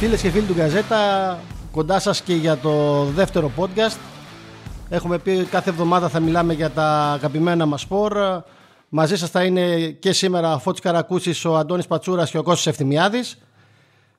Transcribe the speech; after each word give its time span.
Φίλες 0.00 0.20
και 0.20 0.30
φίλοι 0.30 0.46
του 0.46 0.54
Γκαζέτα, 0.54 1.38
κοντά 1.72 1.98
σας 1.98 2.20
και 2.22 2.34
για 2.34 2.56
το 2.56 3.04
δεύτερο 3.04 3.50
podcast. 3.56 3.98
Έχουμε 4.88 5.18
πει 5.18 5.44
κάθε 5.44 5.70
εβδομάδα 5.70 6.08
θα 6.08 6.20
μιλάμε 6.20 6.52
για 6.52 6.70
τα 6.70 7.12
αγαπημένα 7.12 7.66
μας 7.66 7.80
σπορ. 7.80 8.42
Μαζί 8.88 9.16
σας 9.16 9.30
θα 9.30 9.44
είναι 9.44 9.88
και 9.88 10.12
σήμερα 10.12 10.54
ο 10.54 10.58
Φώτης 10.58 10.80
Καρακούσης, 10.80 11.44
ο 11.44 11.56
Αντώνης 11.56 11.86
Πατσούρας 11.86 12.30
και 12.30 12.38
ο 12.38 12.42
Κώστας 12.42 12.66
Ευθυμιάδης. 12.66 13.38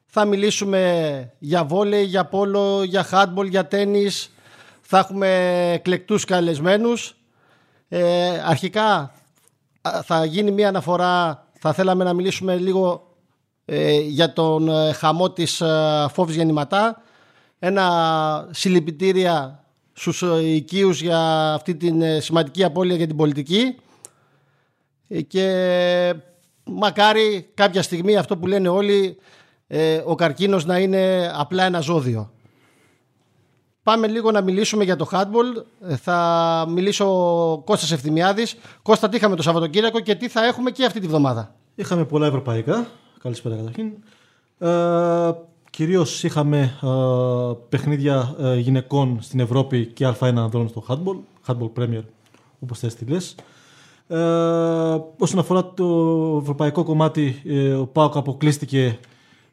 Θα 0.06 0.26
μιλήσουμε 0.26 1.34
για 1.40 1.64
βόλεϊ, 1.64 2.04
για 2.04 2.26
πόλο, 2.26 2.84
για 2.84 3.04
χάντμπολ, 3.04 3.48
για 3.48 3.68
τένις. 3.68 4.32
Θα 4.82 4.98
έχουμε 4.98 5.28
εκλεκτούς 5.74 6.26
καλεσμένους. 6.26 7.16
Ε, 7.90 8.30
αρχικά 8.46 9.12
θα 10.04 10.26
γίνει 10.26 10.52
μια 10.52 10.68
αναφορά, 10.68 11.48
θα 11.60 11.74
θέλαμε 11.74 12.04
να 12.04 12.14
μιλήσουμε 12.14 12.56
λίγο 12.56 13.04
ε, 13.04 13.11
για 14.08 14.34
τον 14.34 14.70
ε, 14.70 14.92
χαμό 14.94 15.32
της 15.32 15.62
ε, 15.62 16.06
Φόβης 16.14 16.36
Γεννηματά. 16.36 17.02
Ένα 17.60 18.48
συλληπιτήρια 18.52 19.66
στους 19.94 20.24
οικείους 20.44 21.02
για 21.02 21.54
αυτή 21.54 21.76
την 21.76 22.22
σημαντική 22.22 22.64
απώλεια 22.64 22.96
για 22.96 23.08
την 23.08 23.16
πολιτική 23.16 23.76
και 25.28 26.14
μακάρι 26.64 27.52
κάποια 27.54 27.82
στιγμή 27.82 28.18
αυτό 28.18 28.38
που 28.38 28.48
λένε 28.48 28.70
όλοι 28.70 29.18
ο 30.06 30.16
καρκίνος 30.16 30.66
να 30.66 30.80
είναι 30.80 31.32
απλά 31.36 31.64
ένα 31.64 31.80
ζώδιο. 31.80 32.32
Πάμε 33.84 34.08
λίγο 34.08 34.32
να 34.32 34.42
μιλήσουμε 34.42 34.84
για 34.84 34.96
το 34.96 35.10
handball. 35.12 35.64
Θα 35.98 36.66
μιλήσω 36.70 37.06
ο 37.52 37.58
Κώστας 37.58 37.92
Ευθυμιάδης. 37.92 38.56
Κώστα, 38.82 39.10
τι 39.10 39.18
είχαμε 39.18 39.36
το 39.36 39.42
Σαββατοκύριακο 39.42 40.00
και 40.00 40.16
τι 40.16 40.28
θα 40.28 40.46
έχουμε 40.46 40.72
και 40.72 40.86
αυτή 40.86 41.00
τη 41.00 41.08
βδομάδα; 41.08 41.56
Είχαμε 41.76 42.06
πολλά 42.06 42.28
ευρωπαϊκά. 42.28 42.88
Καλησπέρα 43.22 43.56
καταρχήν. 43.56 43.92
Ε, 44.60 45.32
Κυρίως 45.70 46.24
είχαμε 46.24 46.60
ε, 46.82 46.88
παιχνίδια 47.70 48.36
ε, 48.40 48.58
γυναικών 48.58 49.18
στην 49.22 49.40
Ευρώπη 49.40 49.86
και 49.86 50.08
Α1 50.08 50.34
ανδρών 50.36 50.68
στο 50.68 50.84
handball. 50.88 51.18
Handball 51.48 51.72
Premier, 51.80 52.04
όπως 52.60 52.80
θες 52.80 52.96
τη 52.96 53.06
λες. 53.06 53.36
Ε, 54.08 54.18
όσον 55.18 55.40
αφορά 55.40 55.74
το 55.74 56.38
ευρωπαϊκό 56.42 56.84
κομμάτι, 56.84 57.42
ε, 57.46 57.74
ο 57.74 57.86
ΠΑΟΚ 57.86 58.16
αποκλείστηκε 58.16 59.00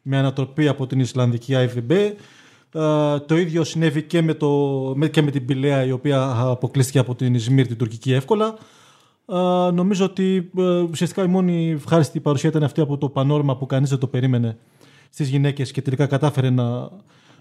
με 0.01 0.17
ανατροπή 0.17 0.67
από 0.67 0.87
την 0.87 0.99
Ισλανδική 0.99 1.53
IVB. 1.55 1.91
Ε, 1.91 3.19
το 3.19 3.37
ίδιο 3.37 3.63
συνέβη 3.63 4.03
και 4.03 4.21
με, 4.21 4.33
το, 4.33 4.95
και 5.11 5.21
με 5.21 5.31
την 5.31 5.45
Πηλαία 5.45 5.85
η 5.85 5.91
οποία 5.91 6.33
αποκλείστηκε 6.37 6.99
από 6.99 7.15
την 7.15 7.33
Ισμύρ 7.33 7.67
την 7.67 7.77
τουρκική 7.77 8.13
εύκολα 8.13 8.57
νομίζω 9.73 10.05
ότι 10.05 10.49
ε, 10.57 10.79
ουσιαστικά 10.79 11.23
η 11.23 11.27
μόνη 11.27 11.71
ευχάριστη 11.71 12.19
παρουσία 12.19 12.49
ήταν 12.49 12.63
αυτή 12.63 12.81
από 12.81 12.97
το 12.97 13.09
πανόρμα 13.09 13.57
που 13.57 13.65
κανείς 13.65 13.89
δεν 13.89 13.99
το 13.99 14.07
περίμενε 14.07 14.57
στις 15.09 15.29
γυναίκες 15.29 15.71
και 15.71 15.81
τελικά 15.81 16.05
κατάφερε 16.05 16.49
να 16.49 16.89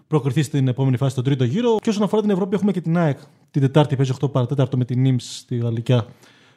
προκριθεί 0.08 0.42
στην 0.42 0.68
επόμενη 0.68 0.96
φάση, 0.96 1.10
στον 1.10 1.24
τρίτο 1.24 1.44
γύρο. 1.44 1.76
Και 1.82 1.88
όσον 1.88 2.02
αφορά 2.02 2.22
την 2.22 2.30
Ευρώπη, 2.30 2.54
έχουμε 2.54 2.72
και 2.72 2.80
την 2.80 2.98
ΑΕΚ 2.98 3.18
την 3.50 3.62
Τετάρτη, 3.62 3.96
παίζει 3.96 4.12
8 4.20 4.32
παρατέταρτο 4.32 4.76
με 4.76 4.84
την 4.84 5.00
Νίμς 5.00 5.36
στη 5.36 5.56
Γαλλικιά 5.56 6.06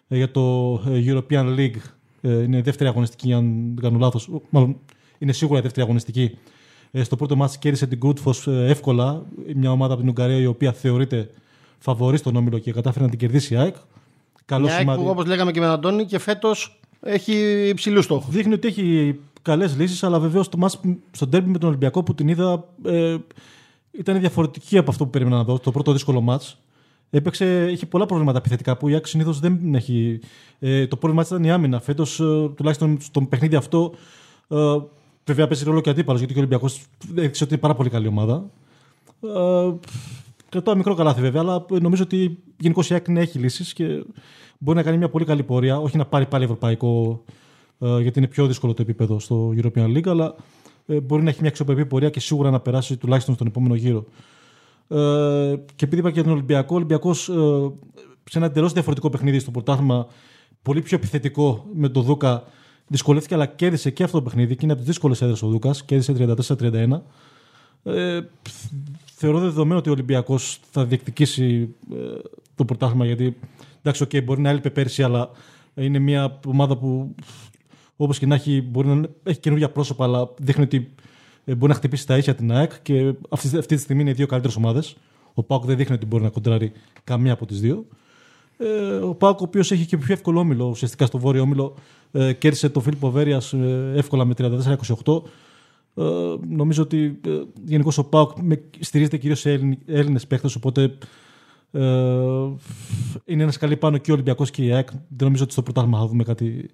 ε, 0.08 0.16
για 0.16 0.32
το 0.32 0.74
ε, 0.88 1.04
European 1.06 1.58
League. 1.58 1.82
Είναι 2.22 2.58
η 2.58 2.62
δεύτερη 2.62 2.90
αγωνιστική, 2.90 3.34
αν 3.34 3.72
δεν 3.74 3.84
κάνω 3.84 3.98
λάθος. 3.98 4.30
Μάλλον 4.50 4.78
είναι 5.18 5.32
σίγουρα 5.32 5.60
η 5.60 5.62
δεύτερη 5.62 5.86
αγωνιστική. 5.86 6.38
Στο 7.02 7.16
πρώτο 7.16 7.36
μάτι 7.36 7.58
κέρδισε 7.58 7.88
την 7.88 7.98
Γκρούτφο 7.98 8.52
εύκολα. 8.52 9.26
Μια 9.56 9.72
ομάδα 9.72 9.94
από 9.94 10.02
την 10.02 10.10
Ουγγαρία 10.10 10.38
η 10.38 10.46
οποία 10.46 10.72
θεωρείται 10.72 11.30
φαβορή 11.78 12.18
στον 12.18 12.36
όμιλο 12.36 12.60
και 12.60 12.72
κατάφερε 12.72 13.04
να 13.04 13.10
την 13.10 13.20
κερδίσει 13.20 13.54
η 13.54 13.58
ΑΕΚ. 13.58 13.76
Καλό 14.52 14.66
Μια 14.66 14.78
σημάδι. 14.78 15.02
Που 15.02 15.10
όπως 15.10 15.26
λέγαμε 15.26 15.52
και 15.52 15.60
με 15.60 15.66
τον 15.66 15.76
Αντώνη 15.76 16.06
και 16.06 16.20
φέτος 16.20 16.80
έχει 17.02 17.68
υψηλούς 17.68 18.04
στόχους. 18.04 18.34
Δείχνει 18.34 18.54
ότι 18.54 18.68
έχει 18.68 19.20
καλές 19.42 19.78
λύσεις, 19.78 20.04
αλλά 20.04 20.20
βεβαίως 20.20 20.50
το 20.50 20.58
μάτς 20.58 20.80
στον 21.12 21.30
τέρμι 21.30 21.52
με 21.52 21.58
τον 21.58 21.70
Ολυμπιακό 21.70 22.04
που 22.04 22.16
την 22.16 22.28
είδα 22.28 22.66
ε, 22.86 23.18
ήταν 23.92 24.20
διαφορετική 24.20 24.78
από 24.78 24.92
αυτό 24.92 25.04
που 25.04 25.10
περίμενα 25.10 25.36
να 25.36 25.44
δω. 25.44 25.60
Το 25.60 25.72
πρώτο 25.72 25.92
δύσκολο 25.92 26.22
μάτς. 26.22 26.58
Έπαιξε, 27.10 27.72
είχε 27.72 27.86
πολλά 27.86 28.06
προβλήματα 28.06 28.38
επιθετικά 28.38 28.78
που 28.78 28.90
η 28.90 28.96
Άκη 28.96 29.10
συνήθως 29.10 29.40
δεν 29.40 29.76
έχει. 29.76 30.20
Ε, 30.60 30.88
το 30.88 30.96
πρόβλημα 30.96 31.26
ήταν 31.26 31.44
η 31.44 31.52
άμυνα. 31.52 31.80
Φέτος, 31.80 32.20
ε, 32.20 32.50
τουλάχιστον 32.56 32.98
στο 33.02 33.22
παιχνίδι 33.22 33.56
αυτό, 33.56 33.94
ε, 34.48 34.58
βέβαια 35.26 35.48
παίζει 35.48 35.64
ρόλο 35.64 35.82
και 35.82 35.90
αντίπαλος 35.90 36.20
γιατί 36.20 36.34
και 36.34 36.40
ο 36.40 36.42
Ολυμπιακός 36.44 36.82
έδειξε 37.16 37.44
ότι 37.44 37.54
είναι 37.54 37.62
πάρα 37.62 37.76
πολύ 37.76 37.90
καλή 37.90 38.08
ομάδα. 38.08 38.50
Ε, 39.22 39.74
Κρατάω 40.52 40.76
μικρό 40.76 40.94
καλάθι 40.94 41.22
βέβαια, 41.22 41.42
αλλά 41.42 41.66
νομίζω 41.82 42.04
ότι 42.04 42.38
γενικώς 42.58 42.90
η 42.90 42.94
Άκη 42.94 43.12
έχει 43.12 43.40
λύσεις 43.40 43.74
και 43.74 44.04
μπορεί 44.58 44.78
να 44.78 44.84
κάνει 44.84 44.98
μια 44.98 45.10
πολύ 45.10 45.26
καλή 45.26 45.44
πορεία. 45.44 45.80
Όχι 45.80 45.98
να 45.98 46.06
πάρει 46.06 46.26
πάλι 46.26 46.44
ευρωπαϊκό, 46.44 47.24
ε, 47.80 48.02
γιατί 48.02 48.20
είναι 48.20 48.28
πιο 48.28 48.48
δύσκολο 48.48 48.74
το 48.74 48.82
επίπεδο 48.82 49.20
στο 49.20 49.54
European 49.58 49.98
League, 49.98 50.08
αλλά 50.08 50.36
ε, 50.86 51.00
μπορεί 51.00 51.24
να 51.24 51.30
έχει 51.30 51.40
μια 51.40 51.50
αξιοπρεπή 51.50 51.86
πορεία 51.86 52.10
και 52.10 52.20
σίγουρα 52.20 52.50
να 52.50 52.60
περάσει 52.60 52.98
τουλάχιστον 52.98 53.36
στον 53.36 53.48
επόμενο 53.48 53.76
γύρο. 53.76 54.06
Ε, 54.88 55.56
και 55.76 55.86
επειδή 55.86 55.98
είπα 55.98 56.08
και 56.08 56.14
για 56.14 56.24
τον 56.24 56.32
Ολυμπιακό, 56.32 56.74
ο 56.74 56.76
Ολυμπιακός 56.76 57.24
σε 58.24 58.38
ένα 58.38 58.46
εντελώς 58.46 58.74
διαφορετικό 58.74 59.10
παιχνίδι 59.10 59.40
στο 59.40 59.52
πρωτάθλημα, 59.52 60.08
πολύ 60.62 60.82
πιο 60.82 60.98
επιθετικό 60.98 61.66
με 61.74 61.90
τον 61.90 62.04
Δούκα, 62.04 62.44
δυσκολεύτηκε 62.88 63.34
αλλά 63.34 63.46
κέρδισε 63.46 63.90
και 63.90 64.04
αυτό 64.04 64.18
το 64.18 64.24
παιχνίδι 64.24 64.54
και 64.56 64.60
είναι 64.64 64.72
από 64.72 64.82
τις 64.82 64.90
δύσκολες 64.90 65.22
έδρες 65.22 65.42
ο 65.42 65.48
Δούκας. 65.48 65.86
Κέρδισε 65.86 66.14
34-31. 66.58 67.02
Ε, 67.84 68.20
θεωρώ 69.22 69.40
δεδομένο 69.40 69.80
ότι 69.80 69.90
ο 69.90 69.92
Ολυμπιακός 69.92 70.60
θα 70.72 70.86
διεκδικήσει 70.86 71.76
ε, 71.92 71.96
το 72.56 72.66
πρωτάθλημα 72.66 73.06
γιατί 73.06 73.38
εντάξει, 73.80 74.06
okay, 74.08 74.24
μπορεί 74.24 74.42
να 74.42 74.50
έλειπε 74.50 74.70
πέρσι, 74.70 75.04
αλλά 75.04 75.30
είναι 75.76 76.00
μια 76.00 76.40
ομάδα 76.46 76.78
που 76.78 77.16
όπως 77.96 78.20
και 78.20 78.26
να 78.26 78.36
έχει 78.36 78.62
μπορεί 78.62 78.88
να 78.88 79.08
έχει 79.24 79.40
καινούργια 79.40 79.70
πρόσωπα, 79.70 80.04
αλλά 80.04 80.30
δείχνει 80.38 80.64
ότι 80.64 80.94
ε, 81.46 81.56
μπορεί 81.56 81.72
να 81.72 81.78
χτυπήσει 81.78 82.08
τα 82.08 82.18
ίσια 82.18 82.36
την 82.36 82.52
ΑΕΚ 82.52 82.72
και 82.82 83.14
αυτή, 83.30 83.58
αυτή 83.58 83.76
τη 83.76 83.82
στιγμή 83.82 84.02
είναι 84.02 84.10
οι 84.10 84.14
δύο 84.14 84.26
καλύτερες 84.26 84.56
ομάδες. 84.56 84.96
Ο 85.34 85.44
Πάουκ 85.44 85.66
δεν 85.66 85.78
δείχνει 85.78 85.96
ότι 85.96 86.06
μπορεί 86.06 86.24
να 86.24 86.30
κοντράρει 86.30 86.72
καμία 87.04 87.34
από 87.34 87.46
τις 87.46 87.60
δύο. 87.60 87.86
Ε, 88.58 88.96
ο 88.96 89.16
Πάουκ, 89.16 89.40
ο 89.40 89.44
οποίος 89.44 89.72
έχει 89.72 89.86
και 89.86 89.98
πιο 89.98 90.14
εύκολο 90.14 90.40
όμιλο, 90.40 90.66
ουσιαστικά 90.66 91.06
στο 91.06 91.18
βόρειο 91.18 91.42
όμιλο, 91.42 91.76
ε, 92.12 92.34
κέρδισε 92.34 92.70
το 92.70 92.80
Φίλιππο 92.80 93.12
Βέρεια 93.12 93.42
ε, 93.52 93.98
εύκολα 93.98 94.26
με 94.26 94.34
34-28. 94.38 95.22
Ε, 95.96 96.04
νομίζω 96.50 96.84
ότι 96.84 97.20
ε, 97.26 97.30
γενικώς 97.66 97.98
ο 97.98 98.04
Πάουκ 98.04 98.32
στηρίζεται 98.80 99.18
κυρίως 99.18 99.40
σε 99.40 99.78
Έλληνες 99.86 100.28
παίχτες, 100.28 100.56
οπότε 100.56 100.98
ε, 101.72 101.82
είναι 103.26 103.44
ένας 103.44 103.58
καλή 103.58 103.78
πάνω 103.78 103.98
και 103.98 104.12
ο 104.12 104.14
Ολυμπιακός 104.14 104.52
και 104.52 104.66
η 104.66 104.72
ΑΕΚ. 104.72 104.90
Δεν 104.92 105.02
νομίζω 105.18 105.44
ότι 105.44 105.52
στο 105.52 105.62
πρωτάθλημα 105.62 106.00
θα 106.00 106.08
δούμε 106.08 106.24
κάτι 106.24 106.70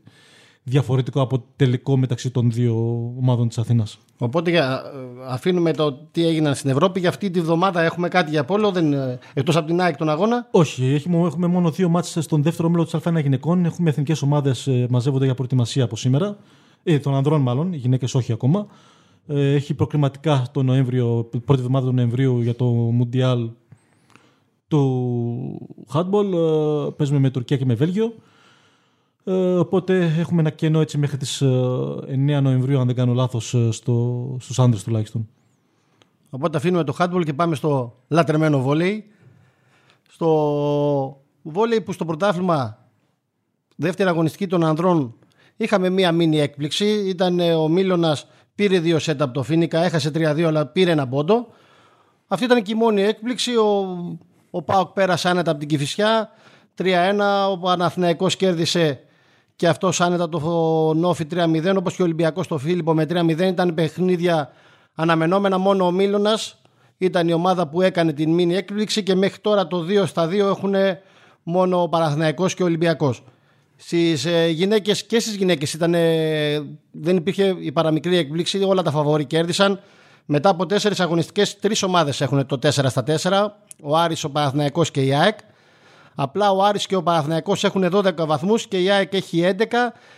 διαφορετικό 0.63 1.22
από 1.22 1.44
τελικό 1.56 1.97
μεταξύ 1.97 2.31
των 2.31 2.51
δύο 2.51 2.75
ομάδων 3.19 3.47
της 3.47 3.57
Αθήνας. 3.57 3.97
Οπότε 4.17 4.50
για, 4.50 4.81
αφήνουμε 5.27 5.73
το 5.73 5.94
τι 6.11 6.27
έγιναν 6.27 6.56
στην 6.56 6.69
Ευρώπη. 6.69 7.00
Για 7.00 7.09
αυτή 7.09 7.29
τη 7.29 7.41
βδομάδα 7.41 7.81
έχουμε 7.81 8.07
κάτι 8.07 8.29
για 8.29 8.45
πόλο, 8.45 8.73
εκτός 9.33 9.56
από 9.56 9.67
την 9.67 9.81
ΑΕΚ 9.81 9.97
τον 9.97 10.09
αγώνα. 10.09 10.47
Όχι, 10.51 10.85
έχουμε, 10.85 11.27
έχουμε 11.27 11.47
μόνο 11.47 11.72
δύο 11.72 11.89
μάτσε 11.89 12.22
στον 12.22 12.44
δεύτερο 12.44 12.67
όμιλο 12.67 12.83
της 12.83 12.95
Α1 13.03 13.22
γυναικών. 13.22 13.66
Έχουμε 13.66 13.89
εθνικές 13.89 14.22
ομάδες 14.22 14.69
μαζεύονται 14.89 15.25
για 15.25 15.33
προετοιμασία 15.33 15.83
από 15.83 15.95
σήμερα. 15.95 16.38
Ε, 16.83 17.00
των 17.00 17.16
ανδρών 17.16 17.41
μάλλον, 17.41 17.73
οι 17.73 17.77
γυναίκες 17.77 18.16
όχι 18.16 18.31
ακόμα. 18.31 18.67
Ε, 19.27 19.53
έχει 19.53 19.73
προκριματικά 19.73 20.45
το 20.51 20.63
Νοέμβριο, 20.63 21.29
πρώτη 21.45 21.61
εβδομάδα 21.61 21.88
του 21.88 21.93
Νοεμβρίου 21.93 22.41
για 22.41 22.55
το 22.55 22.65
Μουντιάλ 22.65 23.49
του 24.67 25.69
Handball. 25.93 26.33
Ε, 26.33 26.89
παίζουμε 26.95 27.19
με 27.19 27.29
Τουρκία 27.29 27.57
και 27.57 27.65
με 27.65 27.73
Βέλγιο. 27.73 28.13
Ε, 29.23 29.33
οπότε 29.33 30.13
έχουμε 30.17 30.41
ένα 30.41 30.49
κενό 30.49 30.81
έτσι 30.81 30.97
μέχρι 30.97 31.17
τις 31.17 31.43
9 31.43 32.39
Νοεμβρίου, 32.41 32.79
αν 32.79 32.85
δεν 32.85 32.95
κάνω 32.95 33.13
λάθος, 33.13 33.55
στο, 33.69 34.38
στους 34.39 34.59
άντρες 34.59 34.83
τουλάχιστον. 34.83 35.27
Οπότε 36.29 36.57
αφήνουμε 36.57 36.83
το 36.83 36.95
handball 36.99 37.21
και 37.25 37.33
πάμε 37.33 37.56
στο 37.56 37.95
λατρεμένο 38.07 38.62
βόλεϊ. 38.62 39.06
Στο 40.09 41.21
βόλεϊ 41.41 41.81
που 41.81 41.91
στο 41.91 42.06
πρωτάθλημα 42.06 42.77
δεύτερη 43.75 44.09
αγωνιστική 44.09 44.47
των 44.47 44.63
ανδρών 44.63 45.13
είχαμε 45.57 45.89
μία 45.89 46.12
μίνι 46.12 46.39
έκπληξη. 46.39 46.85
Ήταν 46.85 47.39
ο 47.39 47.68
Μίλωνας 47.68 48.27
Πήρε 48.57 48.80
δύο 48.80 49.00
σετ 49.00 49.21
από 49.21 49.33
το 49.33 49.44
Φίνικα, 49.44 49.83
έχασε 49.83 50.12
3-2, 50.13 50.42
αλλά 50.42 50.65
πήρε 50.65 50.92
ένα 50.92 51.07
πόντο. 51.07 51.48
Αυτή 52.27 52.45
ήταν 52.45 52.63
και 52.63 52.71
η 52.71 52.75
μόνη 52.75 53.01
έκπληξη. 53.01 53.56
Ο, 53.56 53.98
ο 54.51 54.62
Πάοκ 54.62 54.88
πέρασε 54.88 55.30
άνετα 55.30 55.51
από 55.51 55.59
την 55.59 55.69
Κυφυσιά. 55.69 56.30
3-1. 56.77 56.86
Ο 57.51 57.57
Παναθηναϊκός 57.57 58.36
κέρδισε 58.36 59.00
και 59.56 59.68
αυτός 59.68 60.01
άνετα 60.01 60.30
το 60.30 60.39
Νόφι 60.95 61.27
3-0. 61.31 61.75
Όπως 61.77 61.95
και 61.95 62.01
ο 62.01 62.06
Ολυμπιακός 62.06 62.45
στο 62.45 62.57
Φίλιππο 62.57 62.94
με 62.94 63.06
3-0. 63.09 63.39
Ήταν 63.39 63.74
παιχνίδια 63.74 64.51
αναμενόμενα. 64.95 65.57
Μόνο 65.57 65.86
ο 65.86 65.92
Μίλωνας 65.92 66.62
ήταν 66.98 67.27
η 67.27 67.33
ομάδα 67.33 67.68
που 67.68 67.81
έκανε 67.81 68.13
την 68.13 68.33
μήνυ 68.33 68.56
έκπληξη 68.56 69.03
και 69.03 69.15
μέχρι 69.15 69.39
τώρα 69.42 69.68
το 69.68 69.86
2 69.89 70.07
στα 70.07 70.27
2 70.27 70.31
έχουν 70.33 70.74
μόνο 71.44 71.81
ο 71.81 71.89
Παναθηναϊκός 71.89 72.53
και 72.53 72.63
ο 72.63 72.65
Ολυμπιακός. 72.65 73.24
Στις 73.79 74.25
ε, 74.25 74.47
γυναίκες 74.47 75.06
και 75.06 75.19
στις 75.19 75.35
γυναίκες 75.35 75.77
δεν 76.91 77.15
υπήρχε 77.15 77.56
η 77.59 77.71
παραμικρή 77.71 78.18
εκπλήξη. 78.18 78.63
Όλα 78.63 78.81
τα 78.81 78.91
φαβόρη 78.91 79.25
κέρδισαν. 79.25 79.79
Μετά 80.25 80.50
από 80.50 80.65
τέσσερις 80.65 81.00
αγωνιστικές, 81.00 81.59
τρεις 81.59 81.83
ομάδες 81.83 82.21
έχουν 82.21 82.45
το 82.45 82.59
4 82.62 82.69
στα 82.69 83.03
4. 83.03 83.47
Ο 83.81 83.97
Άρης, 83.97 84.24
ο 84.24 84.29
Παναθηναϊκός 84.29 84.91
και 84.91 85.01
η 85.01 85.13
ΑΕΚ. 85.13 85.38
Απλά 86.15 86.51
ο 86.51 86.63
Άρης 86.63 86.85
και 86.85 86.95
ο 86.95 87.03
Παναθηναϊκός 87.03 87.63
έχουν 87.63 87.89
12 87.91 88.25
βαθμούς 88.25 88.68
και 88.68 88.81
η 88.81 88.89
ΑΕΚ 88.89 89.13
έχει 89.13 89.56
11 89.57 89.63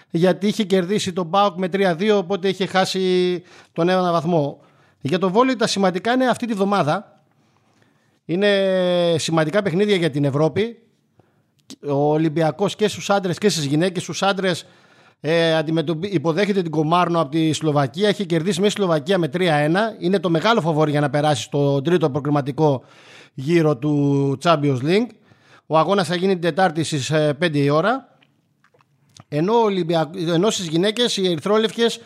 γιατί 0.09 0.47
είχε 0.47 0.63
κερδίσει 0.63 1.13
τον 1.13 1.29
ΠΑΟΚ 1.29 1.57
με 1.57 1.69
3-2 1.73 2.11
οπότε 2.15 2.47
είχε 2.47 2.65
χάσει 2.65 3.43
τον 3.73 3.89
ένα 3.89 4.11
βαθμό. 4.11 4.59
Για 5.01 5.19
το 5.19 5.29
βόλιο 5.29 5.55
τα 5.55 5.67
σημαντικά 5.67 6.13
είναι 6.13 6.27
αυτή 6.27 6.45
τη 6.45 6.53
βδομάδα. 6.53 7.21
Είναι 8.25 8.49
σημαντικά 9.17 9.61
παιχνίδια 9.61 9.95
για 9.95 10.09
την 10.09 10.23
Ευρώπη. 10.23 10.79
Ο 11.87 12.11
Ολυμπιακός 12.11 12.75
και 12.75 12.87
στους 12.87 13.09
άντρες 13.09 13.37
και 13.37 13.49
στις 13.49 13.65
γυναίκες. 13.65 14.03
Στους 14.03 14.23
άντρες 14.23 14.65
ε, 15.21 15.61
υποδέχεται 16.01 16.61
την 16.61 16.71
Κομάρνο 16.71 17.21
από 17.21 17.31
τη 17.31 17.53
Σλοβακία. 17.53 18.07
Έχει 18.07 18.25
κερδίσει 18.25 18.59
μέσα 18.59 18.71
στη 18.71 18.81
Σλοβακία 18.81 19.17
με 19.17 19.29
3-1. 19.33 19.39
Είναι 19.99 20.19
το 20.19 20.29
μεγάλο 20.29 20.61
φοβόρι 20.61 20.91
για 20.91 20.99
να 20.99 21.09
περάσει 21.09 21.43
στο 21.43 21.81
τρίτο 21.81 22.09
προκριματικό 22.09 22.83
γύρο 23.33 23.77
του 23.77 24.37
Champions 24.43 24.79
League. 24.83 25.07
Ο 25.65 25.77
αγώνας 25.77 26.07
θα 26.07 26.15
γίνει 26.15 26.31
την 26.31 26.41
Τετάρτη 26.41 26.83
στις 26.83 27.11
5 27.13 27.55
η 27.55 27.69
ώρα. 27.69 28.17
Ενώ, 29.27 29.53
ενώ 30.33 30.49
στις 30.49 30.67
γυναίκες 30.67 31.17
οι 31.17 31.27
Ερυθρόλευκες 31.27 31.99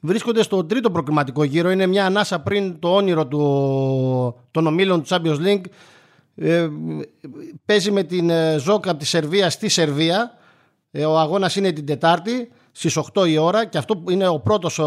βρίσκονται 0.00 0.42
στο 0.42 0.64
τρίτο 0.64 0.90
προκριματικό 0.90 1.44
γύρο. 1.44 1.70
Είναι 1.70 1.86
μια 1.86 2.06
ανάσα 2.06 2.40
πριν 2.40 2.78
το 2.78 2.94
όνειρο 2.94 3.26
του, 3.26 4.36
των 4.50 4.66
ομίλων 4.66 5.02
του 5.02 5.08
Champions 5.08 5.38
League. 5.46 5.64
Ε, 6.36 6.68
παίζει 7.64 7.90
με 7.90 8.02
την 8.02 8.30
ε, 8.30 8.56
Ζόκα 8.58 8.90
από 8.90 8.98
της 8.98 9.08
Σερβίας 9.08 9.52
στη 9.52 9.68
Σερβία. 9.68 10.32
Ε, 10.90 11.04
ο 11.04 11.18
αγώνας 11.18 11.56
είναι 11.56 11.72
την 11.72 11.86
Τετάρτη 11.86 12.50
στις 12.72 12.98
8 13.14 13.28
η 13.28 13.36
ώρα 13.36 13.66
και 13.66 13.78
αυτό 13.78 14.02
είναι 14.10 14.28
ο 14.28 14.40
πρώτος 14.40 14.78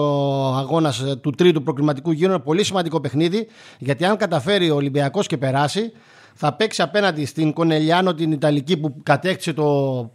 αγώνας 0.57 0.99
ε, 0.99 1.15
του 1.15 1.31
τρίτου 1.31 1.63
προκριματικού 1.63 2.11
γύρου. 2.11 2.31
Είναι 2.31 2.39
πολύ 2.39 2.63
σημαντικό 2.63 3.01
παιχνίδι 3.01 3.47
γιατί 3.79 4.05
αν 4.05 4.17
καταφέρει 4.17 4.69
ο 4.69 4.75
Ολυμπιακός 4.75 5.27
και 5.27 5.37
περάσει, 5.37 5.91
θα 6.33 6.53
παίξει 6.53 6.81
απέναντι 6.81 7.25
στην 7.25 7.53
Κονελιάνο 7.53 8.13
την 8.13 8.31
Ιταλική 8.31 8.77
που 8.77 8.95
κατέκτησε 9.03 9.53
το 9.53 9.65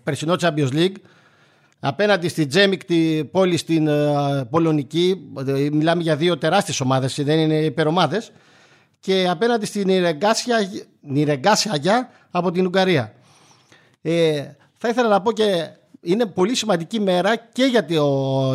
περσινό 0.02 0.35
Champions 0.40 0.73
League. 0.73 0.94
Απέναντι 1.81 2.28
στη 2.28 2.46
Τζέμικ, 2.46 2.85
τη 2.85 3.25
πόλη 3.25 3.56
στην 3.56 3.88
ε, 3.90 4.43
Πολωνική, 4.50 5.31
μιλάμε 5.73 6.02
για 6.02 6.17
δύο 6.17 6.38
τεράστιες 6.38 6.81
ομάδες, 6.81 7.23
δεν 7.23 7.38
είναι 7.38 7.55
υπερομάδες. 7.55 8.32
Και 9.02 9.26
απέναντι 9.31 9.66
στην 9.66 9.87
Νιρεγκάσια 11.00 12.08
από 12.31 12.50
την 12.50 12.66
Ουγγαρία. 12.66 13.12
Ε, 14.02 14.44
θα 14.78 14.88
ήθελα 14.88 15.08
να 15.08 15.22
πω 15.22 15.32
και 15.32 15.69
είναι 16.00 16.26
πολύ 16.26 16.54
σημαντική 16.54 17.00
μέρα 17.00 17.37
και 17.37 17.64
για 17.64 17.84
τη, 17.84 17.94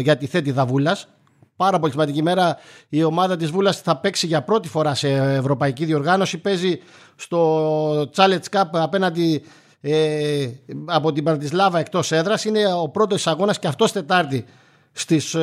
για 0.01 0.17
τη 0.17 0.25
Θέτιδα 0.25 0.51
Βούλας. 0.51 1.07
Πάρα 1.55 1.79
πολύ 1.79 1.91
σημαντική 1.91 2.23
μέρα. 2.23 2.57
Η 2.89 3.03
ομάδα 3.03 3.35
της 3.35 3.51
Βούλας 3.51 3.81
θα 3.81 3.97
παίξει 3.97 4.27
για 4.27 4.41
πρώτη 4.41 4.67
φορά 4.67 4.95
σε 4.95 5.09
ευρωπαϊκή 5.13 5.85
διοργάνωση. 5.85 6.38
Παίζει 6.38 6.79
στο 7.15 8.09
Challenge 8.15 8.49
Cup 8.51 8.63
απέναντι 8.71 9.44
ε, 9.81 10.47
από 10.85 11.11
την 11.11 11.23
Παρτισλάβα 11.23 11.79
εκτός 11.79 12.11
έδρας. 12.11 12.45
Είναι 12.45 12.73
ο 12.73 12.89
πρώτος 12.89 13.27
αγώνας 13.27 13.59
και 13.59 13.67
αυτός 13.67 13.91
Τετάρτη 13.91 14.45
στις 14.91 15.35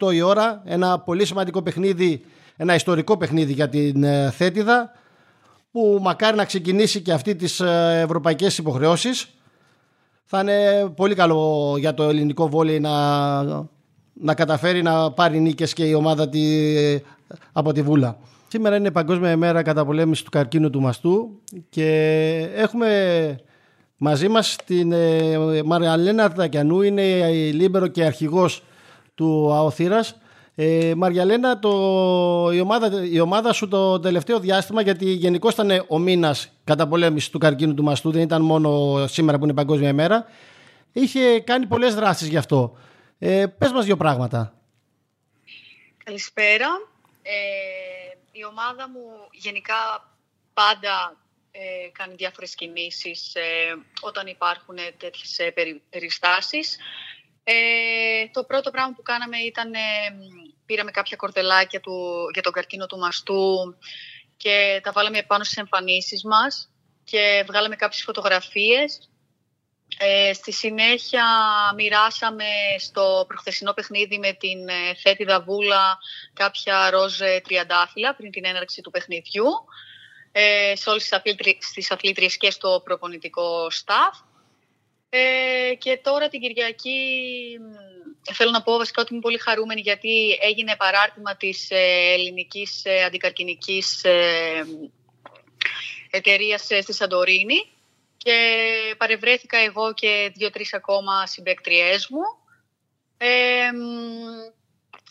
8 0.00 0.10
ε, 0.10 0.14
η 0.14 0.20
ώρα. 0.20 0.62
Ένα 0.64 0.98
πολύ 0.98 1.26
σημαντικό 1.26 1.62
παιχνίδι, 1.62 2.24
ένα 2.62 2.74
ιστορικό 2.74 3.16
παιχνίδι 3.16 3.52
για 3.52 3.68
την 3.68 4.04
ε, 4.04 4.30
Θέτιδα 4.30 4.92
που 5.70 5.98
μακάρι 6.02 6.36
να 6.36 6.44
ξεκινήσει 6.44 7.00
και 7.00 7.12
αυτή 7.12 7.34
τις 7.36 7.60
ε, 7.60 8.00
ευρωπαϊκές 8.04 8.58
υποχρεώσεις 8.58 9.30
θα 10.24 10.40
είναι 10.40 10.88
πολύ 10.96 11.14
καλό 11.14 11.74
για 11.78 11.94
το 11.94 12.02
ελληνικό 12.02 12.48
βόλεϊ 12.48 12.80
να, 12.80 13.42
να 14.12 14.34
καταφέρει 14.34 14.82
να 14.82 15.12
πάρει 15.12 15.40
νίκες 15.40 15.72
και 15.72 15.84
η 15.84 15.94
ομάδα 15.94 16.28
τη, 16.28 16.40
από 17.52 17.72
τη 17.72 17.82
Βούλα. 17.82 18.18
Σήμερα 18.48 18.76
είναι 18.76 18.90
Παγκόσμια 18.90 19.30
ημέρα 19.30 19.62
καταπολέμησης 19.62 20.24
του 20.24 20.30
καρκίνου 20.30 20.70
του 20.70 20.80
μαστού 20.80 21.40
και 21.68 21.88
έχουμε 22.54 22.90
μαζί 23.96 24.28
μας 24.28 24.56
την 24.64 24.92
ε, 24.92 25.62
Μαριαλένα 25.64 26.24
Αρτακιανού, 26.24 26.82
είναι 26.82 27.02
η 27.02 27.52
λίμπερο 27.52 27.86
και 27.86 28.04
αρχηγός 28.04 28.62
του 29.14 29.52
ΑΟ 29.52 29.68
Θήρας 29.68 30.16
ε, 30.54 30.92
Μαριαλένα, 30.96 31.58
το, 31.58 31.70
η, 32.52 32.60
ομάδα, 32.60 33.04
η 33.04 33.20
ομάδα 33.20 33.52
σου 33.52 33.68
το 33.68 34.00
τελευταίο 34.00 34.40
διάστημα, 34.40 34.82
γιατί 34.82 35.12
γενικώς 35.12 35.52
ήταν 35.52 35.84
ο 35.88 35.98
μήνας 35.98 36.52
καταπολέμησης 36.64 37.30
του 37.30 37.38
καρκίνου 37.38 37.74
του 37.74 37.82
μαστού, 37.82 38.10
δεν 38.10 38.22
ήταν 38.22 38.42
μόνο 38.42 39.00
σήμερα 39.06 39.38
που 39.38 39.44
είναι 39.44 39.54
Παγκόσμια 39.54 39.88
ημέρα, 39.88 40.26
είχε 40.92 41.40
κάνει 41.40 41.66
πολλές 41.66 41.94
δράσεις 41.94 42.28
γι' 42.28 42.36
αυτό. 42.36 42.76
Ε, 43.18 43.46
Πες 43.58 43.72
μας 43.72 43.84
δύο 43.84 43.96
πράγματα. 43.96 44.54
Καλησπέρα. 46.04 46.66
Ε, 47.22 47.32
η 48.32 48.44
ομάδα 48.44 48.88
μου 48.88 49.00
γενικά 49.32 50.10
πάντα 50.54 51.16
ε, 51.50 51.88
κάνει 51.92 52.14
διάφορες 52.14 52.54
κινήσεις 52.54 53.34
ε, 53.34 53.42
όταν 54.00 54.26
υπάρχουν 54.26 54.76
τέτοιες 54.96 55.38
ε, 55.38 55.54
περιστάσεις. 55.90 56.78
Ε, 57.44 58.28
το 58.32 58.44
πρώτο 58.44 58.70
πράγμα 58.70 58.92
που 58.96 59.02
κάναμε 59.02 59.36
ήταν, 59.38 59.74
ε, 59.74 59.78
πήραμε 60.66 60.90
κάποια 60.90 61.16
κορδελάκια 61.16 61.80
του, 61.80 62.24
για 62.32 62.42
τον 62.42 62.52
καρκίνο 62.52 62.86
του 62.86 62.98
μαστού 62.98 63.76
και 64.36 64.80
τα 64.82 64.92
βάλαμε 64.92 65.22
πάνω 65.22 65.44
στις 65.44 65.56
εμφανίσεις 65.56 66.24
μας 66.24 66.70
και 67.04 67.44
βγάλαμε 67.46 67.76
κάποιες 67.76 68.02
φωτογραφίες. 68.02 69.06
Ε, 69.98 70.32
στη 70.32 70.52
συνέχεια 70.52 71.24
μοιράσαμε 71.76 72.44
στο 72.78 73.24
προχθεσινό 73.28 73.72
παιχνίδι 73.72 74.18
με 74.18 74.32
την 74.32 74.68
ε, 74.68 74.94
Θέτη 75.02 75.24
Δαβούλα 75.24 75.98
κάποια 76.32 76.90
ροζ 76.90 77.20
τριαντάφυλλα 77.42 78.14
πριν 78.14 78.30
την 78.30 78.44
έναρξη 78.44 78.80
του 78.80 78.90
παιχνιδιού 78.90 79.46
ε, 80.32 80.72
σε 80.76 80.90
όλες 80.90 81.10
τις 81.74 81.90
αθλήτριες 81.90 82.36
και 82.36 82.50
στο 82.50 82.80
προπονητικό 82.84 83.66
staff. 83.66 84.31
Ε, 85.14 85.74
και 85.74 86.00
τώρα 86.02 86.28
την 86.28 86.40
Κυριακή 86.40 86.98
θέλω 88.32 88.50
να 88.50 88.62
πω 88.62 88.76
βασικά 88.76 89.02
ότι 89.02 89.12
είμαι 89.12 89.22
πολύ 89.22 89.38
χαρούμενη 89.38 89.80
γιατί 89.80 90.38
έγινε 90.40 90.76
παράρτημα 90.76 91.36
της 91.36 91.70
ε, 91.70 92.12
ελληνικής 92.12 92.84
ε, 92.84 93.04
αντικαρκυνικής 93.04 94.04
ε, 94.04 94.66
εταιρείας 96.10 96.62
στη 96.62 96.92
Σαντορίνη 96.92 97.66
και 98.16 98.64
παρευρέθηκα 98.98 99.58
εγώ 99.58 99.94
και 99.94 100.32
δύο-τρεις 100.34 100.74
ακόμα 100.74 101.26
συμπέκτριές 101.26 102.08
μου. 102.08 102.22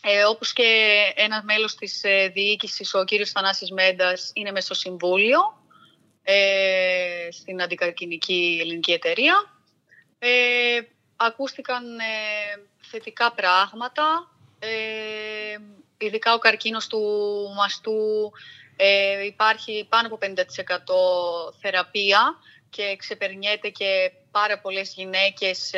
Ε, 0.04 0.24
όπως 0.24 0.54
και 0.54 1.00
ένας 1.16 1.44
μέλος 1.44 1.76
της 1.76 2.04
ε, 2.04 2.28
διοίκησης, 2.34 2.94
ο 2.94 3.04
κύριος 3.04 3.32
Θανάσης 3.32 3.72
Μέντας, 3.72 4.32
είναι 4.34 4.52
μέσα 4.52 4.66
στο 4.66 4.74
Συμβούλιο 4.74 5.40
ε, 6.24 7.28
στην 7.32 7.62
Αντικαρκυνική 7.62 8.58
Ελληνική 8.62 8.92
Εταιρεία. 8.92 9.51
Ε, 10.24 10.82
ακούστηκαν 11.16 12.00
ε, 12.00 12.04
θετικά 12.82 13.32
πράγματα, 13.32 14.32
ε, 14.60 14.70
ειδικά 15.98 16.34
ο 16.34 16.38
καρκίνος 16.38 16.88
του 16.88 17.02
μαστού 17.58 18.32
ε, 18.76 19.26
υπάρχει 19.26 19.86
πάνω 19.90 20.08
από 20.08 20.18
50% 20.22 20.26
θεραπεία 21.62 22.36
και 22.70 22.96
ξεπερνιέται 22.98 23.70
και 23.70 24.12
πάρα 24.32 24.60
πολλές 24.60 24.94
γυναίκες 24.94 25.72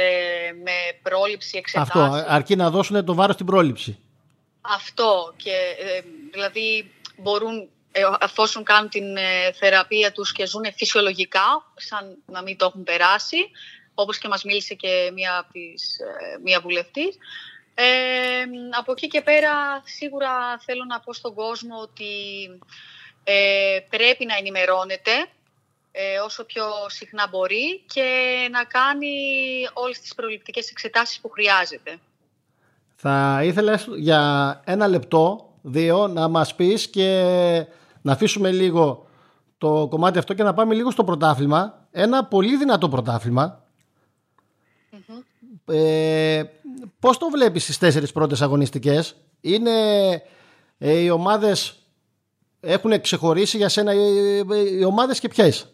με 0.63 0.99
πρόληψη 1.01 1.57
εξετάσεις. 1.57 1.95
Αυτό, 1.95 2.25
αρκεί 2.27 2.55
να 2.55 2.69
δώσουν 2.69 3.05
το 3.05 3.13
βάρος 3.13 3.33
στην 3.33 3.45
πρόληψη. 3.45 3.99
Αυτό 4.61 5.33
και 5.35 5.75
δηλαδή 6.31 6.91
μπορούν 7.17 7.69
εφόσον 8.19 8.63
κάνουν 8.63 8.89
την 8.89 9.17
θεραπεία 9.53 10.11
τους 10.11 10.31
και 10.31 10.45
ζουν 10.45 10.63
φυσιολογικά, 10.75 11.71
σαν 11.75 12.17
να 12.25 12.41
μην 12.41 12.57
το 12.57 12.65
έχουν 12.65 12.83
περάσει, 12.83 13.37
όπως 13.93 14.17
και 14.17 14.27
μας 14.27 14.43
μίλησε 14.43 14.73
και 14.73 15.11
μία, 15.13 15.47
της, 15.51 15.99
ε, 15.99 16.37
μία 16.43 16.59
βουλευτής. 16.59 17.17
Ε, 17.75 17.83
από 18.79 18.91
εκεί 18.91 19.07
και 19.07 19.21
πέρα 19.21 19.81
σίγουρα 19.83 20.59
θέλω 20.65 20.83
να 20.85 20.99
πω 20.99 21.13
στον 21.13 21.33
κόσμο 21.33 21.79
ότι 21.81 22.05
ε, 23.23 23.79
πρέπει 23.89 24.25
να 24.25 24.35
ενημερώνεται 24.37 25.11
ε, 25.91 26.19
όσο 26.19 26.45
πιο 26.45 26.63
συχνά 26.87 27.27
μπορεί 27.31 27.83
και 27.93 28.07
να 28.51 28.63
κάνει 28.63 29.15
όλες 29.73 29.99
τις 29.99 30.15
προληπτικές 30.15 30.69
εξετάσεις 30.69 31.19
που 31.19 31.29
χρειάζεται. 31.29 31.99
Θα 32.95 33.41
ήθελα 33.43 33.79
για 33.95 34.61
ένα 34.65 34.87
λεπτό, 34.87 35.49
δύο, 35.61 36.07
να 36.07 36.27
μας 36.27 36.55
πεις 36.55 36.89
και 36.89 37.07
να 38.01 38.11
αφήσουμε 38.11 38.51
λίγο 38.51 39.07
το 39.57 39.87
κομμάτι 39.89 40.17
αυτό 40.17 40.33
και 40.33 40.43
να 40.43 40.53
πάμε 40.53 40.73
λίγο 40.73 40.91
στο 40.91 41.03
πρωτάθλημα. 41.03 41.87
Ένα 41.91 42.25
πολύ 42.25 42.57
δυνατό 42.57 42.89
πρωτάθλημα 42.89 43.62
ε, 45.65 46.43
πώς 46.99 47.17
το 47.17 47.29
βλέπεις 47.29 47.63
στις 47.63 47.77
τέσσερις 47.77 48.11
πρώτες 48.11 48.41
αγωνιστικές; 48.41 49.15
Είναι 49.41 49.71
ε, 50.77 50.97
οι 50.97 51.09
ομάδες 51.09 51.75
έχουν 52.59 53.01
ξεχωρίσει 53.01 53.57
για 53.57 53.69
σένα 53.69 53.93
οι, 53.93 54.37
οι 54.79 54.83
ομάδες 54.83 55.19
και 55.19 55.27
ποιες; 55.27 55.67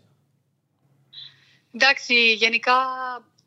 Εντάξει, 1.73 2.33
γενικά 2.33 2.73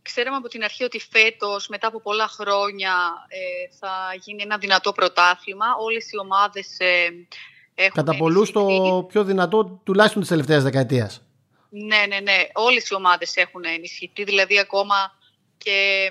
ξέραμε 0.02 0.36
από 0.36 0.48
την 0.48 0.64
αρχή 0.64 0.84
ότι 0.84 0.98
φέτος 1.10 1.68
μετά 1.68 1.86
από 1.86 2.00
πολλά 2.00 2.28
χρόνια 2.28 2.92
ε, 3.28 3.76
θα 3.78 3.90
γίνει 4.24 4.42
ένα 4.42 4.58
δυνατό 4.58 4.92
πρωτάθλημα. 4.92 5.66
Όλες 5.80 6.10
οι 6.12 6.18
ομάδες 6.18 6.78
ε, 6.78 7.08
έχουν 7.74 7.94
Κατά 7.94 8.16
πολλούς 8.16 8.50
το 8.50 8.64
πιο 9.08 9.24
δυνατό 9.24 9.80
τουλάχιστον 9.84 10.20
της 10.20 10.30
τελευταίας 10.30 10.62
δεκαετίας. 10.62 11.22
Ναι, 11.68 12.04
ναι, 12.08 12.20
ναι. 12.20 12.36
Όλες 12.52 12.88
οι 12.88 12.94
ομάδες 12.94 13.36
έχουν 13.36 13.64
ενισχυθεί. 13.64 14.24
Δηλαδή 14.24 14.58
ακόμα 14.58 14.94
και 15.58 16.10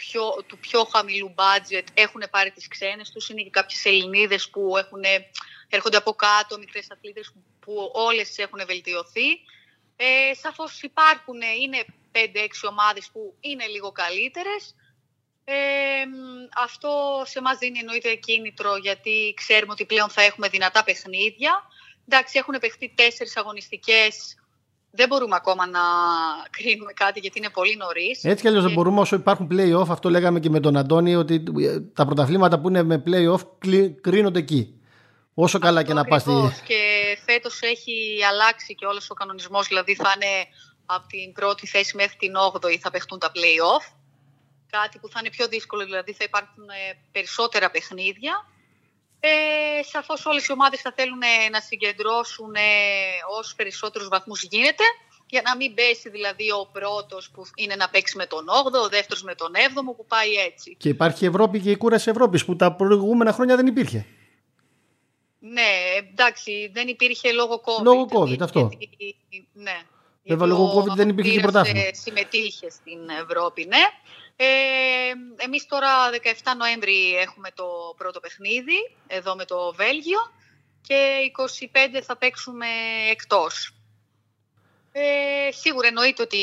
πιο, 0.00 0.44
του 0.46 0.58
πιο 0.58 0.84
χαμηλού 0.84 1.34
budget 1.36 1.84
έχουν 1.94 2.22
πάρει 2.30 2.50
τις 2.50 2.68
ξένες 2.68 3.10
τους. 3.10 3.28
Είναι 3.28 3.42
και 3.42 3.50
κάποιες 3.50 3.84
Ελληνίδες 3.84 4.48
που 4.50 4.76
έχουν 4.76 5.02
έρχονται 5.68 5.96
από 5.96 6.12
κάτω, 6.12 6.58
μικρές 6.58 6.90
αθλήτες 6.90 7.32
που 7.60 7.90
όλες 7.92 8.38
έχουν 8.38 8.60
βελτιωθεί. 8.66 9.28
Ε, 9.96 10.34
σαφώς 10.34 10.82
υπάρχουν, 10.82 11.40
είναι 11.60 11.84
5-6 12.12 12.68
ομάδες 12.68 13.10
που 13.12 13.36
είναι 13.40 13.66
λίγο 13.66 13.92
καλύτερες. 13.92 14.74
Ε, 15.44 16.04
αυτό 16.56 17.22
σε 17.26 17.40
μας 17.40 17.58
δίνει 17.58 17.78
εννοείται 17.78 18.14
κίνητρο 18.14 18.76
γιατί 18.76 19.34
ξέρουμε 19.36 19.72
ότι 19.72 19.86
πλέον 19.86 20.08
θα 20.08 20.22
έχουμε 20.22 20.48
δυνατά 20.48 20.84
παιχνίδια. 20.84 21.62
Εντάξει, 22.08 22.38
έχουν 22.38 22.58
παιχτεί 22.60 22.92
τέσσερις 22.94 23.36
αγωνιστικές 23.36 24.39
δεν 24.90 25.08
μπορούμε 25.08 25.34
ακόμα 25.36 25.66
να 25.66 25.80
κρίνουμε 26.50 26.92
κάτι 26.92 27.20
γιατί 27.20 27.38
είναι 27.38 27.48
πολύ 27.48 27.76
νωρίς. 27.76 28.24
Έτσι 28.24 28.42
κι 28.42 28.48
αλλιώς 28.48 28.64
δεν 28.64 28.72
μπορούμε 28.72 29.00
όσο 29.00 29.16
υπάρχουν 29.16 29.48
play-off. 29.52 29.88
Αυτό 29.88 30.10
λέγαμε 30.10 30.40
και 30.40 30.50
με 30.50 30.60
τον 30.60 30.76
Αντώνη 30.76 31.16
ότι 31.16 31.42
τα 31.94 32.04
πρωταθλήματα 32.04 32.60
που 32.60 32.68
είναι 32.68 32.82
με 32.82 33.02
play-off 33.06 33.40
κρίνονται 34.00 34.38
εκεί. 34.38 34.74
Όσο 35.34 35.58
καλά 35.58 35.82
και 35.82 35.92
να 35.92 36.04
πας. 36.04 36.22
Στη... 36.22 36.32
Και 36.66 36.82
φέτος 37.24 37.60
έχει 37.62 38.18
αλλάξει 38.30 38.74
και 38.74 38.86
όλος 38.86 39.10
ο 39.10 39.14
κανονισμός. 39.14 39.66
Δηλαδή 39.68 39.94
θα 39.94 40.12
είναι 40.14 40.46
από 40.86 41.06
την 41.06 41.32
πρώτη 41.32 41.66
θέση 41.66 41.96
μέχρι 41.96 42.16
την 42.16 42.32
8η 42.52 42.76
θα 42.76 42.90
παιχτούν 42.90 43.18
τα 43.18 43.32
play-off. 43.34 43.94
Κάτι 44.70 44.98
που 44.98 45.08
θα 45.08 45.18
είναι 45.20 45.30
πιο 45.30 45.48
δύσκολο, 45.48 45.84
δηλαδή 45.84 46.12
θα 46.12 46.24
υπάρχουν 46.24 46.68
ε, 46.68 46.98
περισσότερα 47.12 47.70
παιχνίδια. 47.70 48.46
Ε, 49.20 49.82
Σαφώς 49.82 50.26
όλες 50.26 50.46
οι 50.46 50.52
ομάδες 50.52 50.80
θα 50.80 50.92
θέλουν 50.96 51.22
να 51.50 51.60
συγκεντρώσουν 51.60 52.54
ε, 52.54 52.60
όσο 53.38 53.54
περισσότερους 53.56 54.08
βαθμούς 54.08 54.42
γίνεται 54.42 54.84
για 55.26 55.42
να 55.44 55.56
μην 55.56 55.74
πέσει 55.74 56.08
δηλαδή 56.08 56.50
ο 56.50 56.68
πρώτος 56.72 57.30
που 57.30 57.42
είναι 57.54 57.74
να 57.74 57.88
παίξει 57.88 58.16
με 58.16 58.26
τον 58.26 58.44
8ο, 58.64 58.84
ο 58.84 58.88
δεύτερος 58.88 59.22
με 59.22 59.34
τον 59.34 59.52
7ο 59.54 59.96
που 59.96 60.06
πάει 60.06 60.32
έτσι. 60.32 60.76
Και 60.78 60.88
υπάρχει 60.88 61.24
Ευρώπη 61.24 61.60
και 61.60 61.70
η 61.70 61.76
κούραση 61.76 62.10
Ευρώπης 62.10 62.44
που 62.44 62.56
τα 62.56 62.72
προηγούμενα 62.72 63.32
χρόνια 63.32 63.56
δεν 63.56 63.66
υπήρχε. 63.66 64.06
Ναι, 65.38 65.70
εντάξει, 65.98 66.70
δεν 66.72 66.88
υπήρχε 66.88 67.32
λόγω 67.32 67.62
COVID. 67.64 67.82
Λόγω 67.82 68.08
COVID, 68.12 68.40
αυτό. 68.40 68.70
Γιατί, 68.78 69.16
ναι. 69.52 69.80
Βέβαια, 70.24 70.46
λόγω 70.46 70.80
COVID 70.80 70.94
δεν 70.94 71.08
υπήρχε 71.08 71.32
και 71.32 71.40
πρωτάθλημα. 71.40 71.82
Συμμετείχε 71.92 72.70
στην 72.70 72.98
Ευρώπη, 73.22 73.64
ναι. 73.64 73.84
Ε, 74.42 75.12
εμείς 75.36 75.66
τώρα 75.66 75.88
17 76.10 76.56
Νοέμβρη 76.56 77.16
έχουμε 77.16 77.50
το 77.54 77.94
πρώτο 77.96 78.20
παιχνίδι 78.20 78.96
εδώ 79.06 79.34
με 79.34 79.44
το 79.44 79.72
Βέλγιο 79.76 80.18
και 80.80 81.18
25 81.96 82.00
θα 82.02 82.16
παίξουμε 82.16 82.66
εκτός. 83.10 83.74
Ε, 84.92 85.52
σίγουρα 85.52 85.86
εννοείται 85.86 86.22
ότι 86.22 86.38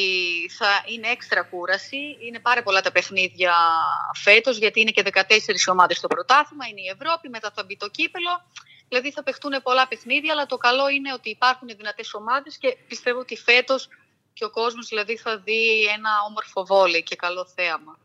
θα 0.57 0.83
είναι 0.85 1.07
έξτρα 1.07 1.43
κούραση. 1.43 2.17
Είναι 2.19 2.39
πάρα 2.39 2.63
πολλά 2.63 2.81
τα 2.81 2.91
παιχνίδια 2.91 3.53
φέτος 4.13 4.57
γιατί 4.57 4.79
είναι 4.79 4.91
και 4.91 5.03
14 5.13 5.21
ομάδες 5.71 5.97
στο 5.97 6.07
πρωτάθλημα, 6.07 6.65
είναι 6.67 6.81
η 6.81 6.97
Ευρώπη, 6.99 7.29
μετά 7.29 7.51
θα 7.55 7.63
μπει 7.63 7.77
το 7.77 7.89
κύπελο. 7.89 8.45
Δηλαδή 8.87 9.11
θα 9.11 9.23
παιχτούν 9.23 9.61
πολλά 9.63 9.87
παιχνίδια, 9.87 10.33
αλλά 10.33 10.45
το 10.45 10.57
καλό 10.57 10.89
είναι 10.89 11.13
ότι 11.13 11.29
υπάρχουν 11.29 11.67
δυνατές 11.67 12.13
ομάδες 12.13 12.57
και 12.57 12.77
πιστεύω 12.87 13.19
ότι 13.19 13.35
φέτος 13.35 13.89
και 14.37 14.45
ο 14.45 14.49
κόσμος 14.49 14.87
δηλαδή 14.87 15.17
θα 15.17 15.37
δει 15.37 15.85
ένα 15.97 16.09
όμορφο 16.27 16.65
βόλεϊ 16.65 17.03
και 17.03 17.15
καλό 17.15 17.47
θέαμα. 17.55 17.97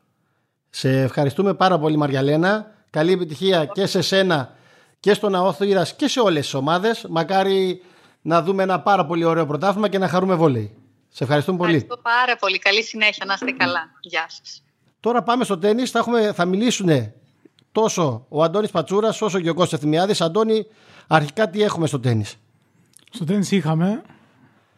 Σε 0.71 1.03
ευχαριστούμε 1.03 1.55
πάρα 1.55 1.79
πολύ 1.79 1.97
Μαριαλένα. 1.97 2.75
Καλή 2.91 3.13
επιτυχία 3.13 3.65
και 3.65 3.87
σε 3.87 4.01
σένα 4.01 4.57
και 5.01 5.15
στον 5.15 5.33
Ναό 5.33 5.55
και 5.97 6.09
σε 6.09 6.21
όλες 6.21 6.43
τις 6.43 6.55
ομάδες. 6.55 7.07
Μακάρι 7.09 7.83
να 8.23 8.43
δούμε 8.43 8.63
ένα 8.63 8.81
πάρα 8.81 9.07
πολύ 9.07 9.25
ωραίο 9.25 9.47
πρωτάθλημα 9.47 9.89
και 9.89 9.99
να 9.99 10.09
χαρούμε 10.09 10.35
βόλεϊ. 10.35 10.77
Σε 11.09 11.25
ευχαριστούμε 11.25 11.59
πολύ. 11.59 11.75
Ευχαριστώ 11.75 12.03
πάρα 12.03 12.37
πολύ. 12.37 12.59
Καλή 12.59 12.83
συνέχεια. 12.83 13.25
Να 13.27 13.33
είστε 13.35 13.51
καλά. 13.51 13.91
Γεια 14.01 14.27
σας. 14.29 14.63
Τώρα 15.01 15.23
πάμε 15.23 15.45
στο 15.45 15.59
τέννις. 15.59 15.91
Θα, 15.91 15.99
έχουμε, 15.99 16.33
θα 16.33 16.45
μιλήσουν 16.45 17.13
τόσο 17.73 18.27
ο 18.29 18.43
Αντώνης 18.43 18.71
Πατσούρας 18.71 19.23
όσο 19.23 19.41
και 19.41 19.51
ο 19.51 19.55
Κώστας 19.55 19.81
Θυμιάδης. 19.81 20.21
Αντώνη, 20.21 20.67
αρχικά 21.07 21.51
τι 21.51 21.63
έχουμε 21.63 21.87
στο 21.87 22.01
τέννις. 22.01 22.37
Στο 23.11 23.25
τέννις 23.25 23.51
είχαμε 23.51 24.03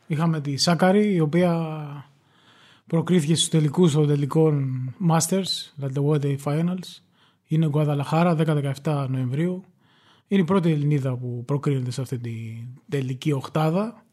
Είχαμε 0.06 0.40
τη 0.40 0.56
Σάκαρη, 0.56 1.14
η 1.14 1.20
οποία 1.20 2.12
προκρίθηκε 2.87 3.34
στους 3.34 3.49
τελικούς 3.49 3.92
των 3.92 4.06
τελικών 4.06 4.70
Masters, 5.11 5.73
δηλαδή 5.75 5.94
το 5.94 6.11
World 6.11 6.23
Day 6.23 6.37
Finals. 6.44 7.02
Είναι 7.46 7.68
Γκουαδαλαχάρα, 7.68 8.37
10-17 8.82 9.06
Νοεμβρίου. 9.08 9.64
Είναι 10.28 10.40
η 10.40 10.44
πρώτη 10.44 10.70
Ελληνίδα 10.70 11.16
που 11.16 11.42
προκρίνεται 11.46 11.90
σε 11.90 12.00
αυτή 12.00 12.18
την 12.18 12.66
τελική 12.88 13.32
οχτάδα. 13.32 14.04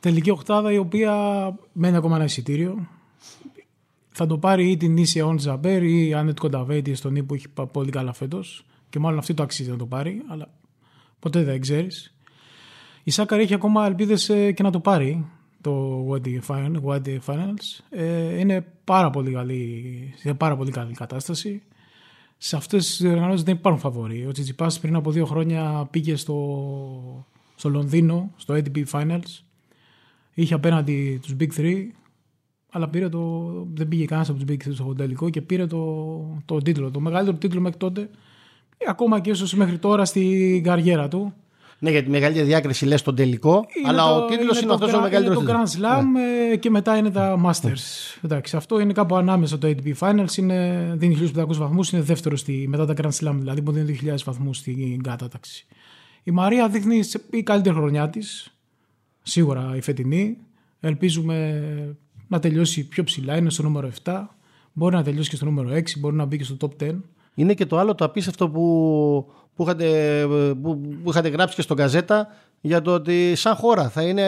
Τελική 0.00 0.30
οχτάδα 0.30 0.72
η 0.72 0.78
οποία 0.78 1.14
μένει 1.72 1.96
ακόμα 1.96 2.14
ένα 2.14 2.24
εισιτήριο. 2.24 2.88
Θα 4.10 4.26
το 4.26 4.38
πάρει 4.38 4.70
ή 4.70 4.76
την 4.76 4.96
Ίσια 4.96 5.26
Ον 5.26 5.38
Ζαμπέρ 5.38 5.82
ή 5.82 6.06
η 6.08 6.14
Άνετ 6.14 6.38
Κονταβέτη 6.38 6.94
στον 6.94 7.26
που 7.26 7.34
έχει 7.34 7.48
πολύ 7.72 7.90
καλά 7.90 8.12
φέτος. 8.12 8.66
Και 8.88 8.98
μάλλον 8.98 9.18
αυτή 9.18 9.34
το 9.34 9.42
αξίζει 9.42 9.70
να 9.70 9.76
το 9.76 9.86
πάρει, 9.86 10.22
αλλά 10.28 10.48
ποτέ 11.18 11.42
δεν 11.42 11.60
ξέρεις. 11.60 12.15
Η 13.06 13.10
Σάκαρη 13.10 13.42
έχει 13.42 13.54
ακόμα 13.54 13.86
ελπίδες 13.86 14.28
ε, 14.28 14.52
και 14.52 14.62
να 14.62 14.70
το 14.70 14.80
πάρει 14.80 15.26
το 15.60 16.06
Wadi 16.10 16.38
Finals. 17.26 17.80
Ε, 17.90 18.38
είναι 18.38 18.66
πάρα 18.84 19.10
πολύ 19.10 19.32
καλή, 19.32 20.14
σε 20.16 20.34
πάρα 20.34 20.56
πολύ 20.56 20.70
καλή 20.70 20.92
κατάσταση. 20.94 21.62
Σε 22.36 22.56
αυτές 22.56 22.86
τις 22.86 23.00
διοργανώσεις 23.00 23.42
δεν 23.42 23.54
υπάρχουν 23.54 23.80
φαβοροί. 23.80 24.26
Ο 24.26 24.32
Τσιτσιπάς 24.32 24.80
πριν 24.80 24.94
από 24.94 25.10
δύο 25.10 25.26
χρόνια 25.26 25.88
πήγε 25.90 26.16
στο, 26.16 27.26
στο 27.54 27.68
Λονδίνο, 27.68 28.30
στο 28.36 28.54
ATP 28.54 28.84
Finals. 28.90 29.42
Είχε 30.34 30.54
απέναντι 30.54 31.20
τους 31.22 31.34
Big 31.40 31.60
3, 31.60 31.74
αλλά 32.70 32.88
πήρε 32.88 33.08
το, 33.08 33.50
δεν 33.74 33.88
πήγε 33.88 34.04
κανένας 34.04 34.30
από 34.30 34.44
τους 34.44 34.56
Big 34.56 34.68
3 34.68 34.72
στο 34.72 34.94
τελικό 34.94 35.30
και 35.30 35.40
πήρε 35.40 35.66
το, 35.66 36.42
το 36.44 36.58
τίτλο. 36.58 36.90
Το 36.90 37.00
μεγαλύτερο 37.00 37.36
τίτλο 37.36 37.60
μέχρι 37.60 37.78
τότε, 37.78 38.10
ακόμα 38.88 39.20
και 39.20 39.30
ίσως 39.30 39.54
μέχρι 39.54 39.78
τώρα 39.78 40.04
στην 40.04 40.62
καριέρα 40.62 41.08
του. 41.08 41.34
Ναι, 41.78 41.90
για 41.90 42.02
τη 42.02 42.10
μεγαλύτερη 42.10 42.46
διάκριση 42.46 42.86
λες 42.86 43.02
τον 43.02 43.14
τελικό, 43.14 43.66
αλλά 43.86 44.02
το, 44.02 44.16
ο 44.16 44.24
τίτλος 44.24 44.56
είναι, 44.56 44.64
είναι 44.64 44.72
αυτός 44.72 44.92
ο 44.92 45.00
μεγαλύτερος 45.00 45.38
τίτλο. 45.38 45.54
Το 45.54 45.60
Grand 45.60 45.76
Slam 45.76 46.02
ναι. 46.12 46.56
και 46.56 46.70
μετά 46.70 46.96
είναι 46.96 47.10
τα 47.10 47.40
Masters. 47.44 48.18
Εντάξει, 48.24 48.56
αυτό 48.56 48.80
είναι 48.80 48.92
κάπου 48.92 49.16
ανάμεσα 49.16 49.58
το 49.58 49.68
ATP 49.68 49.92
Finals. 49.98 50.36
Είναι, 50.36 50.92
δίνει 50.96 51.32
1500 51.36 51.46
βαθμούς, 51.46 51.90
είναι 51.90 52.02
δεύτερος 52.02 52.40
στη, 52.40 52.66
μετά 52.68 52.86
τα 52.86 52.94
Grand 52.96 53.24
Slam, 53.24 53.34
δηλαδή 53.38 53.62
που 53.62 53.72
δίνει 53.72 53.98
2000 54.04 54.14
βαθμούς 54.24 54.56
στην 54.56 55.02
κατάταξη. 55.02 55.66
Η 56.22 56.30
Μαρία 56.30 56.68
δείχνει 56.68 57.00
η 57.30 57.42
καλύτερη 57.42 57.74
χρονιά 57.74 58.10
της. 58.10 58.50
Σίγουρα 59.22 59.72
η 59.76 59.80
φετινή. 59.80 60.38
Ελπίζουμε 60.80 61.62
να 62.28 62.38
τελειώσει 62.38 62.88
πιο 62.88 63.04
ψηλά. 63.04 63.36
Είναι 63.36 63.50
στο 63.50 63.62
νούμερο 63.62 63.90
7. 64.04 64.24
Μπορεί 64.72 64.94
να 64.94 65.02
τελειώσει 65.02 65.30
και 65.30 65.36
στο 65.36 65.44
νούμερο 65.44 65.68
6. 65.68 65.98
Μπορεί 65.98 66.16
να 66.16 66.24
μπει 66.24 66.36
και 66.36 66.44
στο 66.44 66.56
top 66.60 66.82
10. 66.82 66.94
Είναι 67.34 67.54
και 67.54 67.66
το 67.66 67.78
άλλο 67.78 67.94
το 67.94 68.04
απίστευτο 68.04 68.48
που, 68.48 69.32
που, 69.56 69.62
είχατε, 69.62 69.86
που, 70.62 70.80
που 71.02 71.10
είχατε 71.10 71.28
γράψει 71.28 71.54
και 71.54 71.62
στον 71.62 71.76
Καζέτα 71.76 72.28
για 72.60 72.82
το 72.82 72.94
ότι 72.94 73.34
σαν 73.34 73.54
χώρα 73.54 73.88
θα 73.88 74.02
είναι 74.02 74.24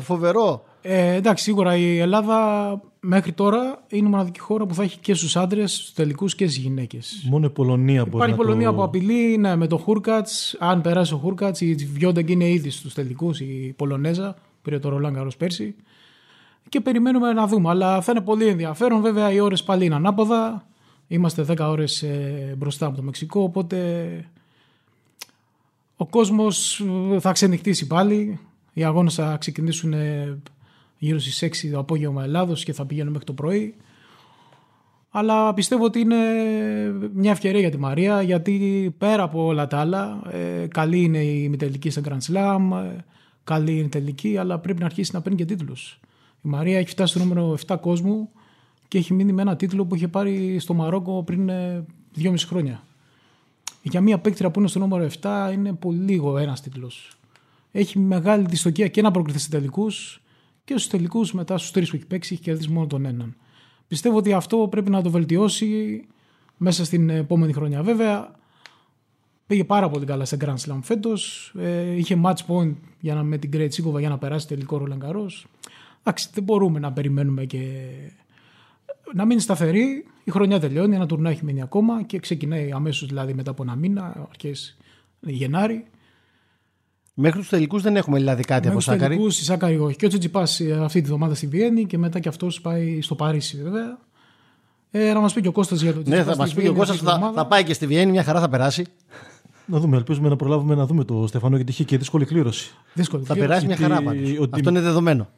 φοβερό. 0.00 0.64
Ε, 0.82 1.14
εντάξει, 1.14 1.44
σίγουρα 1.44 1.76
η 1.76 1.98
Ελλάδα 1.98 2.80
μέχρι 3.00 3.32
τώρα 3.32 3.82
είναι 3.88 4.06
η 4.06 4.10
μοναδική 4.10 4.40
χώρα 4.40 4.66
που 4.66 4.74
θα 4.74 4.82
έχει 4.82 4.98
και 4.98 5.14
στους 5.14 5.36
άντρες, 5.36 5.72
στους 5.72 5.92
τελικούς 5.92 6.34
και 6.34 6.46
στις 6.46 6.62
γυναίκες. 6.62 7.26
Μόνο 7.30 7.46
η 7.46 7.50
Πολωνία 7.50 8.04
μπορεί 8.04 8.16
Υπάρχει 8.16 8.34
η 8.34 8.36
Πολωνία 8.36 8.68
το... 8.68 8.74
που 8.74 8.82
απειλεί 8.82 9.36
ναι, 9.36 9.56
με 9.56 9.66
το 9.66 9.76
Χούρκατς. 9.76 10.56
Αν 10.58 10.80
περάσει 10.80 11.14
ο 11.14 11.16
Χούρκατς, 11.16 11.60
η 11.60 11.74
Βιόντεγκ 11.74 12.28
είναι 12.28 12.48
ήδη 12.48 12.70
στους 12.70 12.94
τελικούς, 12.94 13.40
η 13.40 13.74
Πολωνέζα. 13.76 14.36
Πήρε 14.62 14.78
το 14.78 14.88
Ρολάν 14.88 15.14
Καρό 15.14 15.30
πέρσι. 15.38 15.74
Και 16.68 16.80
περιμένουμε 16.80 17.32
να 17.32 17.46
δούμε. 17.46 17.68
Αλλά 17.68 18.00
θα 18.00 18.12
είναι 18.12 18.20
πολύ 18.20 18.46
ενδιαφέρον. 18.46 19.00
Βέβαια, 19.00 19.32
οι 19.32 19.40
ώρες 19.40 19.62
πάλι 19.62 19.84
είναι 19.84 19.94
ανάποδα. 19.94 20.66
Είμαστε 21.08 21.44
10 21.48 21.56
ώρες 21.60 22.02
ε, 22.02 22.54
μπροστά 22.58 22.86
από 22.86 22.96
το 22.96 23.02
Μεξικό. 23.02 23.42
Οπότε 23.42 23.76
ο 26.02 26.06
κόσμος 26.06 26.80
ε, 27.12 27.20
θα 27.20 27.32
ξενυχτήσει 27.32 27.86
πάλι. 27.86 28.38
Οι 28.72 28.84
αγώνες 28.84 29.14
θα 29.14 29.36
ξεκινήσουν 29.36 29.92
ε, 29.92 30.38
γύρω 30.98 31.18
στις 31.18 31.66
6 31.66 31.70
το 31.72 31.78
απόγευμα 31.78 32.24
Ελλάδος 32.24 32.64
και 32.64 32.72
θα 32.72 32.86
πηγαίνουν 32.86 33.12
μέχρι 33.12 33.26
το 33.26 33.32
πρωί. 33.32 33.74
Αλλά 35.10 35.54
πιστεύω 35.54 35.84
ότι 35.84 36.00
είναι 36.00 36.16
μια 37.14 37.30
ευκαιρία 37.30 37.60
για 37.60 37.70
τη 37.70 37.78
Μαρία 37.78 38.22
γιατί 38.22 38.94
πέρα 38.98 39.22
από 39.22 39.44
όλα 39.44 39.66
τα 39.66 39.78
άλλα 39.78 40.22
ε, 40.30 40.66
καλή 40.66 41.02
είναι 41.02 41.18
η 41.18 41.48
μητελική 41.48 41.90
στο 41.90 42.00
Grand 42.04 42.32
Slam, 42.32 42.90
καλή 43.44 43.72
είναι 43.72 43.84
η 43.84 43.88
τελική 43.88 44.36
αλλά 44.36 44.58
πρέπει 44.58 44.80
να 44.80 44.86
αρχίσει 44.86 45.10
να 45.14 45.20
παίρνει 45.20 45.38
και 45.38 45.44
τίτλους. 45.44 46.00
Η 46.44 46.48
Μαρία 46.48 46.78
έχει 46.78 46.88
φτάσει 46.88 47.14
στο 47.14 47.24
νούμερο 47.24 47.58
7 47.66 47.76
κόσμου 47.80 48.30
και 48.88 48.98
έχει 48.98 49.14
μείνει 49.14 49.32
με 49.32 49.42
ένα 49.42 49.56
τίτλο 49.56 49.84
που 49.84 49.94
είχε 49.94 50.08
πάρει 50.08 50.58
στο 50.58 50.74
Μαρόκο 50.74 51.22
πριν 51.22 51.50
2,5 52.22 52.34
χρόνια. 52.46 52.82
Για 53.82 54.00
μια 54.00 54.18
παίκτρια 54.18 54.50
που 54.50 54.58
είναι 54.58 54.68
στο 54.68 54.78
νούμερο 54.78 55.08
7 55.22 55.50
είναι 55.52 55.72
πολύ 55.72 55.98
λίγο 55.98 56.38
ένας 56.38 56.60
τίτλος. 56.60 57.16
Έχει 57.72 57.98
μεγάλη 57.98 58.46
δυστοκία 58.48 58.88
και 58.88 59.02
να 59.02 59.10
προκριθεί 59.10 59.38
σε 59.38 59.50
τελικούς 59.50 60.22
και 60.64 60.72
στους 60.72 60.88
τελικούς 60.88 61.32
μετά 61.32 61.58
στους 61.58 61.70
τρεις 61.70 61.90
που 61.90 61.96
έχει 61.96 62.06
παίξει 62.06 62.34
έχει 62.34 62.42
κερδίσει 62.42 62.70
μόνο 62.70 62.86
τον 62.86 63.04
έναν. 63.04 63.36
Πιστεύω 63.88 64.16
ότι 64.16 64.32
αυτό 64.32 64.68
πρέπει 64.70 64.90
να 64.90 65.02
το 65.02 65.10
βελτιώσει 65.10 66.04
μέσα 66.56 66.84
στην 66.84 67.10
επόμενη 67.10 67.52
χρονιά. 67.52 67.82
Βέβαια, 67.82 68.34
πήγε 69.46 69.64
πάρα 69.64 69.88
πολύ 69.88 70.04
καλά 70.04 70.24
σε 70.24 70.36
Grand 70.40 70.56
Slam 70.66 70.78
φέτος. 70.82 71.52
Ε, 71.58 71.96
είχε 71.96 72.20
match 72.24 72.46
point 72.46 72.74
για 73.00 73.14
να, 73.14 73.22
με 73.22 73.38
την 73.38 73.50
Great 73.52 73.68
Σίκοβα 73.70 74.00
για 74.00 74.08
να 74.08 74.18
περάσει 74.18 74.48
τελικό 74.48 74.76
Ρολαγκαρό. 74.76 75.30
Εντάξει, 76.00 76.28
δεν 76.34 76.44
μπορούμε 76.44 76.78
να 76.78 76.92
περιμένουμε 76.92 77.44
και 77.44 77.88
να 79.14 79.24
μείνει 79.24 79.40
σταθερή. 79.40 80.04
Η 80.24 80.30
χρονιά 80.30 80.60
τελειώνει, 80.60 80.94
ένα 80.94 81.06
τουρνά 81.06 81.30
έχει 81.30 81.44
μείνει 81.44 81.62
ακόμα 81.62 82.02
και 82.02 82.18
ξεκινάει 82.18 82.70
αμέσως 82.72 83.08
δηλαδή 83.08 83.34
μετά 83.34 83.50
από 83.50 83.62
ένα 83.62 83.76
μήνα, 83.76 84.26
αρχές 84.30 84.76
Γενάρη. 85.20 85.84
Μέχρι 87.14 87.38
τους 87.38 87.48
τελικούς 87.48 87.82
δεν 87.82 87.96
έχουμε 87.96 88.18
δηλαδή 88.18 88.42
κάτι 88.42 88.68
από 88.68 88.76
Μέχρι 88.76 88.76
τους 88.76 88.84
Σάκαρη; 88.84 89.14
τελικούς, 89.14 89.40
η 89.40 89.44
Σάκαρη 89.44 89.78
όχι. 89.78 89.96
Και 89.96 90.04
ο 90.04 90.08
Τσιτσιπάς 90.08 90.60
αυτή 90.82 91.00
τη 91.00 91.06
βδομάδα 91.06 91.34
στη 91.34 91.46
Βιέννη 91.46 91.84
και 91.86 91.98
μετά 91.98 92.18
και 92.20 92.28
αυτός 92.28 92.60
πάει 92.60 93.00
στο 93.00 93.14
Παρίσι 93.14 93.62
βέβαια. 93.62 93.98
Ε, 94.90 95.12
να 95.12 95.20
μας 95.20 95.32
πει 95.32 95.40
και 95.40 95.48
ο 95.48 95.52
Κώστας 95.52 95.80
για 95.82 95.92
το 95.92 95.98
Ναι, 95.98 96.02
Τσιτσιπάς 96.04 96.26
θα 96.26 96.32
στη 96.32 96.40
μας 96.40 96.54
πει 96.54 96.62
και 96.62 96.68
ο 96.68 96.72
Βιέννη 96.72 96.78
Κώστας 96.78 96.96
αυτή 96.96 97.06
τη 97.06 97.12
θα, 97.12 97.18
βδομάδα. 97.18 97.42
θα 97.42 97.46
πάει 97.48 97.64
και 97.64 97.72
στη 97.74 97.86
Βιέννη, 97.86 98.10
μια 98.12 98.22
χαρά 98.24 98.40
θα 98.40 98.48
περάσει. 98.48 98.84
Να 99.66 99.78
δούμε, 99.78 99.96
ελπίζουμε 99.96 100.28
να 100.28 100.36
προλάβουμε 100.36 100.74
να 100.74 100.86
δούμε 100.86 101.04
το 101.04 101.24
Στεφανό 101.26 101.56
γιατί 101.56 101.70
είχε 101.70 101.84
και 101.84 101.98
δύσκολη 101.98 102.24
κλήρωση. 102.24 102.74
Δύσκολο. 102.94 103.24
Θα 103.24 103.34
Και 103.34 103.40
περάσει 103.40 103.66
μια 103.66 103.74
γιατί 103.76 103.92
χαρά 103.92 104.04
πάντως. 104.04 104.30
ο 104.30 104.42
Αυτό 104.42 104.46
Ντιμ- 104.56 104.66
είναι 104.68 104.80
δεδομένο. 104.80 105.28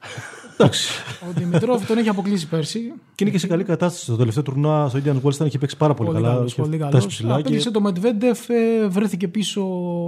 Εντάξει. 0.56 0.88
Ο 1.28 1.32
Δημητρόφ 1.36 1.86
τον 1.86 1.98
έχει 1.98 2.08
αποκλείσει 2.08 2.48
πέρσι. 2.48 2.92
Και 3.14 3.24
είναι 3.24 3.32
και 3.32 3.38
σε 3.38 3.46
καλή 3.46 3.64
κατάσταση. 3.64 4.06
Το 4.06 4.16
τελευταίο 4.16 4.42
τουρνουά 4.42 4.88
στο 4.88 4.98
Indian 5.04 5.20
Wells 5.28 5.34
ήταν 5.34 5.46
είχε 5.46 5.58
παίξει 5.58 5.76
πάρα 5.76 5.94
πολύ, 5.94 6.10
Πολύ 6.10 6.22
καλά. 6.22 6.34
καλός, 6.34 6.52
είχε 6.52 6.60
πολύ 6.62 6.76
φτάσει 6.76 6.90
καλός. 6.92 7.06
ψηλά 7.06 7.34
Απέλυσε 7.34 7.64
και 7.64 7.70
το 7.74 7.80
Μετβέντεφ, 7.80 8.48
ε, 8.48 8.86
βρέθηκε 8.88 9.28
πίσω 9.28 9.62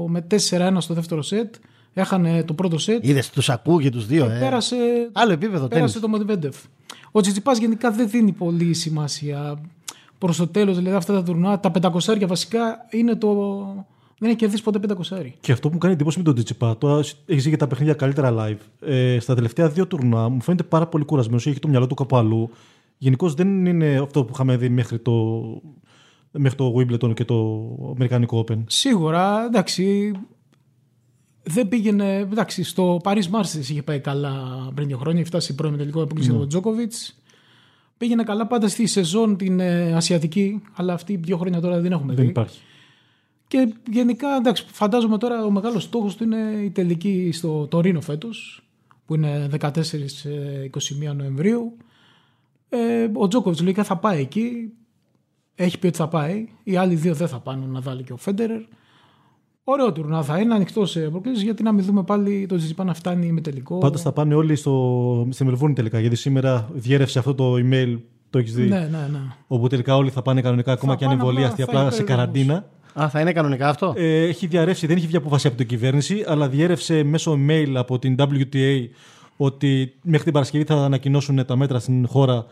με 0.09 0.21
4-1 0.21 0.77
στο 0.81 0.95
δεύτερο 0.95 1.23
σετ. 1.23 1.55
Έχανε 1.95 2.43
το 2.45 2.53
πρώτο 2.55 2.79
σετ. 2.79 3.05
Είδες, 3.07 3.31
τους 3.31 3.49
ακούω 3.51 3.81
και 3.81 3.91
τους 3.91 4.07
δύο. 4.07 4.25
Ε. 4.25 4.39
Πέρασε, 4.41 4.77
Άλλο 5.13 5.33
επίπεδο 5.33 5.67
πέρασε 5.69 5.99
τέννις. 5.99 6.01
το 6.01 6.09
Μετβέντεφ. 6.09 6.57
Ο 7.11 7.21
Τσιτσιπά 7.21 7.53
γενικά 7.53 7.91
δεν 7.91 8.09
δίνει 8.09 8.33
πολύ 8.33 8.75
σημασία 8.75 9.59
προς 10.19 10.37
το 10.37 10.47
τέλος. 10.47 10.77
Δηλαδή 10.77 10.97
αυτά 10.97 11.13
τα 11.13 11.23
τουρνουά, 11.23 11.61
τα 11.61 11.71
500 11.71 12.27
βασικά 12.27 12.87
είναι 12.91 13.15
το. 13.17 13.27
Δεν 14.19 14.29
έχει 14.29 14.39
κερδίσει 14.39 14.63
ποτέ 14.63 14.81
500. 14.89 15.33
Και 15.41 15.53
αυτό 15.53 15.67
που 15.69 15.75
μου 15.75 15.81
κάνει 15.81 15.95
εντύπωση 15.95 16.19
με 16.19 16.25
τον 16.25 16.35
Τζιτσιπά, 16.35 16.79
τώρα 16.79 17.05
έχεις 17.27 17.45
δει 17.45 17.51
και 17.51 17.57
τα 17.57 17.67
παιχνίδια 17.67 17.95
καλύτερα 17.95 18.35
live. 18.39 18.89
Ε, 18.89 19.19
στα 19.21 19.35
τελευταία 19.35 19.69
δύο 19.69 19.87
τουρνουά 19.87 20.29
μου 20.29 20.43
φαίνεται 20.43 20.63
πάρα 20.63 20.87
πολύ 20.87 21.05
κουρασμένος. 21.05 21.47
Έχει 21.47 21.59
το 21.59 21.69
μυαλό 21.69 21.87
του 21.87 21.95
κάπου 21.95 22.17
αλλού. 22.17 22.51
Γενικώς 22.99 23.35
δεν 23.35 23.67
είναι 23.67 23.99
αυτό 24.03 24.25
που 24.25 24.31
είχαμε 24.35 24.57
δει 24.57 24.69
μέχρι 24.69 24.99
το, 24.99 25.43
μέχρι 26.31 26.57
το 26.57 26.75
Wimbledon 26.77 27.15
και 27.15 27.25
το 27.25 27.69
Αμερικανικό 27.95 28.45
Open. 28.49 28.59
Σίγουρα, 28.67 29.45
εντάξει. 29.45 30.13
Δεν 31.43 31.69
πήγαινε. 31.69 32.17
Εντάξει, 32.17 32.63
στο 32.63 33.01
Paris 33.05 33.23
Masters 33.31 33.69
είχε 33.69 33.83
πάει 33.83 34.01
καλά 34.01 34.33
πριν 34.75 34.87
δύο 34.87 34.97
χρόνια. 34.99 35.19
Έχει 35.21 35.29
φτάσει 35.29 35.55
πρώην 35.55 35.77
τελικό 35.77 36.03
αποκλείσει 36.03 36.33
Ναι. 36.33 36.39
τον 36.39 36.49
Τζόκοβιτ. 36.49 36.93
Πήγαινε 37.99 38.23
καλά 38.23 38.47
πάντα 38.47 38.69
στη 38.69 38.87
σεζόν 38.87 39.37
την 39.37 39.61
ε, 39.61 39.93
Ασιατική, 39.93 40.63
αλλά 40.75 40.93
αυτή 40.93 41.17
δύο 41.17 41.37
χρόνια 41.37 41.61
τώρα 41.61 41.81
δεν 41.81 41.93
έχουμε 41.93 42.15
Δεν 42.15 42.25
δει. 42.25 42.31
υπάρχει. 42.31 42.61
Και 43.49 43.75
γενικά, 43.91 44.37
εντάξει, 44.37 44.65
φαντάζομαι 44.73 45.19
τώρα 45.19 45.45
ο 45.45 45.51
μεγάλος 45.51 45.83
στόχος 45.83 46.17
του 46.17 46.25
είναι 46.25 46.61
η 46.65 46.71
τελική 46.71 47.31
στο 47.33 47.67
Τωρίνο 47.67 48.01
φέτος, 48.01 48.63
που 49.07 49.15
είναι 49.15 49.49
14-21 49.61 51.15
Νοεμβρίου. 51.17 51.77
Ε, 52.69 53.09
ο 53.13 53.29
Τζόκοβιτς 53.29 53.61
λογικά 53.63 53.85
θα 53.85 53.97
πάει 53.97 54.21
εκεί. 54.21 54.73
Έχει 55.55 55.79
πει 55.79 55.87
ότι 55.87 55.97
θα 55.97 56.09
πάει. 56.09 56.49
Οι 56.63 56.77
άλλοι 56.77 56.95
δύο 56.95 57.15
δεν 57.15 57.29
θα 57.29 57.41
πάνε, 57.41 57.65
ο 57.65 57.69
Ναδάλ 57.69 58.05
και 58.05 58.13
ο 58.13 58.17
Φέντερερ. 58.17 58.61
Ωραίο 59.65 59.93
τουρνά 59.93 60.23
θα 60.23 60.39
είναι, 60.39 60.55
ανοιχτό 60.55 60.87
σε 60.87 61.01
προκλήσει, 61.01 61.45
γιατί 61.45 61.63
να 61.63 61.73
μην 61.73 61.85
δούμε 61.85 62.03
πάλι 62.03 62.47
το 62.49 62.57
Τζιζιπά 62.57 62.85
να 62.85 62.95
φτάνει 62.95 63.33
με 63.33 63.41
τελικό. 63.41 63.79
Πάντως 63.79 64.01
θα 64.03 64.13
πάνε 64.13 64.35
όλοι 64.35 64.57
στο, 64.57 65.29
στη 65.31 65.45
Μελβούρνη 65.45 65.75
τελικά. 65.75 66.01
Γιατί 66.01 66.17
σήμερα 66.17 66.69
διέρευσε 66.73 67.19
αυτό 67.19 67.35
το 67.35 67.55
email, 67.55 67.99
το 68.31 68.39
έχεις 68.39 68.55
δει. 68.55 68.69
Ναι, 68.69 68.79
ναι, 68.79 69.09
ναι. 69.13 69.19
Όπου 69.47 69.67
τελικά 69.67 69.97
όλοι 69.97 70.11
θα 70.11 70.23
πάνε 70.23 70.41
κανονικά, 70.41 70.73
ακόμα 70.73 70.93
Θα 70.93 70.99
και 70.99 71.05
αν 71.05 71.11
πάνε, 71.11 71.23
εμβολίαστοι, 71.23 71.63
απλά 71.63 71.81
θα 71.81 71.87
απλά 71.87 71.97
είναι 71.97 71.97
σε 71.97 72.03
περιορισμούς. 72.03 72.45
καραντίνα. 72.45 72.71
Α, 73.03 73.09
θα 73.09 73.21
είναι 73.21 73.33
κανονικά 73.33 73.69
αυτό; 73.69 73.93
Ε, 73.97 74.23
έχει 74.27 74.47
διαρρεύσει, 74.47 74.87
δεν 74.87 74.97
έχει 74.97 75.07
βγει 75.07 75.17
απόφαση 75.17 75.47
από 75.47 75.57
την 75.57 75.67
κυβέρνηση, 75.67 76.25
αλλά 76.27 76.49
διέρευσε 76.49 77.03
μέσω 77.03 77.39
mail 77.49 77.73
από 77.75 77.99
την 77.99 78.17
WTA 78.19 78.89
ότι 79.37 79.95
μέχρι 80.03 80.25
την 80.25 80.33
Παρασκευή 80.33 80.65
θα 80.65 80.75
ανακοινώσουν 80.75 81.47
τα 81.47 81.57
μέτρα 81.57 81.79
στην 81.79 82.07
χώρα, 82.09 82.47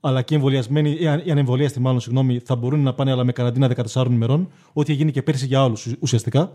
αλλά 0.00 0.22
και 0.22 0.34
οι 0.34 0.36
εμβολιασμένοι, 0.36 0.96
ή 1.00 1.06
αν- 1.06 1.22
οι 1.24 1.30
ανεμβολίαστοι 1.30 1.80
μάλλον, 1.80 2.00
συγγνώμη, 2.00 2.40
θα 2.44 2.56
μπορούν 2.56 2.82
να 2.82 2.92
πάνε 2.94 3.10
αλλά 3.10 3.24
με 3.24 3.32
καραντίνα 3.32 3.66
14 3.68 4.12
ημερών, 4.12 4.48
ό,τι 4.72 4.92
έγινε 4.92 5.10
και 5.10 5.22
πέρσι 5.22 5.46
για 5.46 5.64
όλου 5.64 5.76
ουσιαστικά. 6.00 6.52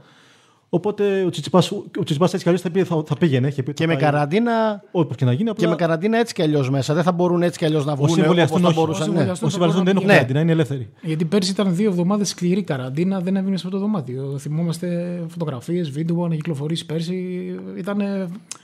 Οπότε 0.71 1.23
ο 1.23 1.29
Τσιτσιπάς, 1.29 1.71
ο 1.71 1.83
Τσιτσιπάς 1.91 2.33
έτσι 2.33 2.43
κι 2.43 2.49
αλλιώς 2.49 2.63
θα, 2.63 2.69
πήγε- 2.69 2.87
θα, 2.87 3.03
θα 3.05 3.15
πήγαινε. 3.17 3.47
Είχε 3.47 3.63
πει, 3.63 3.73
και 3.73 3.83
θα 3.83 3.89
με 3.89 3.95
πάει, 3.95 4.03
καραντίνα. 4.03 4.83
Όπως 4.91 5.15
και 5.15 5.25
να 5.25 5.33
γίνει, 5.33 5.49
απλά 5.49 5.63
Και 5.63 5.69
με 5.69 5.75
καραντίνα 5.75 6.17
έτσι 6.17 6.33
κι 6.33 6.41
αλλιώς 6.41 6.69
μέσα. 6.69 6.93
Δεν 6.93 7.03
θα 7.03 7.11
μπορούν 7.11 7.41
έτσι 7.41 7.59
κι 7.59 7.65
αλλιώς 7.65 7.85
να 7.85 7.95
βγουν. 7.95 8.19
εμβολιαστούν 8.19 8.57
όπως 8.57 8.61
θα 8.61 8.67
όχι. 8.67 8.79
μπορούσαν. 8.79 9.01
Όσοι 9.01 9.09
ναι. 9.09 9.15
εμβολιαστούν 9.15 9.47
όσοι 9.47 9.57
θα 9.57 9.63
βαλζόν 9.65 9.83
δεν 9.83 9.93
μπορούν 9.93 9.97
έχουν 9.97 10.07
να 10.07 10.13
καραντίνα, 10.13 10.39
είναι 10.39 10.51
ελεύθεροι. 10.51 10.89
Γιατί 11.01 11.25
πέρσι 11.25 11.51
ήταν 11.51 11.75
δύο 11.75 11.89
εβδομάδες 11.89 12.29
σκληρή 12.29 12.63
καραντίνα, 12.63 13.19
δεν 13.19 13.35
έβγαινε 13.35 13.57
από 13.61 13.69
το 13.69 13.79
δωμάτιο. 13.79 14.37
Θυμόμαστε 14.39 15.19
φωτογραφίες, 15.27 15.89
βίντεο, 15.89 16.27
να 16.27 16.35
κυκλοφορήσει 16.35 16.85
πέρσι. 16.85 17.15
Ήταν 17.77 18.01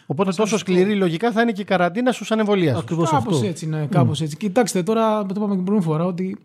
Οπότε 0.06 0.32
τόσο 0.32 0.58
σκληρή 0.58 0.96
λογικά 0.96 1.32
θα 1.32 1.42
είναι 1.42 1.52
και 1.52 1.62
η 1.62 1.66
καραντίνα 1.66 2.12
στου 2.12 2.34
ανεμβολία. 2.34 2.78
Ακριβώς 2.78 3.10
κάπως 3.10 3.36
αυτό. 3.36 3.48
έτσι. 3.48 3.68
Ναι, 3.68 3.86
κάπως 3.86 4.22
έτσι. 4.22 4.38
Κοιτάξτε 4.38 4.84
τώρα, 4.84 5.26
το 5.26 5.34
είπαμε 5.36 5.50
και 5.50 5.56
την 5.56 5.66
πρώτη 5.66 5.84
φορά, 5.84 6.06
ότι 6.06 6.38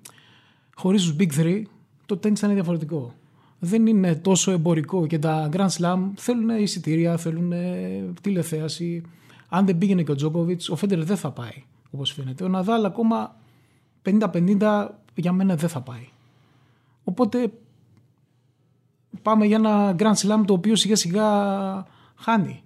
χωρίς 0.74 1.02
τους 1.02 1.16
Big 1.18 1.40
Three 1.40 1.62
το 2.06 2.16
τέννη 2.16 2.36
θα 2.36 2.46
είναι 2.46 2.54
διαφορετικό. 2.54 3.14
Δεν 3.62 3.86
είναι 3.86 4.14
τόσο 4.14 4.50
εμπορικό 4.50 5.06
και 5.06 5.18
τα 5.18 5.48
Grand 5.52 5.68
Slam 5.68 5.98
θέλουν 6.14 6.48
εισιτήρια, 6.48 7.16
θέλουν 7.16 7.52
τηλεθέαση. 8.20 9.02
Αν 9.48 9.66
δεν 9.66 9.78
πήγαινε 9.78 10.02
και 10.02 10.10
ο 10.10 10.14
Τζόκοβιτ, 10.14 10.62
ο 10.68 10.76
Φέντερ 10.76 11.04
δεν 11.04 11.16
θα 11.16 11.30
πάει 11.30 11.64
όπως 11.90 12.12
φαίνεται. 12.12 12.44
Ο 12.44 12.48
Ναδάλ 12.48 12.84
ακόμα 12.84 13.36
50-50 14.04 14.86
για 15.14 15.32
μένα 15.32 15.56
δεν 15.56 15.68
θα 15.68 15.80
πάει. 15.80 16.08
Οπότε 17.04 17.52
πάμε 19.22 19.46
για 19.46 19.56
ένα 19.56 19.94
Grand 19.98 20.26
Slam 20.26 20.42
το 20.46 20.52
οποίο 20.52 20.76
σιγά 20.76 20.96
σιγά 20.96 21.26
χάνει. 22.16 22.62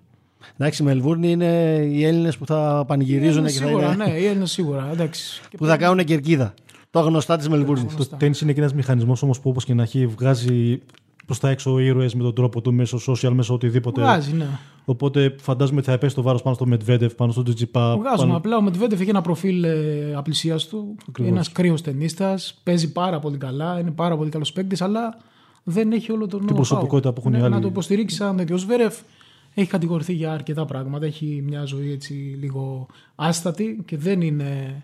Εντάξει, 0.57 0.83
η 0.83 0.85
Μελβούρνη 0.85 1.31
είναι 1.31 1.81
οι 1.91 2.05
Έλληνες 2.05 2.39
που 2.39 2.47
θα 2.47 2.85
πανηγυρίζουν 2.87 3.41
Είναι 3.41 3.51
και 3.51 3.59
θα, 3.59 3.67
σίγουρα, 3.67 3.93
είναι, 3.93 4.05
ναι, 4.05 4.11
οι 4.11 4.27
Έλληνες 4.27 4.51
σίγουρα. 4.51 4.89
Εντάξει. 4.93 5.43
Και 5.49 5.57
που 5.59 5.67
θα 5.67 5.77
κάνουν 5.77 6.05
κερκίδα. 6.05 6.55
Το 6.95 7.01
γνωστά 7.01 7.37
της 7.37 7.49
Μελβούρνης. 7.49 7.95
Το 7.95 8.07
τέννη 8.17 8.37
είναι 8.43 8.53
και 8.53 8.61
ένας 8.61 8.75
μηχανισμός 8.75 9.23
όμως 9.23 9.41
που 9.41 9.51
όπως 9.51 9.65
και 9.65 9.75
να 9.75 9.83
έχει 9.83 10.07
βγάζει 10.07 10.81
προς 11.27 11.39
τα 11.39 11.49
έξω 11.49 11.79
ήρωες 11.79 12.15
με 12.15 12.23
τον 12.23 12.35
τρόπο 12.35 12.61
του 12.61 12.73
μέσω 12.73 12.99
social, 13.07 13.31
μέσω 13.33 13.55
οτιδήποτε. 13.55 14.01
Βγάζει, 14.01 14.33
ναι. 14.33 14.47
Οπότε 14.85 15.35
φαντάζομαι 15.41 15.79
ότι 15.79 15.91
θα 15.91 15.99
πέσει 15.99 16.15
το 16.15 16.23
βάρος 16.23 16.43
πάνω 16.43 16.55
στο 16.55 16.67
Medvedev, 16.71 17.17
πάνω 17.17 17.33
στο 17.33 17.43
Τζιτζιπά. 17.43 17.97
Βγάζουμε. 17.97 18.17
Πάνω... 18.17 18.37
Απλά 18.37 18.57
ο 18.57 18.63
Μετβέντεφ 18.63 19.01
έχει 19.01 19.11
ένα 19.11 19.21
προφίλ 19.21 19.65
ε, 19.65 20.15
απλησίαστου. 20.15 20.95
Ακριβώς. 21.09 21.33
Ένας 21.33 21.53
κρύος 21.53 21.83
ταινίστα. 21.83 22.39
Παίζει 22.63 22.93
πάρα 22.93 23.19
πολύ 23.19 23.37
καλά. 23.37 23.79
Είναι 23.79 23.91
πάρα 23.91 24.17
πολύ 24.17 24.31
καλός 24.31 24.53
παίκτης, 24.53 24.81
αλλά 24.83 25.19
δεν 25.63 25.93
έχει 25.93 26.13
όλο 26.13 26.27
τον 26.27 26.43
know-how. 26.43 26.55
προσωπικότητα 26.55 27.13
που 27.13 27.21
έχουν 27.21 27.35
οι 27.35 27.37
ναι, 27.37 27.43
άλλοι. 27.43 27.55
Να 27.55 27.61
το 27.61 27.67
υποστηρίξει 27.67 28.17
σαν 28.17 28.37
τέτοιο. 28.37 28.55
Ο 28.55 28.59
Σβέρεφ 28.59 28.99
έχει 29.55 29.69
κατηγορηθεί 29.69 30.13
για 30.13 30.33
αρκετά 30.33 30.65
πράγματα. 30.65 31.07
Έχει 31.07 31.43
μια 31.47 31.65
ζωή 31.65 31.93
έτσι 31.93 32.13
λίγο 32.41 32.87
άστατη 33.15 33.83
και 33.85 33.97
δεν 33.97 34.21
είναι. 34.21 34.83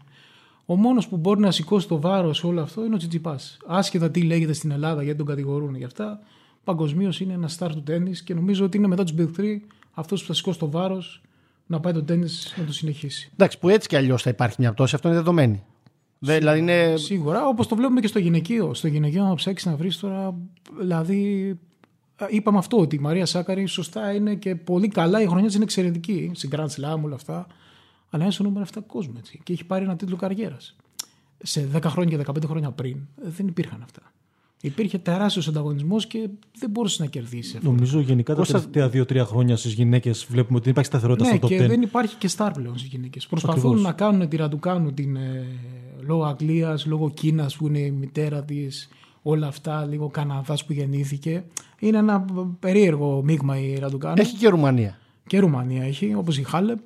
Ο 0.71 0.77
μόνος 0.77 1.09
που 1.09 1.17
μπορεί 1.17 1.41
να 1.41 1.51
σηκώσει 1.51 1.89
το 1.89 2.01
βάρος 2.01 2.39
σε 2.39 2.47
όλο 2.47 2.61
αυτό 2.61 2.85
είναι 2.85 2.95
ο 2.95 2.99
Τσιτσιπάς. 2.99 3.57
Άσχετα 3.67 4.11
τι 4.11 4.23
λέγεται 4.23 4.53
στην 4.53 4.71
Ελλάδα 4.71 5.03
γιατί 5.03 5.19
τον 5.19 5.27
κατηγορούν 5.27 5.75
για 5.75 5.87
αυτά, 5.87 6.21
παγκοσμίως 6.65 7.21
είναι 7.21 7.33
ένας 7.33 7.53
στάρ 7.53 7.75
του 7.75 7.83
τέννη 7.83 8.13
και 8.13 8.35
νομίζω 8.35 8.65
ότι 8.65 8.77
είναι 8.77 8.87
μετά 8.87 9.05
τους 9.05 9.15
Big 9.19 9.41
3 9.41 9.45
αυτός 9.93 10.21
που 10.21 10.27
θα 10.27 10.35
σηκώσει 10.35 10.59
το 10.59 10.71
βάρος 10.71 11.23
να 11.67 11.81
πάει 11.81 11.93
το 11.93 12.03
τέννη 12.03 12.27
να 12.57 12.65
το 12.65 12.73
συνεχίσει. 12.73 13.31
Εντάξει, 13.33 13.59
που 13.59 13.69
έτσι 13.69 13.89
κι 13.89 13.97
αλλιώς 13.97 14.23
θα 14.23 14.31
υπάρχει 14.31 14.57
μια 14.59 14.73
πτώση, 14.73 14.95
αυτό 14.95 15.09
είναι 15.09 15.17
δεδομένη. 15.17 15.63
Δε, 16.19 16.39
δηλαδή 16.39 16.59
είναι. 16.59 16.97
Σίγουρα, 16.97 17.47
όπως 17.47 17.67
το 17.67 17.77
βλέπουμε 17.77 18.01
και 18.01 18.07
στο 18.07 18.19
γυναικείο. 18.19 18.75
Στο 18.75 18.89
γυναικείο, 18.89 19.25
να 19.25 19.35
ψάξεις 19.35 19.71
να 19.71 19.77
βρεις 19.77 19.99
τώρα. 19.99 20.35
Δηλαδή, 20.79 21.51
α, 22.17 22.27
είπαμε 22.29 22.59
αυτό 22.59 22.79
ότι 22.79 22.97
η 22.97 22.99
Μαρία 22.99 23.27
Σάκαρη 23.27 23.67
σωστά 23.67 24.13
είναι 24.13 24.35
και 24.35 24.55
πολύ 24.55 24.89
καλά. 24.89 25.23
Η 25.23 25.27
χρονιά 25.27 25.47
της 25.47 25.55
είναι 25.55 25.65
εξαιρετική. 25.65 26.31
Στην 26.35 26.51
Grand 26.53 26.69
Slam, 26.69 27.01
όλα 27.05 27.15
αυτά. 27.15 27.47
Αλλά 28.11 28.23
είναι 28.23 28.33
στο 28.33 28.43
νούμερο 28.43 28.67
7 28.75 28.79
κόσμο 28.87 29.13
έτσι. 29.19 29.41
Και 29.43 29.53
έχει 29.53 29.65
πάρει 29.65 29.85
ένα 29.85 29.97
τίτλο 29.97 30.17
καριέρας. 30.17 30.77
Σε 31.43 31.69
10 31.75 31.83
χρόνια 31.85 32.17
και 32.17 32.25
15 32.27 32.45
χρόνια 32.47 32.71
πριν 32.71 32.97
ε, 33.25 33.29
δεν 33.29 33.47
υπήρχαν 33.47 33.83
αυτά. 33.83 34.01
Υπήρχε 34.63 34.99
τεράστιος 34.99 35.49
ανταγωνισμός 35.49 36.07
και 36.07 36.29
δεν 36.59 36.71
μπορούσες 36.71 36.99
να 36.99 37.07
κερδίσεις. 37.07 37.55
αυτό. 37.55 37.71
Νομίζω 37.71 38.01
γενικά 38.01 38.33
τα 38.35 38.39
Κώστα- 38.39 38.61
τελευταία 38.69 39.03
2-3 39.23 39.27
χρόνια 39.27 39.57
στις 39.57 39.73
γυναίκες 39.73 40.27
βλέπουμε 40.29 40.55
ότι 40.55 40.63
δεν 40.65 40.73
υπάρχει 40.73 40.89
σταθερότητα 40.91 41.31
Ναι, 41.31 41.37
στο 41.37 41.47
top 41.47 41.51
και 41.51 41.65
10. 41.65 41.69
δεν 41.69 41.83
υπάρχει 41.83 42.17
και 42.17 42.29
στάρ 42.29 42.53
πλέον 42.53 42.79
στις 42.79 42.91
γυναίκες. 42.91 43.27
Προσπαθούν 43.27 43.59
Ακριβώς. 43.61 43.83
να 43.83 43.93
κάνουν 43.93 44.29
τη 44.29 44.37
Ραντουκάνου 44.37 44.93
την, 44.93 45.17
ε, 45.17 45.47
λόγω 46.01 46.25
Αγγλίας, 46.25 46.87
λόγω 46.87 47.11
Κίνας 47.11 47.57
που 47.57 47.67
είναι 47.67 47.79
η 47.79 47.91
μητέρα 47.91 48.45
της, 48.45 48.89
όλα 49.23 49.47
αυτά, 49.47 49.85
λίγο 49.85 50.09
Καναδάς 50.09 50.65
που 50.65 50.73
γεννήθηκε. 50.73 51.45
Είναι 51.79 51.99
ένα 51.99 52.25
περίεργο 52.61 53.23
μείγμα 53.23 53.59
η 53.61 53.75
Ραντουκάνου. 53.79 54.15
Έχει 54.19 54.37
και 54.37 54.49
Ρουμανία. 54.49 54.99
Και 55.27 55.39
Ρουμανία 55.39 55.83
έχει, 55.83 56.15
όπως 56.15 56.39
η 56.39 56.43
Χάλεπ. 56.43 56.79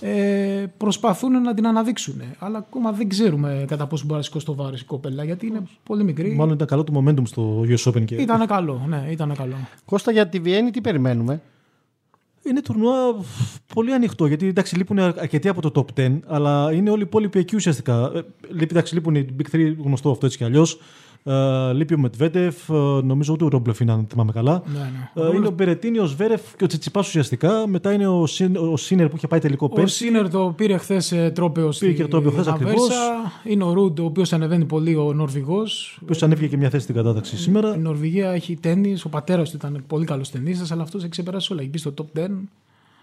Ε, 0.00 0.64
προσπαθούν 0.76 1.42
να 1.42 1.54
την 1.54 1.66
αναδείξουν. 1.66 2.22
Αλλά 2.38 2.58
ακόμα 2.58 2.92
δεν 2.92 3.08
ξέρουμε 3.08 3.64
κατά 3.68 3.86
πόσο 3.86 4.04
μπορεί 4.06 4.18
να 4.18 4.24
σηκώσει 4.24 4.44
το 4.46 4.54
βάρος 4.54 4.80
η 4.80 4.84
κοπέλα, 4.84 5.24
γιατί 5.24 5.46
είναι 5.46 5.62
πολύ 5.82 6.04
μικρή. 6.04 6.34
Μάλλον 6.34 6.54
ήταν 6.54 6.66
καλό 6.66 6.84
το 6.84 6.92
momentum 7.04 7.22
στο 7.26 7.64
US 7.68 7.90
Open. 7.92 8.04
Και... 8.04 8.14
Ήταν 8.14 8.46
καλό, 8.46 8.84
ναι, 8.88 9.06
ήταν 9.10 9.34
καλό. 9.34 9.54
Κώστα 9.84 10.12
για 10.12 10.28
τη 10.28 10.38
Βιέννη 10.38 10.70
τι 10.70 10.80
περιμένουμε; 10.80 11.40
Είναι 12.42 12.62
τουρνουά 12.62 12.94
πολύ 13.74 13.92
ανοιχτό 13.92 14.26
γιατί 14.26 14.46
εντάξει, 14.46 14.76
λείπουν 14.76 14.98
αρκετοί 14.98 15.48
από 15.48 15.70
το 15.70 15.84
top 15.96 16.00
10, 16.00 16.18
αλλά 16.26 16.72
είναι 16.72 16.90
όλοι 16.90 17.00
οι 17.00 17.06
υπόλοιποι 17.06 17.38
εκεί 17.38 17.56
ουσιαστικά. 17.56 18.12
Ε, 18.14 18.22
λείπει- 18.50 18.70
εντάξει, 18.70 18.94
λείπουν 18.94 19.14
οι 19.14 19.26
Big 19.38 19.54
3, 19.56 19.76
γνωστό 19.84 20.10
αυτό 20.10 20.26
έτσι 20.26 20.38
κι 20.38 20.44
αλλιώς. 20.44 20.80
Ε, 21.28 21.72
λείπει 21.72 21.94
ο 21.94 21.98
Μετβέντεφ, 21.98 22.68
ε, 22.68 22.72
νομίζω 23.02 23.32
ούτε 23.32 23.44
ο 23.44 23.48
Ρόμπλεφ 23.48 23.80
είναι, 23.80 23.92
αν 23.92 24.06
θυμάμαι 24.10 24.32
καλά. 24.32 24.62
Ναι, 24.66 24.78
ναι. 24.78 25.28
Ε, 25.28 25.36
είναι 25.36 25.46
ο 25.46 25.50
Μπερετίνη, 25.50 25.98
ο 25.98 26.04
Σβέρεφ 26.06 26.40
και 26.56 26.64
ο 26.64 26.66
Τσιτσιπάς 26.66 27.06
ουσιαστικά. 27.06 27.66
Μετά 27.66 27.92
είναι 27.92 28.06
ο, 28.06 28.26
Σιν- 28.26 28.56
ο 28.56 28.76
Σίνερ 28.76 29.08
που 29.08 29.16
είχε 29.16 29.26
πάει 29.26 29.40
τελικό 29.40 29.68
Ο 29.70 29.74
πέρσι. 29.74 29.96
Σίνερ 29.96 30.30
το 30.30 30.52
πήρε 30.56 30.76
χθες 30.76 31.14
τρόπεος 31.34 31.76
στη 31.76 31.86
Πήρε 31.86 31.96
και 32.02 32.08
τρόπαιο 32.08 32.30
χθες 32.30 32.46
Αβέρσα. 32.46 32.64
ακριβώς. 32.64 32.88
Είναι 33.44 33.64
ο 33.64 33.72
Ρούντ, 33.72 33.98
ο 33.98 34.04
οποίος 34.04 34.32
ανεβαίνει 34.32 34.64
πολύ, 34.64 34.94
ο 34.94 35.12
Νορβηγός. 35.12 35.96
Ο 35.96 36.00
οποίος 36.02 36.22
ανέβηκε 36.22 36.46
και 36.46 36.56
μια 36.56 36.70
θέση 36.70 36.82
στην 36.82 36.94
κατάταξη 36.94 37.36
σήμερα. 37.36 37.74
Η 37.74 37.78
Νορβηγία 37.78 38.30
έχει 38.30 38.56
τέννη. 38.56 38.96
Ο 39.04 39.08
πατέρας 39.08 39.50
του 39.50 39.56
ήταν 39.56 39.82
πολύ 39.86 40.04
καλός 40.04 40.30
ταινίστα, 40.30 40.66
αλλά 40.74 40.82
αυτός 40.82 41.00
έχει 41.02 41.10
ξεπεράσει 41.10 41.52
όλα. 41.52 41.60
Έχει 41.60 41.70
μπει 41.70 41.78
στο 41.78 41.94
top 41.98 42.18
10. 42.18 42.26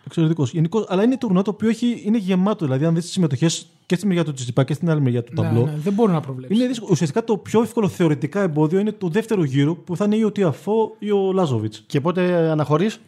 Εξαιρετικός. 0.06 0.52
Γενικώς, 0.52 0.86
αλλά 0.88 1.04
είναι 1.04 1.18
τουρνουά 1.18 1.42
το 1.42 1.50
οποίο 1.50 1.70
έχει, 1.70 2.02
είναι 2.06 2.18
γεμάτο. 2.18 2.66
Δηλαδή, 2.66 2.86
αν 2.86 2.94
δεις 2.94 3.04
τις 3.04 3.12
συμμετοχές 3.14 3.68
και 3.86 3.96
στη 3.96 4.08
μεριά 4.08 4.24
του 4.24 4.34
Τσιτσιπά 4.34 4.64
και 4.64 4.74
στην 4.74 4.90
άλλη 4.90 5.02
μεριά 5.02 5.24
του 5.24 5.32
Ναι, 5.36 5.42
ταμπλό. 5.42 5.66
ναι, 5.66 5.74
δεν 5.78 5.94
μπορεί 5.94 6.12
να 6.12 6.20
προβλέψει. 6.20 6.56
Είναι 6.58 6.68
δύσκολο. 6.68 6.90
Ουσιαστικά 6.92 7.24
το 7.24 7.38
πιο 7.38 7.62
εύκολο 7.62 7.88
θεωρητικά 7.88 8.42
εμπόδιο 8.42 8.80
είναι 8.80 8.92
το 8.92 9.08
δεύτερο 9.08 9.44
γύρο 9.44 9.76
που 9.76 9.96
θα 9.96 10.06
είναι 10.06 10.16
ή 10.16 10.24
ο 10.24 10.32
Τιαφό 10.32 10.96
ή 11.00 11.12
ο 11.12 11.32
Λάζοβιτς. 11.34 11.84
Και 11.88 12.02
πότε 12.02 12.50
αναχωρείς; 12.50 13.00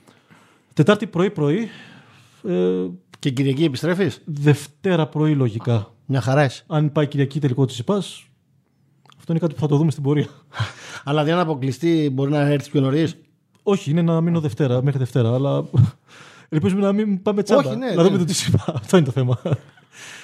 Τετάρτη 0.73 1.07
πρωί-πρωί. 1.07 1.67
Ε, 2.47 2.86
και 3.19 3.29
Κυριακή 3.29 3.63
επιστρέφεις; 3.63 4.21
Δευτέρα 4.25 5.07
πρωί 5.07 5.36
λογικά. 5.36 5.91
Μια 6.05 6.21
χαρά 6.21 6.45
είσαι. 6.45 6.63
Αν 6.67 6.91
πάει 6.91 7.07
Κυριακή 7.07 7.39
τελικό 7.39 7.65
τη 7.65 7.75
ΙΠΑ, 7.79 7.95
αυτό 9.17 9.31
είναι 9.31 9.39
κάτι 9.39 9.53
που 9.53 9.60
θα 9.60 9.67
το 9.67 9.77
δούμε 9.77 9.91
στην 9.91 10.03
πορεία. 10.03 10.27
Αλλά 11.03 11.23
δεν 11.23 11.38
αποκλειστεί, 11.38 12.10
μπορεί 12.13 12.31
να 12.31 12.39
έρθεις 12.39 12.69
πιο 12.69 12.81
νωρίς; 12.81 13.15
Όχι, 13.63 13.91
είναι 13.91 14.01
να 14.01 14.21
μείνω 14.21 14.39
Δευτέρα, 14.39 14.83
μέχρι 14.83 14.99
Δευτέρα, 14.99 15.33
αλλά 15.33 15.65
ελπίζουμε 16.49 16.81
να 16.81 16.91
μην 16.91 17.21
πάμε 17.21 17.43
τσάμπα. 17.43 17.69
Όχι, 17.69 17.77
ναι, 17.77 17.86
να 17.88 17.95
ναι. 17.95 18.03
δούμε 18.03 18.17
το 18.17 18.25
τι 18.25 18.45
είπα. 18.47 18.73
Αυτό 18.75 18.97
είναι 18.97 19.05
το 19.05 19.12
θέμα. 19.12 19.39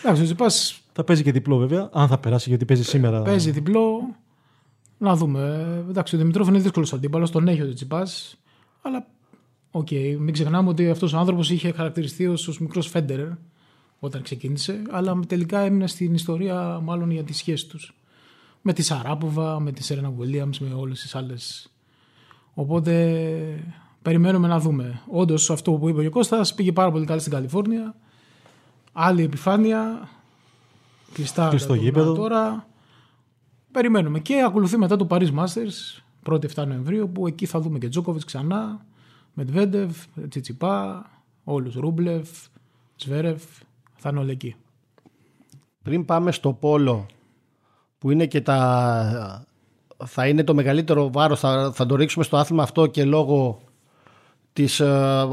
Εντάξει, 0.03 0.21
ο 0.21 0.25
Τσιτσιπάς 0.25 0.49
θα 0.93 1.03
παίζει 1.03 1.23
και 1.23 1.31
διπλό 1.31 1.57
βέβαια, 1.57 1.89
αν 1.93 2.07
θα 2.07 2.17
περάσει 2.17 2.49
γιατί 2.49 2.65
παίζει 2.65 2.83
σήμερα. 2.83 3.21
παίζει 3.21 3.51
διπλό. 3.51 4.15
Να 4.97 5.15
δούμε. 5.15 5.41
Ε, 5.87 5.89
Εντάξει, 5.89 6.15
ο 6.15 6.17
Δημητρόφ 6.17 6.47
είναι 6.47 6.59
δύσκολος 6.59 6.93
αντίπαλος, 6.93 7.31
τον 7.31 7.47
έχει 7.47 7.61
ο 7.61 7.73
Τσιτσιπάς. 7.73 8.07
Αλλά 8.81 9.05
οκ, 9.71 9.91
μην 10.19 10.33
ξεχνάμε 10.33 10.69
ότι 10.69 10.89
αυτός 10.89 11.13
ο 11.13 11.17
άνθρωπος 11.17 11.49
είχε 11.49 11.71
χαρακτηριστεί 11.71 12.27
ως 12.27 12.59
μικρός 12.59 12.87
Φέντερερ 12.87 13.29
όταν 13.99 14.21
ξεκίνησε, 14.21 14.81
αλλά 14.89 15.19
τελικά 15.27 15.59
έμεινε 15.59 15.87
στην 15.87 16.13
ιστορία 16.13 16.79
μάλλον 16.83 17.11
για 17.11 17.23
τη 17.23 17.33
σχέση 17.33 17.67
τους. 17.67 17.93
Με 18.61 18.73
τη 18.73 18.81
Σαράποβα, 18.81 19.59
με 19.59 19.71
τη 19.71 19.83
Σέρενα 19.83 20.13
Williams, 20.19 20.57
με 20.59 20.73
όλες 20.73 21.01
τις 21.01 21.15
άλλες. 21.15 21.69
Οπότε 22.53 22.93
περιμένουμε 24.03 24.47
να 24.47 24.59
δούμε. 24.59 25.01
Όντως 25.07 25.49
αυτό 25.49 25.71
που 25.71 25.89
είπε 25.89 26.05
ο 26.05 26.09
Κώστας 26.09 26.53
πήγε 26.53 26.71
πάρα 26.71 26.91
πολύ 26.91 27.05
καλά 27.05 27.19
στην 27.19 27.31
Καλιφόρνια. 27.31 27.95
Άλλη 28.93 29.23
επιφάνεια. 29.23 30.09
Κλειστά 31.13 31.47
Κλειστό 31.47 31.67
τα 31.67 31.73
τουρνουά 31.73 31.89
γήπεδο. 31.89 32.13
Τώρα. 32.13 32.67
Περιμένουμε. 33.71 34.19
Και 34.19 34.43
ακολουθεί 34.45 34.77
μετά 34.77 34.95
το 34.95 35.07
Paris 35.09 35.33
Masters 35.33 36.01
1η-7 36.25 36.65
Νοεμβρίου 36.67 37.11
που 37.11 37.27
εκεί 37.27 37.45
θα 37.45 37.59
δούμε 37.59 37.77
και 37.77 37.87
Τζόκοβιτς 37.87 38.25
ξανά. 38.25 38.85
Μετβέντεβ, 39.33 39.97
Τσιτσιπά, 40.29 41.05
όλους. 41.43 41.75
Ρούμπλεφ, 41.75 42.29
Σβέρεφ. 42.95 43.43
Θα 43.95 44.09
είναι 44.09 44.19
όλοι 44.19 44.31
εκεί. 44.31 44.55
Πριν 45.83 46.05
πάμε 46.05 46.31
στο 46.31 46.53
πόλο 46.53 47.05
που 47.97 48.11
είναι 48.11 48.25
και 48.25 48.41
τα... 48.41 49.45
θα 50.05 50.27
είναι 50.27 50.43
το 50.43 50.53
μεγαλύτερο 50.53 51.11
βάρος 51.11 51.39
θα, 51.39 51.71
θα 51.73 51.85
το 51.85 51.95
ρίξουμε 51.95 52.23
στο 52.23 52.37
άθλημα 52.37 52.63
αυτό 52.63 52.87
και 52.87 53.05
λόγω 53.05 53.61
της 54.53 54.79
ε, 54.79 54.85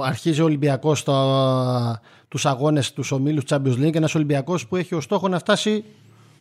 αρχίζει 0.02 0.40
ο 0.40 0.44
Ολυμπιακός 0.44 0.98
στα, 0.98 2.00
τους 2.28 2.46
αγώνες 2.46 2.92
τους 2.92 3.12
ομίλους 3.12 3.44
Champions 3.48 3.76
League 3.78 3.94
ένας 3.94 4.14
Ολυμπιακός 4.14 4.66
που 4.66 4.76
έχει 4.76 4.94
ως 4.94 5.04
στόχο 5.04 5.28
να 5.28 5.38
φτάσει 5.38 5.84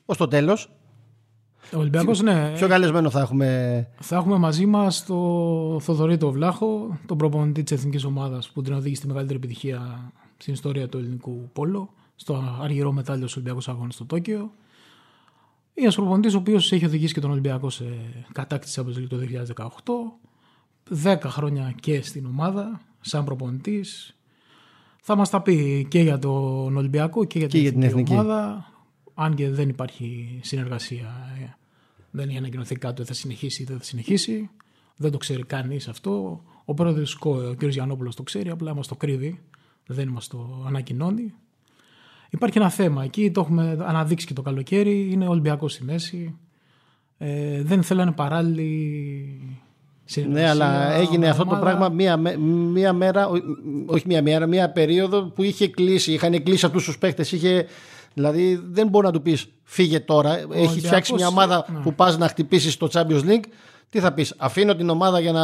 ως 0.06 0.18
το 0.18 0.28
τέλος 0.28 0.70
Ο 1.74 1.80
Ολυμπιακός, 1.80 2.22
ναι. 2.22 2.52
πιο 2.56 2.68
καλεσμένο 2.68 3.10
θα 3.10 3.20
έχουμε; 3.20 3.88
Θα 4.00 4.16
έχουμε 4.16 4.38
μαζί 4.38 4.66
μας 4.66 5.06
τον 5.06 5.82
Θοδωρή 5.82 6.18
τον 6.18 6.32
Βλάχο, 6.32 6.98
τον 7.06 7.18
προπονητή 7.18 7.64
της 7.64 7.78
εθνικής 7.78 8.04
ομάδας 8.04 8.50
που 8.50 8.62
την 8.62 8.74
οδήγησε 8.74 8.96
στη 8.96 9.08
μεγαλύτερη 9.08 9.38
επιτυχία 9.38 10.12
στην 10.38 10.54
ιστορία 10.54 10.90
του 10.90 10.98
ελληνικού 10.98 11.50
πόλο, 11.54 11.94
στο 12.16 12.58
αργυρό 12.62 12.92
μετάλλιο 12.92 13.22
στους 13.22 13.36
Ολυμπιακούς 13.36 13.68
Αγώνες 13.68 13.94
στο 13.94 14.06
Τόκιο. 14.06 14.38
Είναι 14.38 15.88
ένας 15.88 15.96
προπονητής 15.96 16.34
ο 16.34 16.38
οποίος 16.38 16.72
έχει 16.72 16.86
οδηγήσει 16.86 17.14
και 17.14 17.20
τον 17.20 17.32
Ολυμπιακό 17.32 17.70
σε 17.70 17.86
κατάκτηση 18.32 18.80
από 18.80 18.92
το 18.92 19.18
2018. 19.56 19.66
10 21.04 21.18
χρόνια 21.26 21.74
και 21.80 22.02
στην 22.02 22.26
ομάδα, 22.26 22.82
σαν 23.02 23.24
προπονητής. 23.26 24.18
Θα 25.02 25.16
μας 25.16 25.30
τα 25.30 25.42
πει 25.42 25.86
και 25.90 26.00
για 26.00 26.20
τον 26.20 26.78
Ολυμπιακό 26.78 27.26
και 27.26 27.40
για 27.40 27.48
την, 27.48 27.58
Και 27.58 27.64
για 27.64 27.72
την 27.72 27.84
εθνική. 27.84 28.12
ομάδα. 28.12 28.72
Αν 29.14 29.36
και 29.36 29.50
δεν 29.50 29.70
υπάρχει 29.70 30.40
συνεργασία 30.44 31.34
ε, 31.42 31.58
δεν 32.12 32.28
έχει 32.30 32.38
ανακοινωθεί 32.38 32.76
κάτι 32.76 33.02
ότι 33.02 33.10
θα 33.10 33.16
συνεχίσει 33.18 33.62
ή 33.62 33.66
δεν 33.66 33.78
θα 33.78 33.84
συνεχίσει. 33.84 34.50
Δεν 34.96 35.12
το 35.12 35.18
ξέρει 35.18 35.44
κανείς 35.44 35.88
αυτό. 35.88 36.44
Ο 36.66 36.74
πρόεδρος 36.74 37.16
ΚΟΕ, 37.16 37.48
ο 37.48 37.56
κ. 37.56 37.64
Γιαννόπουλος, 37.64 38.16
το 38.16 38.24
ξέρει, 38.24 38.50
απλά 38.50 38.76
μας 38.76 38.88
το 38.88 38.96
κρύβει. 38.96 39.40
Δεν 39.86 40.08
μας 40.08 40.28
το 40.28 40.64
ανακοινώνει. 40.68 41.34
Υπάρχει 42.30 42.58
ένα 42.58 42.70
θέμα 42.70 43.04
εκεί, 43.04 43.32
το 43.32 43.42
έχουμε 43.42 43.78
αναδείξει 43.80 44.26
και 44.26 44.34
το 44.34 44.42
καλοκαίρι. 44.42 45.12
Είναι 45.12 45.28
Ολυμπιακός 45.28 45.74
στη 45.74 45.84
μέση. 45.84 46.36
Ε, 47.18 47.64
δεν 47.64 47.84
θέλανε 47.84 48.12
παράλληλη 48.12 49.60
συνεργασία. 50.12 50.44
Ναι, 50.44 50.50
αλλά 50.50 50.94
έγινε 50.94 51.18
με 51.18 51.30
αυτό 51.30 51.44
το 51.44 51.50
ομάδα. 51.50 51.66
πράγμα 51.66 51.90
μία, 51.90 52.18
με- 52.18 52.38
μία 52.74 52.94
μέρα, 52.94 53.28
ό- 53.28 53.38
όχι 53.86 54.04
μία 54.08 54.22
μέρα, 54.22 54.46
μία 54.46 54.70
περίοδο 54.72 55.24
που 55.24 55.44
είχε 55.44 55.68
κλείσει. 55.68 56.12
Είχαν 56.14 56.44
κλείσει 56.44 56.66
αυτούς 56.66 56.84
τους 56.86 56.98
παίχτε. 56.98 57.26
Είχε, 57.32 57.66
δηλαδή 58.14 58.62
δεν 58.72 58.88
μπορεί 58.88 59.06
να 59.06 59.12
του 59.12 59.22
πεις 59.22 59.46
φύγε 59.64 60.00
τώρα. 60.00 60.38
Έχει 60.38 60.46
Ολυμπιακός, 60.48 60.76
φτιάξει 60.76 61.14
μια 61.14 61.28
ομάδα 61.28 61.66
ναι. 61.74 61.80
που 61.80 61.94
πας 61.94 62.18
να 62.18 62.28
χτυπήσεις 62.28 62.74
στο 62.74 62.88
Champions 62.92 63.24
League. 63.24 63.44
Τι 63.90 64.00
θα 64.00 64.12
πεις, 64.14 64.34
Αφήνω 64.38 64.76
την 64.76 64.90
ομάδα 64.90 65.20
για 65.20 65.32
να, 65.32 65.44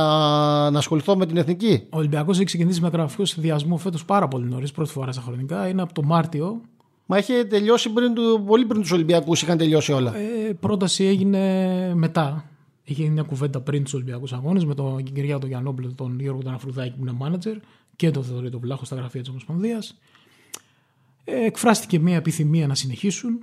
να 0.69 0.78
ασχοληθώ 0.78 1.15
με 1.15 1.25
την 1.25 1.38
εθνική. 1.38 1.84
Ο 1.89 1.97
Ολυμπιακός 1.97 2.36
έχει 2.36 2.45
ξεκινήσει 2.45 2.82
με 2.82 2.89
γραφικό 2.93 3.25
συνδυασμό 3.25 3.78
φέτος 3.78 4.06
πάρα 4.06 4.28
πολύ 4.28 4.45
νωρίς, 4.49 4.71
πρώτη 4.71 4.91
φορά 4.91 5.12
στα 5.12 5.21
χρονικά. 5.21 5.67
Είναι 5.67 5.82
από 5.82 5.93
το 5.93 6.04
Μάρτιο. 6.04 6.62
Μα 7.06 7.17
είχε 7.17 7.43
τελειώσει 7.43 7.89
πριν 7.89 8.13
του, 8.13 8.43
πολύ 8.47 8.65
πριν 8.65 8.82
τους 8.82 8.91
Ολυμπιακούς, 8.91 9.41
είχαν 9.41 9.58
τελειώσει 9.58 9.91
όλα. 9.91 10.13
Ε, 10.15 10.54
πρόταση 10.60 11.04
έγινε 11.04 11.91
μετά. 11.95 12.45
Είχε 12.86 13.02
γίνει 13.02 13.13
μια 13.13 13.24
κουβέντα 13.24 13.62
πριν 13.62 13.84
τους 13.84 13.93
Ολυμπιακούς 13.93 14.34
Αγώνες 14.34 14.65
με 14.65 14.76
τον 14.76 15.04
Κυριάκο 15.04 15.39
τον 15.39 15.50
Γιαννόπουλο, 15.50 15.93
τον 15.93 16.19
Γιώργο 16.19 16.41
τον 16.41 16.54
Αφρουδάκη 16.54 16.95
που 16.95 17.02
είναι 17.02 17.12
μάνατζερ 17.12 17.58
και 17.95 18.12
τον 18.12 18.24
Θεοδωρή 18.24 18.50
τον 18.50 18.60
Βλάχο 18.60 18.86
στα 18.86 18.95
γραφεία 18.95 19.21
της 19.21 19.30
Ομοσπονδίας. 19.30 20.00
Ε, 21.24 21.45
εκφράστηκε 21.45 22.00
μια 22.00 22.15
επιθυμία 22.15 22.67
να 22.67 22.76
συνεχίσουν, 22.76 23.39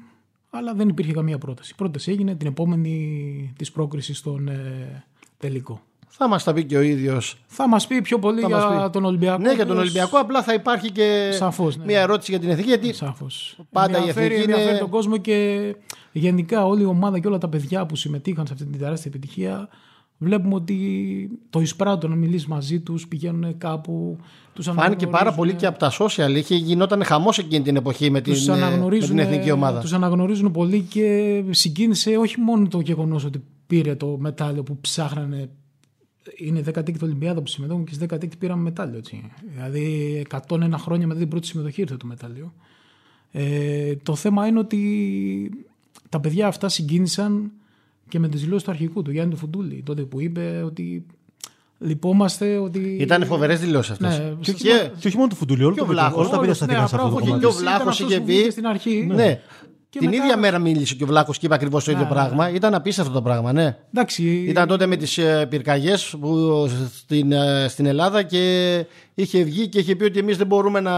αλλά 0.50 0.74
δεν 0.74 0.88
υπήρχε 0.88 1.12
καμία 1.12 1.38
πρόταση. 1.38 1.72
Η 1.72 1.76
πρόταση 1.76 2.10
έγινε 2.10 2.34
την 2.34 2.46
επόμενη 2.46 3.52
της 3.56 3.72
πρόκρισης 3.72 4.18
στον 4.18 4.48
ε, 4.48 5.04
τελικό. 5.38 5.82
Θα 6.16 6.28
μας 6.28 6.44
τα 6.44 6.52
πει 6.52 6.64
και 6.64 6.76
ο 6.76 6.80
ίδιος. 6.80 7.36
Θα 7.46 7.68
μας 7.68 7.86
πει 7.86 8.00
πιο 8.02 8.18
πολύ 8.18 8.40
Θα 8.40 8.48
μας 8.48 8.64
για 8.72 8.82
πει. 8.84 8.90
τον 8.90 9.04
Ολυμπιακό. 9.04 9.42
Ναι, 9.42 9.48
για 9.52 9.56
τον 9.66 9.76
οποίος- 9.76 9.80
Ολυμπιακό, 9.80 10.18
απλά 10.18 10.42
θα 10.42 10.52
υπάρχει 10.54 10.90
και 10.90 11.30
Σαφώς, 11.32 11.76
ναι. 11.76 11.84
μια 11.84 12.00
ερώτηση 12.00 12.30
για 12.30 12.40
την 12.40 12.48
εθνική. 12.50 12.68
Γιατί 12.68 12.92
Σαφώς. 12.92 13.58
Πάντα 13.72 13.92
η 13.92 13.96
ενδιαφέρει, 13.98 14.24
εθνική 14.26 14.42
είναι- 14.44 14.52
ενδιαφέρει 14.52 14.78
τον 14.80 14.90
κόσμο 14.90 15.16
και 15.16 15.60
γενικά 16.12 16.66
όλη 16.66 16.82
η 16.82 16.84
ομάδα 16.84 17.18
και 17.18 17.26
όλα 17.28 17.38
τα 17.38 17.48
παιδιά 17.48 17.86
που 17.86 17.96
συμμετείχαν 17.96 18.46
σε 18.46 18.52
αυτή 18.52 18.64
την 18.66 18.78
τεράστια 18.80 19.10
επιτυχία 19.14 19.68
βλέπουμε 20.18 20.54
ότι 20.54 20.76
το 21.50 21.60
εισπράττουν 21.60 22.10
να 22.10 22.16
μιλήσει 22.16 22.48
μαζί 22.48 22.80
τους, 22.80 23.08
πηγαίνουν 23.08 23.58
κάπου. 23.58 24.18
Τους 24.52 24.66
φάνηκε 24.74 25.06
πάρα 25.06 25.32
πολύ 25.32 25.54
και 25.54 25.66
από 25.66 25.78
τα 25.78 25.92
social. 25.98 26.34
Είχε 26.36 26.54
γινόταν 26.54 27.04
χαμός 27.04 27.38
εκείνη 27.38 27.62
την 27.64 27.76
εποχή 27.76 28.10
με 28.10 28.20
την, 28.20 28.32
τους 28.32 28.48
ε, 28.48 28.50
με 28.50 28.56
αναγνωρίζουν, 28.56 29.08
την 29.08 29.18
εθνική 29.18 29.50
ομάδα. 29.50 29.80
Τους 29.80 29.92
αναγνωρίζουν 29.92 30.50
πολύ 30.50 30.80
και 30.80 31.42
συγκίνησε 31.50 32.16
όχι 32.16 32.40
μόνο 32.40 32.68
το 32.68 32.80
γεγονός 32.80 33.24
ότι 33.24 33.42
πήρε 33.66 33.94
το 33.94 34.16
μετάλλιο 34.20 34.62
που 34.62 34.78
ψάχνανε. 34.80 35.48
Είναι 36.36 36.62
16η 36.74 37.02
Ολυμπιάδα 37.02 37.40
που 37.40 37.46
συμμετέχουν 37.48 37.84
και 37.84 37.94
στις 37.94 38.06
16η 38.10 38.38
πήραμε 38.38 38.62
μετάλλιο. 38.62 38.98
Έτσι. 38.98 39.30
Δηλαδή 39.54 40.26
101 40.48 40.70
χρόνια 40.78 41.06
μετά 41.06 41.18
την 41.18 41.28
πρώτη 41.28 41.46
συμμετοχή 41.46 41.80
ήρθε 41.80 41.96
το 41.96 42.06
μετάλλιο. 42.06 42.52
Ε, 43.32 43.96
το 44.02 44.14
θέμα 44.14 44.46
είναι 44.46 44.58
ότι 44.58 44.80
τα 46.08 46.20
παιδιά 46.20 46.46
αυτά 46.46 46.68
συγκίνησαν 46.68 47.50
και 48.08 48.18
με 48.18 48.28
τις 48.28 48.40
δηλώσεις 48.40 48.64
του 48.64 48.70
αρχικού 48.70 49.02
του 49.02 49.10
Γιάννη 49.10 49.32
του 49.32 49.38
Φουντούλη. 49.38 49.82
Τότε 49.86 50.02
που 50.02 50.20
είπε 50.20 50.62
ότι 50.64 51.06
λυπόμαστε 51.78 52.56
ότι. 52.58 52.96
Ήταν 53.00 53.26
φοβερές 53.26 53.60
δηλώσεις 53.60 53.90
αυτές. 53.90 54.18
Ναι, 54.18 54.34
και, 54.40 54.52
και- 54.52 54.90
Και 54.98 55.06
όχι 55.08 55.16
μόνο 55.16 55.28
του 55.28 55.36
Φουντούλη, 55.36 55.64
όλο 55.64 55.72
Και 55.72 55.78
το 55.78 55.84
ο 55.84 55.88
παιδιά, 55.88 56.02
Βλάχος, 56.02 56.20
όλα 56.20 56.28
τα 56.30 56.40
παιδιά 56.40 56.44
όλος, 56.46 56.56
σταθήκαν 56.56 56.82
ναι, 56.82 56.88
σε 56.88 56.94
αυτό 56.96 57.08
το 57.08 57.14
απλά 57.16 57.20
όχι, 57.22 57.26
κομμάτι. 57.26 57.46
και 57.46 57.52
ο 57.52 57.58
Βλάχος 57.58 57.80
Ήταν 57.80 57.88
αυτός 57.88 58.08
είχε 58.10 58.18
που 58.20 58.24
πει- 58.26 58.32
βγήκε 58.34 58.50
στην 58.50 58.66
αρχή. 58.66 59.06
ναι. 59.14 59.40
Και 59.92 59.98
την 59.98 60.08
μετά- 60.08 60.24
ίδια 60.24 60.36
μέρα 60.36 60.58
μίλησε 60.58 60.94
και 60.94 61.04
ο 61.04 61.06
Βλάκος 61.06 61.38
και 61.38 61.46
είπε 61.46 61.54
ακριβώς 61.54 61.84
το 61.84 61.90
ίδιο 61.90 62.02
Ναι, 62.04 62.08
πράγμα. 62.10 62.48
ναι. 62.50 62.56
Ήταν 62.56 62.74
απίστευτο 62.74 63.12
το 63.12 63.22
πράγμα, 63.22 63.52
ναι. 63.52 63.76
Εντάξει, 63.94 64.24
Ήταν 64.48 64.68
τότε 64.68 64.86
με 64.86 64.96
τις 64.96 65.18
πυρκαγιές 65.48 66.14
στην, 66.96 67.32
ε, 67.32 67.66
στην 67.68 67.86
Ελλάδα 67.86 68.22
και 68.22 68.84
είχε 69.14 69.42
βγει 69.42 69.68
και 69.68 69.78
είχε 69.78 69.96
πει 69.96 70.04
ότι 70.04 70.18
εμείς 70.18 70.36
δεν 70.36 70.46
μπορούμε 70.46 70.80
να, 70.80 70.92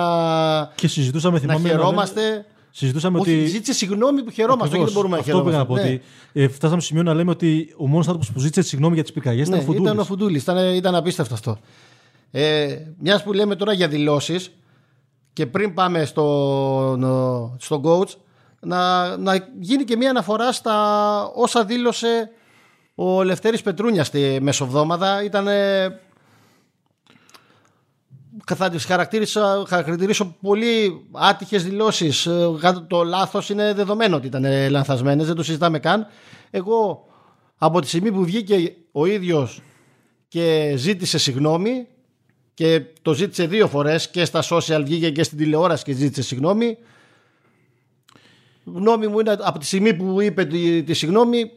Και 0.75 0.89
συζητούσαμε, 0.89 1.35
να 1.35 1.41
θυμάμαι. 1.41 1.61
να 1.63 1.69
χαιρόμαστε. 1.69 2.45
Συζητούσαμε 2.71 3.19
Όχι, 3.19 3.31
ότι. 3.31 3.47
ζήτησε 3.47 3.73
συγγνώμη 3.73 4.23
που 4.23 4.31
χαιρόμαστε, 4.31 4.77
όχι 4.77 4.85
Ακριβώς. 4.85 4.93
δεν 4.93 4.95
μπορούμε 4.95 5.15
να 5.15 5.21
Αυτό 5.21 5.43
πήγα 5.45 5.57
να 5.59 5.67
πω. 5.67 5.77
χαιρόμαστε. 5.77 6.03
Ότι 6.33 6.43
ε, 6.45 6.49
φτάσαμε 6.49 6.81
στο 6.81 6.89
σημείο 6.89 7.03
να 7.03 7.15
λέμε 7.15 7.31
ότι 7.31 7.75
ο 7.77 7.87
μόνος 7.87 8.07
άνθρωπος 8.07 8.33
που 8.33 8.39
ζήτησε 8.39 8.69
συγγνώμη 8.69 8.95
για 8.95 9.03
τις 9.03 9.13
πυρκαγιές 9.13 9.49
Ναι, 9.49 9.57
ήταν 9.57 9.69
ο 9.69 9.73
ναι, 9.73 9.75
Φουντούλης. 9.77 9.91
ήταν 9.93 9.99
ο 10.03 10.05
Φουντούλης. 10.05 10.43
Ήταν, 10.43 10.75
ήταν 10.75 10.95
απίστευτο 10.95 11.35
αυτό. 11.35 11.59
Ε, 12.31 12.77
Μιας 12.99 13.23
που 13.23 13.33
λέμε 13.33 13.57
τώρα 13.57 13.73
για 13.73 13.89
δηλώσεις 13.89 14.51
και 15.33 15.47
πριν 15.47 15.75
πάμε 15.75 16.05
στο, 16.05 17.55
στον 17.59 17.83
coach, 17.85 18.09
να, 18.65 19.17
να 19.17 19.49
γίνει 19.61 19.85
και 19.85 19.97
μια 19.97 20.11
αναφορά 20.11 20.53
στα 20.53 20.77
όσα 21.35 21.65
δήλωσε 21.65 22.31
Ο 22.95 23.23
Λευτέρης 23.23 23.63
Πετρούνιας 23.63 24.07
στη 24.07 24.39
μεσοβδόμαδα 24.41 25.25
ήταν 25.25 25.47
θα 28.55 28.71
τις 28.71 28.85
χαρακτήρισα, 28.85 29.65
χαρακτηρίσω 29.69 30.37
πολύ 30.41 31.07
άτυχες 31.13 31.65
δηλώσεις. 31.65 32.27
Ε, 32.27 32.49
το 32.87 33.03
λάθος 33.03 33.49
είναι 33.51 33.73
δεδομένο 33.75 34.17
ότι 34.17 34.27
ήταν 34.27 34.71
λανθασμένες, 34.71 35.27
δεν 35.27 35.35
το 35.35 35.43
συζητάμε 35.43 35.79
καν. 35.79 36.07
Εγώ 36.51 37.07
από 37.57 37.81
τη 37.81 37.87
στιγμή 37.87 38.13
που 38.13 38.25
βγήκε 38.25 38.75
ο 38.93 39.07
ίδιος 39.07 39.63
και 40.29 40.75
ζήτησε 40.77 41.19
συγγνώμη 41.19 41.87
και 42.55 42.83
το 43.03 43.15
ζήτησε 43.15 43.47
δύο 43.47 43.69
φορές 43.69 44.11
και 44.11 44.25
στα 44.25 44.43
social 44.51 44.81
βγήκε 44.85 45.11
και 45.11 45.23
στην 45.23 45.39
τηλεόραση 45.39 45.85
και 45.85 45.93
ζήτησε 45.93 46.23
συγγνώμη 46.23 46.79
γνώμη 48.65 49.07
μου 49.07 49.19
είναι 49.19 49.37
από 49.41 49.59
τη 49.59 49.67
στιγμή 49.67 49.95
που 49.95 50.21
είπε 50.21 50.45
τη, 50.45 50.83
τη 50.83 50.95
συγγνώμη 50.95 51.51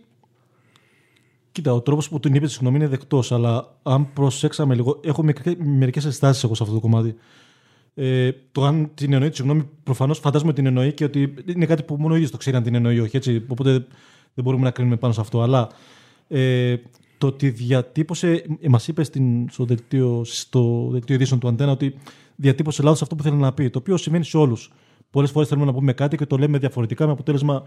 Κοίτα, 1.58 1.74
ο 1.74 1.82
τρόπος 1.82 2.10
που 2.10 2.20
την 2.20 2.34
είπε 2.34 2.46
τη 2.46 2.52
συγγνώμη 2.52 2.78
είναι 2.78 2.88
δεκτός, 2.88 3.32
αλλά 3.32 3.78
αν 3.84 4.13
προσέξαμε 4.13 4.76
λίγο. 4.76 5.00
Έχω 5.04 5.24
μερικές 5.58 6.06
ενστάσεις 6.06 6.43
εγώ 6.43 6.56
σε 6.56 6.63
αυτό 6.63 6.76
το 6.76 6.82
κομμάτι. 6.82 7.15
Ε, 7.93 8.32
το 8.52 8.63
αν 8.63 8.91
την 8.93 9.13
εννοεί 9.13 9.30
τη 9.30 9.36
συγγνώμη, 9.36 9.70
προφανώς 9.84 10.20
φαντάζομαι 10.20 10.54
την 10.54 10.65
εννοεί 10.65 10.93
και 10.93 11.04
ότι 11.04 11.34
είναι 11.46 11.65
κάτι 11.65 11.84
που 11.84 11.96
μόνο 11.96 12.13
ο 12.13 12.15
ίδιος 12.15 12.32
το 12.32 12.38
ξέρει 12.38 12.56
αν 12.56 12.63
την 12.63 12.76
εννοεί 12.76 13.00
όχι. 13.00 13.17
Έτσι, 13.17 13.46
οπότε 13.48 13.72
δεν 14.34 14.43
μπορούμε 14.43 14.63
να 14.63 14.72
κρίνουμε 14.72 14.96
πάνω 14.96 15.13
σε 15.13 15.22
αυτό. 15.22 15.41
Αλλά 15.41 15.70
ε, 16.28 16.76
το 17.17 17.28
ότι 17.28 17.50
διατύπωσε, 17.50 18.43
ε, 18.62 18.70
μας 18.70 18.88
είπε 18.88 19.04
στην, 19.04 19.50
στο 19.50 19.65
δελτίο, 19.65 20.22
στο 20.24 20.88
δελτίο 20.91 21.15
ειδήσεων 21.15 21.39
του 21.39 21.48
Αντένα 21.48 21.72
ότι 21.72 21.96
διατύπωσε 22.36 22.84
λάθος 22.84 23.02
αυτό 23.02 23.15
που 23.15 23.24
θέλει 23.24 23.36
να 23.36 23.54
πει. 23.54 23.70
Το 23.70 23.80
οποίο 23.80 23.98
σημαίνει 23.98 24.24
σε 24.24 24.38
όλους. 24.38 24.72
Πολλές 25.10 25.32
φορές 25.32 25.48
θέλουμε 25.48 25.65
να 25.65 25.74
πούμε 25.74 25.93
κάτι 25.93 26.17
και 26.17 26.26
το 26.26 26.38
λέμε 26.38 26.58
διαφορετικά 26.58 27.06
με 27.06 27.12
αποτέλεσμα 27.12 27.63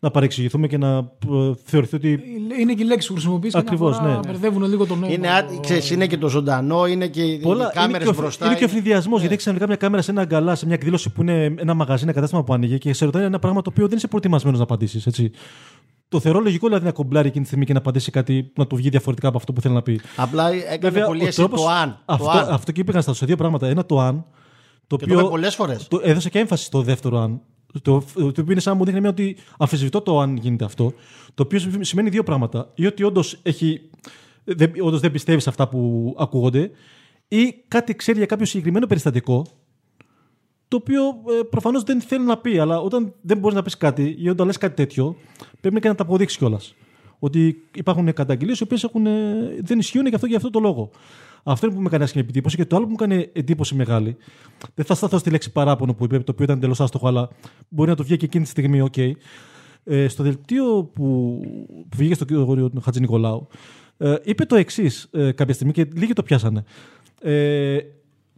να 0.00 0.10
παρεξηγηθούμε 0.10 0.66
και 0.66 0.78
να 0.78 0.96
ε, 0.96 1.52
θεωρηθεί 1.64 1.96
ότι. 1.96 2.20
Είναι 2.60 2.74
και 2.74 2.82
η 2.82 2.86
λέξη 2.86 3.08
που 3.08 3.12
χρησιμοποιείς 3.14 3.52
και 3.52 3.58
Ακριβώς, 3.58 4.00
να 4.00 4.06
ναι. 4.08 4.18
μπερδεύουν 4.26 4.62
λίγο 4.64 4.86
τον 4.86 4.98
νόημα. 4.98 5.14
είναι, 5.14 5.28
ά- 5.28 5.60
ξέρεις, 5.60 5.90
είναι 5.90 6.06
και 6.06 6.16
το 6.18 6.28
ζωντανό, 6.28 6.86
είναι 6.86 7.06
και 7.06 7.22
οι 7.22 7.38
Πολλά, 7.38 7.70
κάμερες 7.74 7.94
είναι 8.06 8.12
και 8.12 8.18
ο, 8.18 8.22
μπροστά. 8.22 8.46
Είναι 8.46 8.54
και 8.54 8.64
ο 8.64 8.66
ευνηδιασμό. 8.66 9.12
Γιατί 9.16 9.28
έχει 9.32 9.36
ξαφνικά 9.42 9.66
μια 9.66 9.76
κάμερα 9.76 10.02
σε 10.02 10.10
ένα 10.10 10.20
αγκαλά, 10.20 10.54
σε 10.54 10.66
μια 10.66 10.74
εκδήλωση 10.74 11.10
που 11.12 11.20
είναι 11.22 11.54
ένα 11.58 11.74
μαγαζί, 11.74 12.02
ένα 12.02 12.12
κατάστημα 12.12 12.44
που 12.44 12.52
ανοίγει 12.54 12.78
και 12.78 12.92
σε 12.92 13.04
ρωτάει 13.04 13.24
ένα 13.24 13.38
πράγμα 13.38 13.62
το 13.62 13.70
οποίο 13.72 13.88
δεν 13.88 13.96
είσαι 13.96 14.08
προετοιμασμένος 14.08 14.58
να 14.58 14.64
απαντήσεις. 14.64 15.30
Το 16.08 16.20
θεωρώ 16.20 16.40
λογικό 16.40 16.66
δηλαδή 16.66 16.84
να 16.84 16.92
κομπλάρει 16.92 17.26
εκείνη 17.28 17.42
τη 17.42 17.46
στιγμή 17.48 17.66
και 17.66 17.72
να 17.72 17.78
απαντήσει 17.78 18.10
κάτι 18.10 18.42
που 18.42 18.52
να 18.60 18.66
του 18.66 18.76
βγει 18.76 18.88
διαφορετικά 18.88 19.28
από 19.28 19.36
αυτό 19.36 19.52
που 19.52 19.60
θέλει 19.60 19.74
να 19.74 19.82
πει. 19.82 20.00
Απλά 20.16 20.48
έκανε 20.52 20.78
Βέβαια, 20.80 21.06
πολύ 21.06 21.22
ο 21.22 21.26
εσύ 21.26 21.36
τρόπος- 21.36 21.60
το 21.60 21.68
αν. 21.68 21.98
Αυτό, 22.04 22.24
το 22.24 22.30
αν. 22.30 22.48
αυτό 22.50 22.72
και 22.72 22.80
είπε 22.80 22.92
να 22.92 23.00
σε 23.00 23.26
δύο 23.26 23.36
πράγματα. 23.36 23.66
Ένα 23.66 23.86
το 23.86 24.00
αν. 24.00 24.24
Το 24.86 24.96
Και 24.96 25.04
το 25.06 25.12
είπε 25.12 25.20
οποίο 25.20 25.30
πολλές 25.30 25.54
φορές. 25.54 25.88
το 25.88 26.00
έδωσε 26.02 26.28
και 26.30 26.38
έμφαση 26.38 26.64
στο 26.64 26.82
δεύτερο 26.82 27.18
αν. 27.18 27.40
Το, 27.82 28.04
το 28.14 28.26
οποίο 28.26 28.44
είναι 28.50 28.60
σαν 28.60 28.72
να 28.72 28.78
μου 28.78 28.84
δείχνει 28.84 29.00
μια 29.00 29.10
ότι 29.10 29.36
αμφισβητώ 29.58 30.00
το 30.00 30.20
αν 30.20 30.36
γίνεται 30.36 30.64
αυτό. 30.64 30.92
Το 31.34 31.42
οποίο 31.42 31.60
σημαίνει 31.80 32.08
δύο 32.08 32.22
πράγματα. 32.22 32.70
Ή 32.74 32.86
ότι 32.86 33.02
όντως 33.02 33.42
δεν, 34.44 34.72
όντως 34.80 35.00
δεν 35.00 35.10
πιστεύει 35.10 35.40
σε 35.40 35.48
αυτά 35.48 35.68
που 35.68 36.14
ακούγονται, 36.18 36.70
ή 37.28 37.54
κάτι 37.68 37.94
ξέρει 37.94 38.18
για 38.18 38.26
κάποιο 38.26 38.46
συγκεκριμένο 38.46 38.86
περιστατικό, 38.86 39.46
το 40.68 40.76
οποίο 40.76 41.02
ε, 41.40 41.42
προφανώς 41.50 41.82
δεν 41.82 42.00
θέλει 42.00 42.24
να 42.24 42.38
πει. 42.38 42.58
Αλλά 42.58 42.80
όταν 42.80 43.14
δεν 43.20 43.38
μπορείς 43.38 43.56
να 43.56 43.62
πεις 43.62 43.76
κάτι 43.76 44.16
ή 44.18 44.28
όταν 44.28 44.46
λες 44.46 44.58
κάτι 44.58 44.74
τέτοιο, 44.74 45.16
πρέπει 45.60 45.80
και 45.80 45.88
να 45.88 45.94
τα 45.94 46.02
αποδείξεις 46.02 46.38
κιόλας. 46.38 46.74
Ότι 47.18 47.62
υπάρχουν 47.74 48.12
καταγγελίες 48.12 48.58
οι 48.58 48.62
οποίες 48.62 48.86
δεν 49.60 49.78
ισχύουν 49.78 50.04
και 50.04 50.14
αυτό 50.14 50.26
για 50.26 50.36
αυτό 50.36 50.50
το 50.50 50.60
λόγο. 50.60 50.90
Αυτό 51.48 51.66
είναι 51.66 51.74
που 51.74 51.80
με 51.80 51.86
έκανε 51.86 52.04
άσχημη 52.04 52.24
εντύπωση. 52.28 52.56
Και 52.56 52.64
το 52.64 52.76
άλλο 52.76 52.84
που 52.84 52.90
μου 52.90 53.04
έκανε 53.04 53.30
εντύπωση 53.32 53.74
μεγάλη, 53.74 54.16
δεν 54.74 54.84
θα 54.84 54.94
σταθώ 54.94 55.18
στη 55.18 55.30
λέξη 55.30 55.52
παράπονο 55.52 55.94
που 55.94 56.04
είπε, 56.04 56.18
το 56.18 56.32
οποίο 56.32 56.44
ήταν 56.44 56.56
εντελώς 56.56 56.80
άστοχο, 56.80 57.08
αλλά 57.08 57.28
μπορεί 57.68 57.90
να 57.90 57.96
το 57.96 58.04
βγει 58.04 58.16
και 58.16 58.24
εκείνη 58.24 58.44
τη 58.44 58.50
στιγμή, 58.50 58.80
οκ. 58.80 58.96
Ε, 59.84 60.08
στο 60.08 60.22
δελτίο 60.22 60.84
που, 60.84 61.40
που 61.88 61.96
βγήκε 61.96 62.14
στο 62.14 62.24
κύριο 62.24 62.70
Χατζηνικολάου, 62.82 63.46
ε, 63.96 64.14
είπε 64.22 64.44
το 64.44 64.56
εξής 64.56 65.08
ε, 65.12 65.32
κάποια 65.32 65.54
στιγμή 65.54 65.72
και 65.72 65.86
λίγοι 65.94 66.12
το 66.12 66.22
πιάσανε. 66.22 66.64
Ε, 67.20 67.78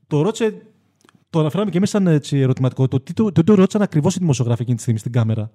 το 0.06 0.22
ρώτησε, 0.22 0.62
το 1.30 1.40
αναφέραμε 1.40 1.70
και 1.70 1.76
εμείς 1.76 1.90
σαν 1.90 2.06
έτσι, 2.06 2.38
ερωτηματικό, 2.38 2.88
το 2.88 3.00
τι 3.00 3.12
το, 3.12 3.32
το, 3.32 3.44
το 3.44 3.54
ρώτησαν 3.54 3.82
ακριβώς 3.82 4.16
οι 4.16 4.18
δημοσιογράφοι 4.18 4.62
εκείνη 4.62 4.76
τη 4.76 4.82
στιγμή 4.82 4.98
στην 4.98 5.12
κάμερα. 5.12 5.50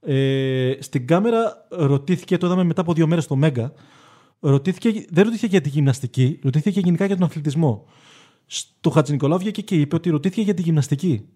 Ε, 0.00 0.72
στην 0.78 1.06
κάμερα 1.06 1.66
ρωτήθηκε, 1.70 2.38
το 2.38 2.46
είδαμε 2.46 2.64
μετά 2.64 2.80
από 2.80 2.92
δύο 2.92 3.06
μέρες 3.06 3.24
στο 3.24 3.36
Μέγκα, 3.36 3.72
ρωτήθηκε, 4.40 5.04
δεν 5.10 5.24
ρωτήθηκε 5.24 5.46
για 5.46 5.60
τη 5.60 5.68
γυμναστική, 5.68 6.38
ρωτήθηκε 6.42 6.80
γενικά 6.80 7.04
για 7.04 7.16
τον 7.16 7.26
αθλητισμό. 7.26 7.86
Στο 8.46 8.90
Χατζη 8.90 9.12
Νικολάου 9.12 9.38
βγήκε 9.38 9.62
και 9.62 9.80
είπε 9.80 9.94
ότι 9.94 10.10
ρωτήθηκε 10.10 10.40
για 10.40 10.54
τη 10.54 10.62
γυμναστική. 10.62 11.28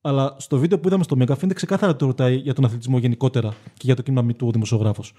Αλλά 0.00 0.36
στο 0.38 0.58
βίντεο 0.58 0.78
που 0.78 0.86
είδαμε 0.86 1.04
στο 1.04 1.16
Μέγκα 1.16 1.34
φαίνεται 1.34 1.54
ξεκάθαρα 1.54 1.90
ότι 1.90 1.98
το 1.98 2.06
ρωτάει 2.06 2.36
για 2.36 2.54
τον 2.54 2.64
αθλητισμό 2.64 2.98
γενικότερα 2.98 3.48
και 3.50 3.82
για 3.82 3.94
το 3.96 4.02
κίνημα 4.02 4.34
του 4.34 4.46
ο 4.46 4.50
δημοσιογράφος. 4.50 5.12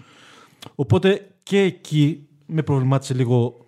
Οπότε 0.75 1.31
και 1.43 1.59
εκεί 1.59 2.27
με 2.45 2.63
προβλημάτισε 2.63 3.13
λίγο 3.13 3.63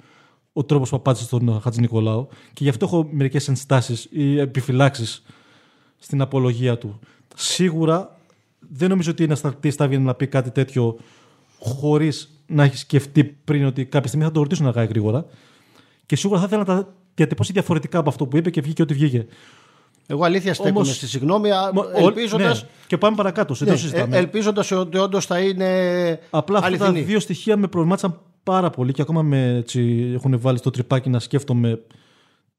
ο 0.53 0.63
τρόπος 0.63 0.89
που 0.89 0.95
απάντησε 0.95 1.23
στον 1.23 1.61
Χατζη 1.61 1.79
Νικολάου 1.79 2.27
και 2.53 2.63
γι' 2.63 2.69
αυτό 2.69 2.85
έχω 2.85 3.07
μερικές 3.11 3.47
ενστάσεις 3.47 4.07
ή 4.11 4.39
επιφυλάξεις 4.39 5.23
στην 5.97 6.21
απολογία 6.21 6.77
του. 6.77 6.99
Σίγουρα 7.35 8.19
δεν 8.59 8.89
νομίζω 8.89 9.11
ότι 9.11 9.23
ένας 9.23 9.37
στρατή 9.37 9.71
θα 9.71 9.87
βγει 9.87 9.97
να 9.97 10.13
πει 10.13 10.27
κάτι 10.27 10.51
τέτοιο 10.51 10.97
χωρίς 11.59 12.29
να 12.47 12.63
έχεις 12.63 12.79
σκεφτεί 12.79 13.23
πριν 13.23 13.65
ότι 13.65 13.85
κάποια 13.85 14.07
στιγμή 14.07 14.25
θα 14.25 14.31
το 14.31 14.41
ρωτήσουν 14.41 14.67
αργά 14.67 14.83
ή 14.83 14.85
γρήγορα. 14.85 15.25
Και 16.05 16.15
σίγουρα 16.15 16.39
θα 16.39 16.45
ήθελα 16.45 16.59
να 16.59 16.65
τα 16.75 16.93
διατυπώσει 17.15 17.51
διαφορετικά 17.51 17.99
από 17.99 18.09
αυτό 18.09 18.25
που 18.27 18.37
είπε 18.37 18.49
και 18.49 18.61
βγήκε 18.61 18.81
ό,τι 18.81 18.93
βγήκε. 18.93 19.25
Εγώ 20.07 20.23
αλήθεια 20.23 20.53
στέκομαι 20.53 20.75
Όμως- 20.79 20.95
στη 20.95 21.07
συγγνώμη, 21.07 21.49
Μα- 21.49 21.83
ο- 22.01 22.05
ελπίζοντα. 22.05 22.47
ναι, 22.47 22.59
και 22.87 22.97
πάμε 22.97 23.15
παρακάτω. 23.15 23.53
σε 23.53 23.63
Ναι, 23.65 23.71
το 23.71 23.77
συζητάμε. 23.77 24.17
ελπίζοντας 24.17 24.71
ότι 24.71 24.97
όντως 24.97 25.25
θα 25.25 25.39
είναι 25.39 25.69
Απλά 26.29 26.57
αυτά 26.57 26.69
τα 26.77 26.85
αληθινή. 26.85 27.05
δύο 27.05 27.19
στοιχεία 27.19 27.57
με 27.57 27.67
προβλημάτισαν 27.67 28.19
πάρα 28.43 28.69
πολύ 28.69 28.91
και 28.91 29.01
ακόμα 29.01 29.21
με 29.21 29.55
έτσι, 29.55 30.11
έχουν 30.13 30.39
βάλει 30.39 30.57
στο 30.57 30.69
τρυπάκι 30.69 31.09
να 31.09 31.19
σκέφτομαι 31.19 31.81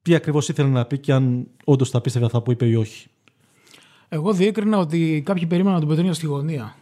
τι 0.01 0.15
ακριβώς 0.15 0.49
ήθελε 0.49 0.69
να 0.69 0.85
πει 0.85 0.97
και 0.97 1.13
αν 1.13 1.47
όντως 1.63 1.91
τα 1.91 2.01
πίστευε 2.01 2.25
αυτά 2.25 2.41
που 2.41 2.51
είπε 2.51 2.65
ή 2.65 2.75
όχι. 2.75 3.07
Εγώ 4.09 4.33
διέκρινα 4.33 4.77
ότι 4.77 5.21
κάποιοι 5.25 5.45
περίμεναν 5.45 5.79
τον 5.79 5.89
Πετρίνιο 5.89 6.13
στη 6.13 6.25
γωνία. 6.25 6.75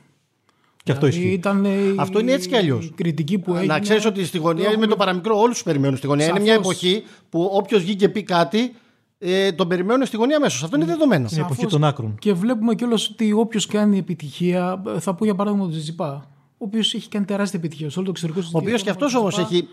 Και 0.88 0.94
αυτό 0.94 1.06
Δηλαδή 1.06 1.26
ισχύει. 1.26 1.38
Ήταν 1.40 1.66
ε, 1.66 1.70
η- 1.70 1.96
Αυτό 1.98 2.20
είναι 2.20 2.32
έτσι 2.32 2.48
κι 2.50 2.56
αλλιώς. 2.56 2.86
Η 2.86 2.92
κριτική 2.96 3.38
που 3.40 3.56
έγινε. 3.56 3.74
Να 3.74 3.80
ξέρεις 3.80 4.06
ότι 4.06 4.26
στη 4.26 4.38
γωνία 4.38 4.64
έχουμε- 4.64 4.80
με 4.80 4.88
το 4.88 4.96
παραμικρό 4.96 5.40
όλους 5.40 5.54
τους 5.54 5.64
περιμένουν 5.64 5.98
στη 5.98 6.08
γωνία. 6.08 6.26
Είναι 6.28 6.40
μια 6.40 6.54
Σαφώς. 6.54 6.66
εποχή 6.66 7.04
που 7.30 7.50
όποιος 7.54 7.82
βγει 7.84 7.96
και 7.96 8.10
πει 8.10 8.24
κάτι, 8.24 8.76
ε, 9.20 9.52
τον 9.52 9.68
περιμένουν 9.68 10.06
στη 10.06 10.18
γωνία 10.18 10.36
αμέσως. 10.36 10.64
Αυτό 10.64 10.76
είναι 10.76 10.86
δεδομένο. 10.86 11.28
Είναι 11.32 11.40
η 11.40 11.44
εποχή 11.44 11.56
Σαφώς. 11.56 11.72
των 11.72 11.84
άκρων. 11.84 12.16
Και 12.20 12.34
βλέπουμε 12.34 12.76
κιόλας 12.76 13.10
ότι 13.10 13.32
όποιος 13.34 13.66
κάνει 13.66 13.98
επιτυχία, 13.98 14.82
θα 15.00 15.14
πω 15.14 15.26
για 15.26 15.36
παράδειγμα 15.36 15.64
τον 15.66 15.74
Τζιζιπά, 15.74 16.28
ο 16.52 16.66
οποίος 16.66 16.94
έχει 16.94 17.10
κάνει 17.10 17.26
τεράστια 17.26 17.60
επιτυχία 17.60 17.90
σε 17.90 18.00
όλο 18.00 18.08
το 18.08 18.14
εξωτερικό 18.16 18.48
Ο 18.54 18.58
οποίος 18.58 18.84
και 18.84 18.90
αυτός 18.90 19.16
όμως 19.16 19.38
έχει. 19.40 19.68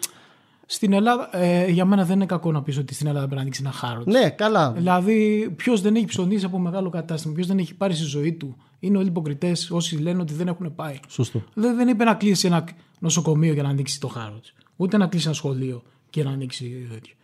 Στην 0.67 0.93
Ελλάδα, 0.93 1.29
ε, 1.33 1.71
για 1.71 1.85
μένα 1.85 2.05
δεν 2.05 2.17
είναι 2.17 2.27
κακό 2.27 2.53
να 2.53 2.63
πεις 2.63 2.79
ότι 2.79 2.95
στην 2.95 3.07
Ελλάδα 3.07 3.21
πρέπει 3.25 3.37
να 3.37 3.41
ανοίξει 3.43 3.61
ένα 3.65 3.73
χάρο. 3.73 4.03
Ναι, 4.07 4.31
καλά. 4.31 4.73
Δηλαδή, 4.73 5.49
ποιος 5.57 5.81
δεν 5.81 5.95
έχει 5.97 6.05
ψωνίσει 6.05 6.45
από 6.45 6.59
μεγάλο 6.59 6.91
κατάστημα, 6.91 7.35
ποιος 7.35 7.47
δεν 7.47 7.59
έχει 7.59 7.75
πάρει 7.75 7.95
στη 7.95 8.05
ζωή 8.05 8.33
του. 8.33 8.57
Είναι 8.85 8.99
όλοι 8.99 9.07
υποκριτές 9.07 9.71
όσοι 9.71 9.97
λένε 9.97 10.21
ότι 10.21 10.35
δεν 10.35 10.49
έχουν 10.49 10.75
πάει. 10.75 10.99
Σωστό. 11.09 11.43
Δηλαδή, 11.55 11.77
δεν 11.77 11.89
είπε 11.89 12.05
να 12.05 12.15
κλείσει 12.15 12.47
ένα 12.47 12.69
νοσοκομείο 12.99 13.53
για 13.53 13.63
να 13.63 13.69
ανοίξει 13.69 14.01
το 14.01 14.09
χάρο 14.09 14.39
της. 14.39 14.55
Ούτε 14.77 14.97
να 14.97 15.07
κλείσει 15.07 15.27
ένα 15.27 15.35
σχολείο 15.35 15.83
και 16.11 16.25
να 16.25 16.31
ανοίξει 16.31 16.87
τέτοιο. 16.93 17.15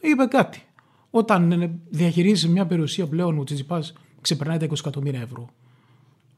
Είπε 0.00 0.24
κάτι. 0.24 0.62
Όταν 1.10 1.52
ε, 1.52 1.78
διαχειρίζει 1.88 2.48
μια 2.48 2.66
περιουσία 2.66 3.06
πλέον 3.06 3.38
ο 3.38 3.44
Τσιτσιπάς 3.44 3.92
ξεπερνάει 4.20 4.58
τα 4.58 4.66
20 4.66 4.72
εκατομμύρια 4.78 5.20
ευρώ. 5.20 5.48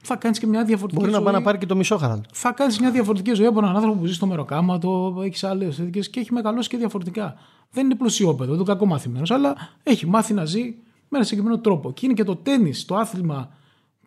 Θα 0.03 0.17
κάνεις 0.17 0.39
και 0.39 0.47
μια 0.47 0.65
διαφορετική 0.65 1.01
Μπορεί 1.01 1.11
να 1.13 1.17
ζωή. 1.17 1.27
πάει 1.27 1.35
να 1.35 1.43
πάρει 1.43 1.59
και 1.59 1.67
το 1.67 1.77
μισό 1.77 1.97
χαράλ. 1.97 2.21
Θα 2.33 2.53
κάνεις 2.53 2.79
μια 2.81 2.91
διαφορετική 2.91 3.35
ζωή 3.35 3.47
από 3.47 3.59
έναν 3.59 3.77
άνθρωπο 3.77 3.99
που 3.99 4.07
ζει 4.07 4.13
στο 4.15 4.27
μεροκάματο, 4.27 5.21
έχεις 5.25 5.45
άλλες 5.45 5.77
τέτοιες 5.77 6.11
και 6.11 6.21
έχει 6.21 6.33
μεγαλώσει 6.33 6.69
και 6.69 6.77
διαφορετικά. 6.77 7.35
Δεν 7.71 7.85
είναι 7.85 7.95
πλουσιόπεδο, 7.95 8.51
δεν 8.51 8.61
είναι 8.61 8.73
κακό 8.73 8.87
μαθημένο, 8.87 9.27
αλλά 9.29 9.57
έχει 9.83 10.07
μάθει 10.07 10.35
να 10.35 10.45
ζει 10.45 10.63
με 11.09 11.19
ένα 11.19 11.25
συγκεκριμένο 11.25 11.61
τρόπο. 11.61 11.93
Και 11.93 12.07
είναι 12.07 12.15
και 12.15 12.25
το 12.25 12.37
τέννη, 12.37 12.73
το 12.87 12.97
άθλημα 12.97 13.51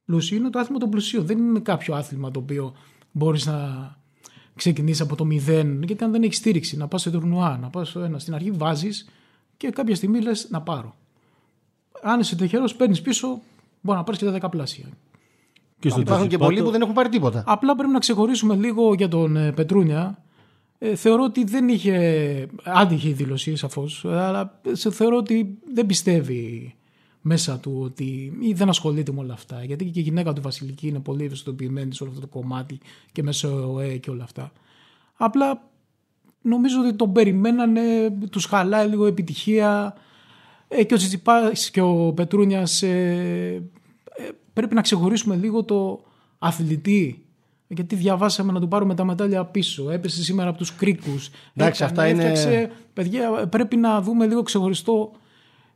πλουσίου, 0.05 0.37
είναι 0.37 0.49
το 0.49 0.59
άθλημα 0.59 0.79
των 0.79 0.89
πλουσίων. 0.89 1.25
Δεν 1.25 1.37
είναι 1.37 1.59
κάποιο 1.59 1.95
άθλημα 1.95 2.31
το 2.31 2.39
οποίο 2.39 2.73
μπορείς 3.11 3.45
να 3.45 3.89
ξεκινήσεις 4.55 5.01
από 5.01 5.15
το 5.15 5.25
μηδέν, 5.25 5.83
γιατί 5.83 6.03
αν 6.03 6.11
δεν 6.11 6.23
έχεις 6.23 6.37
στήριξη, 6.37 6.77
να 6.77 6.87
πας 6.87 7.01
σε 7.01 7.11
τουρνουά, 7.11 7.57
να 7.61 7.69
πας 7.69 7.89
στο 7.89 7.99
ένα, 7.99 8.19
στην 8.19 8.33
αρχή 8.33 8.51
βάζεις 8.51 9.09
και 9.57 9.69
κάποια 9.69 9.95
στιγμή 9.95 10.21
λες 10.21 10.47
να 10.49 10.61
πάρω. 10.61 10.95
Αν 12.01 12.19
είσαι 12.19 12.35
τυχερός, 12.35 12.75
παίρνεις 12.75 13.01
πίσω, 13.01 13.39
μπορεί 13.81 13.97
να 13.97 14.03
πάρεις 14.03 14.19
και 14.19 14.25
τα 14.25 14.31
δεκαπλάσια. 14.31 14.85
Και 15.79 15.89
στο 15.89 15.99
Υπάρχουν 15.99 16.27
και 16.27 16.35
Τζιζιπά 16.37 16.45
πολλοί 16.45 16.57
το- 16.57 16.63
που 16.65 16.71
δεν 16.71 16.81
έχουν 16.81 16.93
πάρει 16.93 17.09
τίποτα. 17.09 17.43
Απλά 17.47 17.75
πρέπει 17.75 17.91
να 17.91 17.99
ξεχωρίσουμε 17.99 18.55
λίγο 18.55 18.93
για 18.93 19.07
τον 19.07 19.35
ε, 19.37 19.51
Πετρούνια. 19.51 20.23
Ε, 20.77 20.95
θεωρώ 20.95 21.23
ότι 21.23 21.43
δεν 21.43 21.67
είχε. 21.69 22.47
Άντυχε 22.63 23.09
η 23.09 23.13
δήλωση, 23.13 23.55
σαφώς. 23.55 24.05
Αλλά 24.05 24.61
σε 24.71 24.91
θεωρώ 24.91 25.17
ότι 25.17 25.57
δεν 25.73 25.85
πιστεύει 25.85 26.75
μέσα 27.21 27.59
του 27.59 27.79
ότι. 27.83 28.37
ή 28.41 28.53
δεν 28.53 28.69
ασχολείται 28.69 29.11
με 29.11 29.19
όλα 29.19 29.33
αυτά. 29.33 29.63
Γιατί 29.63 29.85
και 29.85 29.99
η 29.99 30.03
γυναίκα 30.03 30.33
του 30.33 30.41
Βασιλική 30.41 30.87
είναι 30.87 30.99
πολύ 30.99 31.25
ευαισθητοποιημένη 31.25 31.93
σε 31.93 32.03
όλο 32.03 32.11
αυτό 32.11 32.27
το 32.27 32.39
κομμάτι 32.39 32.79
και 33.11 33.23
μέσα 33.23 33.47
στο 33.47 33.73
ΟΕ 33.73 33.97
και 33.97 34.09
όλα 34.09 34.23
αυτά. 34.23 34.51
Απλά 35.15 35.69
νομίζω 36.41 36.79
ότι 36.79 36.93
τον 36.93 37.11
περιμένανε, 37.11 37.81
τους 38.29 38.45
χαλάει 38.45 38.87
λίγο 38.87 39.05
επιτυχία 39.05 39.93
ε, 40.67 40.83
και 40.83 40.93
ο 40.93 40.97
Τσιτσιπάς 40.97 41.69
και 41.69 41.81
ο 41.81 42.13
Πετρούνιας 42.13 42.81
ε, 42.83 43.63
ε, 44.15 44.29
πρέπει 44.53 44.75
να 44.75 44.81
ξεχωρίσουμε 44.81 45.35
λίγο 45.35 45.63
το 45.63 46.03
αθλητή 46.39 47.25
Γιατί 47.67 47.95
διαβάσαμε 47.95 48.51
να 48.51 48.59
του 48.59 48.67
πάρουμε 48.67 48.95
τα 48.95 49.05
μετάλλια 49.05 49.45
πίσω. 49.45 49.89
Έπεσε 49.91 50.23
σήμερα 50.23 50.49
από 50.49 50.57
τους 50.57 50.75
κρίκους. 50.75 51.29
Εντάξει, 51.55 51.83
αυτά 51.83 52.07
είναι- 52.07 52.71
Παιδιά, 52.93 53.47
πρέπει 53.47 53.75
να 53.75 54.01
δούμε 54.01 54.25
λίγο 54.27 54.43
ξεχωριστό 54.43 55.11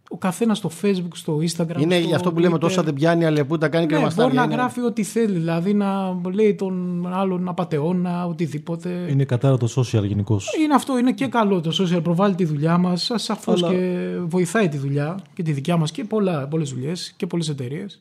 ο 0.09 0.17
καθένας 0.17 0.57
στο 0.57 0.69
Facebook, 0.81 1.07
στο 1.13 1.37
Instagram. 1.37 1.77
Είναι 1.81 1.97
στο 1.99 2.07
γι' 2.07 2.13
αυτό 2.13 2.33
που 2.33 2.39
λέμε 2.39 2.55
Twitter. 2.55 2.59
τόσα 2.59 2.83
δεν 2.83 2.93
πιάνει 2.93 3.25
αλεπούτα 3.25 3.67
κάνει 3.69 3.85
και 3.85 3.95
Ναι, 3.95 4.01
μαστάρια. 4.01 4.25
μπορεί 4.25 4.37
να 4.37 4.43
είναι- 4.43 4.55
γράφει 4.61 4.81
ό,τι 4.81 5.03
θέλει. 5.03 5.33
Δηλαδή 5.33 5.73
να 5.73 6.19
λέει 6.33 6.55
τον 6.55 7.07
άλλον 7.13 7.47
απαταιώνα, 7.47 8.25
οτιδήποτε. 8.25 8.89
Είναι... 8.89 9.11
Είναι 9.11 9.23
κατά 9.25 9.57
το 9.57 9.67
social 9.75 10.05
γενικώς. 10.07 10.49
αυτό, 10.75 10.97
είναι 10.97 11.11
και 11.13 11.27
καλό 11.27 11.61
το 11.61 11.71
social. 11.83 12.03
Προβάλλει 12.03 12.35
τη 12.35 12.45
δουλειά 12.45 12.77
μας. 12.77 13.11
Σαφώς 13.15 13.63
Αλλά- 13.63 13.73
και 13.73 14.09
βοηθάει 14.25 14.69
τη 14.69 14.77
δουλειά 14.77 15.19
και 15.33 15.43
τη 15.43 15.51
δικιά 15.51 15.77
μας 15.77 15.91
και 15.91 16.03
πολλές 16.49 16.69
δουλειές 16.73 17.13
και 17.17 17.27
πολλές 17.27 17.49
εταιρείες. 17.49 17.99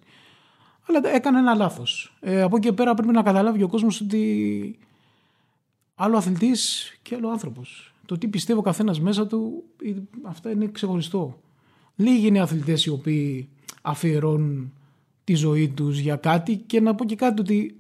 Αλλά 0.88 1.01
έκανε 1.14 1.38
ένα 1.38 1.55
λάθος. 1.55 2.17
Ε, 2.21 2.43
από 2.43 2.57
εκεί 2.57 2.67
και 2.69 2.73
πέρα 2.73 2.95
πρέπει 2.95 3.12
να 3.12 3.23
καταλάβει 3.23 3.62
ο 3.62 3.69
κόσμος 3.69 4.01
ότι 4.01 4.79
άλλο 5.95 6.17
αθλητής 6.17 6.93
και 7.03 7.14
άλλο 7.14 7.29
άνθρωπος. 7.29 7.95
Το 8.07 8.19
τι 8.19 8.29
πιστεύει 8.29 8.59
ο 8.59 8.62
καθένας 8.62 9.01
μέσα 9.01 9.27
του, 9.27 9.62
ε, 9.85 9.90
αυτά 10.23 10.51
είναι 10.51 10.69
ξεχωριστό. 10.73 11.38
Λίγοι 11.96 12.26
είναι 12.26 12.40
αθλητές 12.40 12.85
οι 12.85 12.90
οποίοι 12.90 13.48
αφιερώνουν 13.83 14.72
τη 15.24 15.35
ζωή 15.35 15.68
τους 15.68 15.98
για 15.98 16.16
κάτι 16.16 16.57
και 16.57 16.80
να 16.80 16.94
πω 16.94 17.04
και 17.04 17.16
κάτι 17.16 17.40
ότι 17.40 17.76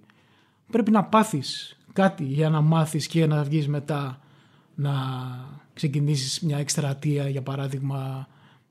πρέπει 0.70 0.90
να 0.90 1.04
πάθεις 1.04 1.78
κάτι 1.92 2.24
για 2.24 2.48
να 2.50 2.60
μάθεις 2.60 3.06
και 3.06 3.26
να 3.26 3.42
βγεις 3.42 3.68
μετά 3.68 4.20
να 4.74 4.92
ξεκινήσεις 5.74 6.40
μια 6.40 6.58
εκστρατεία 6.58 7.28
για 7.28 7.42
παράδειγμα 7.42 8.28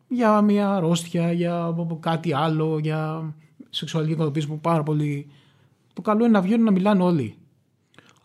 για 0.07 0.41
μια 0.41 0.69
αρρώστια, 0.69 1.31
για 1.31 1.75
κάτι 1.99 2.33
άλλο, 2.33 2.79
για 2.79 3.33
σεξουαλική 3.69 4.13
οικοδοποίηση 4.13 4.47
που 4.47 4.59
πάρα 4.59 4.83
πολύ... 4.83 5.27
Το 5.93 6.01
καλό 6.01 6.23
είναι 6.23 6.33
να 6.33 6.41
βγαίνουν 6.41 6.65
να 6.65 6.71
μιλάνε 6.71 7.03
όλοι. 7.03 7.37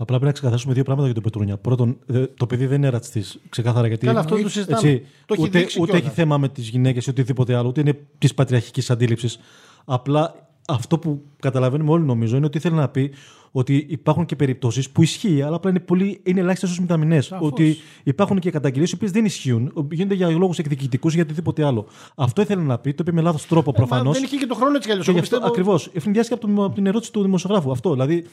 Απλά 0.01 0.07
πρέπει 0.17 0.25
να 0.25 0.33
ξεκαθαρίσουμε 0.33 0.75
δύο 0.75 0.83
πράγματα 0.83 1.07
για 1.07 1.15
τον 1.15 1.23
Πετρούνια. 1.25 1.57
Πρώτον, 1.57 1.97
δε- 2.07 2.27
το 2.27 2.47
παιδί 2.47 2.67
δεν 2.67 2.77
είναι 2.77 2.89
ρατσιστής. 2.89 3.39
Ξεκάθαρα 3.49 3.87
γιατί. 3.87 4.07
Καλά, 4.07 4.21
αυτό 4.21 4.37
το 4.43 4.49
συζητάμε. 4.49 4.89
έτσι, 4.89 5.05
Το 5.27 5.35
έχει 5.35 5.43
ούτε 5.43 5.59
δείξει 5.59 5.79
ούτε 5.81 5.91
κιόλας. 5.91 6.07
έχει 6.07 6.15
θέμα 6.21 6.39
με 6.39 6.49
τις 6.49 6.69
γυναίκες 6.69 7.07
ή 7.07 7.11
οτιδήποτε 7.11 7.55
άλλο, 7.55 7.69
ούτε 7.69 7.81
είναι 7.81 7.99
της 8.19 8.35
πατριαρχικής 8.35 8.91
αντίληψης. 8.91 9.39
Απλά 9.85 10.49
αυτό 10.69 10.99
που 10.99 11.23
καταλαβαίνουμε 11.41 11.91
όλοι 11.91 12.05
νομίζω 12.05 12.37
είναι 12.37 12.47
ότι 12.47 12.59
ήθελε 12.59 12.75
να 12.77 12.89
πει 12.89 13.11
ότι 13.53 13.87
υπάρχουν 13.89 14.25
και 14.27 14.37
περιπτώσεις 14.37 14.91
που 14.91 15.03
ισχύει, 15.03 15.43
αλλά 15.43 15.57
απλά 15.57 15.71
είναι, 15.71 15.81
πολύ, 15.81 16.21
είναι 16.25 16.41
ελάχιστες 16.41 16.79
ω 16.79 16.81
μηταμινέ. 16.81 17.23
Ότι 17.41 17.77
υπάρχουν 18.03 18.39
και 18.39 18.51
καταγγελίες 18.51 18.91
οι 18.91 18.95
οποίες 18.95 19.11
δεν 19.11 19.25
ισχύουν, 19.25 19.73
γίνονται 19.91 20.15
για 20.15 20.29
λόγους 20.31 20.59
εκδικητικούς 20.59 21.13
ή 21.13 21.15
για 21.15 21.25
οτιδήποτε 21.25 21.65
άλλο. 21.65 21.87
Αυτό 22.15 22.43
ήθελε 22.43 22.63
να 22.63 22.79
πει, 22.79 22.91
το 22.95 23.03
είπε 23.07 23.13
με 23.13 23.21
λάθος 23.21 23.47
τρόπο 23.47 23.73
Ε, 23.77 23.81
Μα 23.81 23.87
προφανώς. 23.87 24.15
δεν 24.15 24.23
είχε 24.25 24.37
και 24.37 24.47
το 24.47 24.55
χρόνο 24.55 24.75
έτσι 24.75 24.87
κι 24.87 24.91
αλλιώς. 24.91 25.07
Και 25.07 25.13
γι' 25.13 25.19
Εγώ 25.19 25.27
αυτό 25.27 25.37
πιστεύω- 25.39 25.59
ακριβώς. 25.75 25.91
Ευνηδιάστηκε 25.97 26.35
από, 26.43 26.47
τον- 26.55 26.65
από 26.65 26.75
την 26.75 26.87
ερώτηση 26.87 27.13
του 27.13 27.23
δημοσιογράφου. 27.23 27.71
Αυτό. 27.71 27.93
Δηλαδή, 27.93 28.25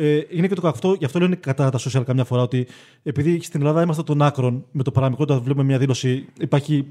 ε, 0.00 0.20
είναι 0.30 0.48
και 0.48 0.54
το 0.54 0.68
αυτό, 0.68 0.94
γι' 0.98 1.04
αυτό 1.04 1.18
λένε 1.18 1.34
κατά 1.34 1.70
τα 1.70 1.78
social 1.78 2.02
καμιά 2.04 2.24
φορά 2.24 2.42
ότι 2.42 2.66
επειδή 3.02 3.40
στην 3.42 3.60
Ελλάδα 3.60 3.82
είμαστε 3.82 4.02
των 4.02 4.22
άκρων 4.22 4.64
με 4.70 4.82
το 4.82 4.90
παραμικρό, 4.90 5.24
όταν 5.24 5.42
βλέπουμε 5.42 5.64
μια 5.64 5.78
δήλωση, 5.78 6.28
υπάρχει 6.40 6.86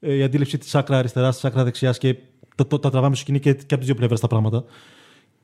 ε, 0.00 0.14
η 0.14 0.22
αντίληψη 0.22 0.58
της 0.58 0.74
άκρα 0.74 0.98
αριστεράς, 0.98 1.34
της 1.34 1.44
άκρα 1.44 1.64
δεξιάς 1.64 1.98
και 1.98 2.16
το, 2.54 2.64
το, 2.64 2.78
τα 2.78 2.90
τραβάμε 2.90 3.14
στο 3.14 3.24
σκηνή 3.24 3.40
και, 3.40 3.52
και 3.52 3.60
από 3.64 3.76
τις 3.76 3.86
δύο 3.86 3.94
πλευρές 3.94 4.20
τα 4.20 4.26
πράγματα. 4.26 4.64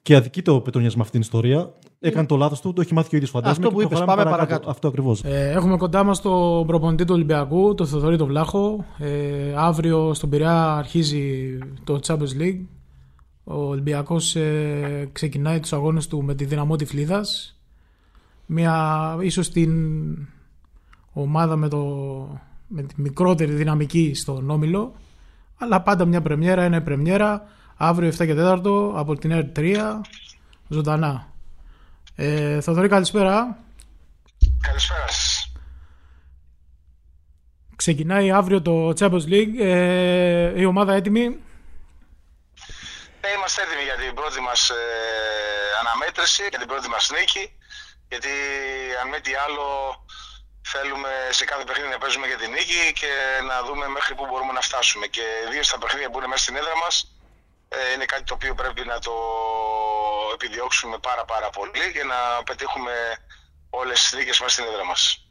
Και 0.03 0.17
αδικείται 0.17 0.51
ο 0.51 0.61
Πετρονιά 0.61 0.91
με 0.95 1.01
αυτήν 1.01 1.13
την 1.13 1.21
ιστορία. 1.21 1.73
Έκανε 2.01 2.27
το 2.27 2.37
λάθος 2.37 2.61
του, 2.61 2.73
το 2.73 2.81
έχει 2.81 2.95
μάθει 2.95 3.09
και 3.09 3.15
ο 3.15 3.19
ίδιος 3.19 3.33
φαντάζομαι. 3.33 3.67
Αυτό 3.67 3.69
και 3.69 3.75
που 3.75 3.81
είπες, 3.81 3.99
προχωράμε 3.99 4.23
πάμε 4.23 4.37
παρακάτω. 4.37 4.71
Αυτό 4.71 4.89
ακριβώς. 4.89 5.23
Ε, 5.25 5.51
έχουμε 5.51 5.77
κοντά 5.77 6.05
μας 6.05 6.21
τον 6.21 6.67
προπονητή 6.67 7.05
του 7.05 7.15
Ολυμπιακού, 7.15 7.75
τον 7.75 7.87
Θεοδωρή 7.87 8.17
τον 8.17 8.27
Βλάχο. 8.27 8.85
Ε, 8.99 9.55
αύριο 9.57 10.15
στον 10.15 10.29
Πειραιά 10.31 10.77
αρχίζει 10.77 11.59
το 11.85 11.99
Champions 12.07 12.43
League. 12.43 12.78
Ο 13.51 13.69
Ολυμπιακός 13.69 14.37
ε, 14.37 15.09
ξεκινάει 15.13 15.61
τους 15.61 15.73
αγώνες 15.73 16.07
του 16.07 16.23
με 16.23 16.35
τη 16.35 16.45
δυναμό 16.45 16.77
Τυφλίδας. 16.77 17.59
Μια, 18.47 19.17
ίσως 19.21 19.51
την 19.51 19.73
ομάδα 21.13 21.57
με, 21.57 21.69
το, 21.69 21.85
με 22.67 22.83
τη 22.83 23.01
μικρότερη 23.01 23.53
δυναμική 23.53 24.15
στον 24.15 24.51
Όμιλο. 24.51 24.95
Αλλά 25.59 25.83
πάντα 25.83 26.05
μια 26.05 26.23
πρεμιέρα 26.23 26.65
είναι 26.65 26.81
πρεμιέρα. 26.81 27.43
Αύριο 27.77 28.09
7 28.09 28.15
και 28.17 28.35
4 28.39 28.93
από 28.95 29.15
την 29.15 29.31
R3 29.55 29.77
ζωντανά. 30.69 31.33
Ε, 32.15 32.61
Θεοδωρή 32.61 32.89
καλησπέρα. 32.89 33.59
Καλησπέρα 34.61 35.07
σας. 35.09 35.53
Ξεκινάει 37.77 38.31
αύριο 38.31 38.63
το 38.63 38.89
Champions 38.89 39.29
League. 39.29 39.59
Ε, 39.61 40.61
η 40.61 40.65
ομάδα 40.65 40.93
έτοιμη; 40.93 41.37
Ε, 43.49 43.51
είμαστε 43.51 43.63
έτοιμοι 43.63 43.83
για 43.83 43.97
την 43.97 44.15
πρώτη 44.15 44.41
μας 44.41 44.71
ε, 44.71 44.75
αναμέτρηση, 45.81 46.47
για 46.49 46.59
την 46.59 46.69
πρώτη 46.69 46.89
μας 46.89 47.11
νίκη. 47.11 47.59
Γιατί 48.09 48.29
αν 49.01 49.09
μη 49.09 49.21
τι 49.21 49.35
άλλο 49.35 49.67
θέλουμε 50.73 51.11
σε 51.31 51.45
κάθε 51.45 51.65
παιχνίδι 51.65 51.91
να 51.91 51.99
παίζουμε 51.99 52.27
για 52.27 52.37
την 52.37 52.51
νίκη 52.51 52.93
και 53.01 53.13
να 53.49 53.63
δούμε 53.63 53.89
μέχρι 53.89 54.15
πού 54.15 54.27
μπορούμε 54.27 54.53
να 54.53 54.61
φτάσουμε. 54.61 55.07
Και 55.07 55.23
ιδίω 55.47 55.63
στα 55.63 55.79
παιχνίδια 55.79 56.11
που 56.11 56.19
είναι 56.19 56.27
μέσα 56.27 56.43
στην 56.43 56.57
έδρα 56.57 56.77
μας 56.77 56.95
ε, 57.69 57.93
είναι 57.93 58.05
κάτι 58.05 58.23
το 58.23 58.35
οποίο 58.35 58.55
πρέπει 58.55 58.85
να 58.85 58.99
το 58.99 59.15
επιδιώξουμε 60.35 60.99
πάρα 60.99 61.25
πάρα 61.25 61.51
πολύ 61.51 61.91
για 61.93 62.05
να 62.05 62.43
πετύχουμε 62.43 62.95
όλες 63.71 64.03
τις 64.03 64.13
νίκες 64.13 64.41
μέσα 64.41 64.53
στην 64.53 64.65
έδρα 64.65 64.85
μας. 64.85 65.28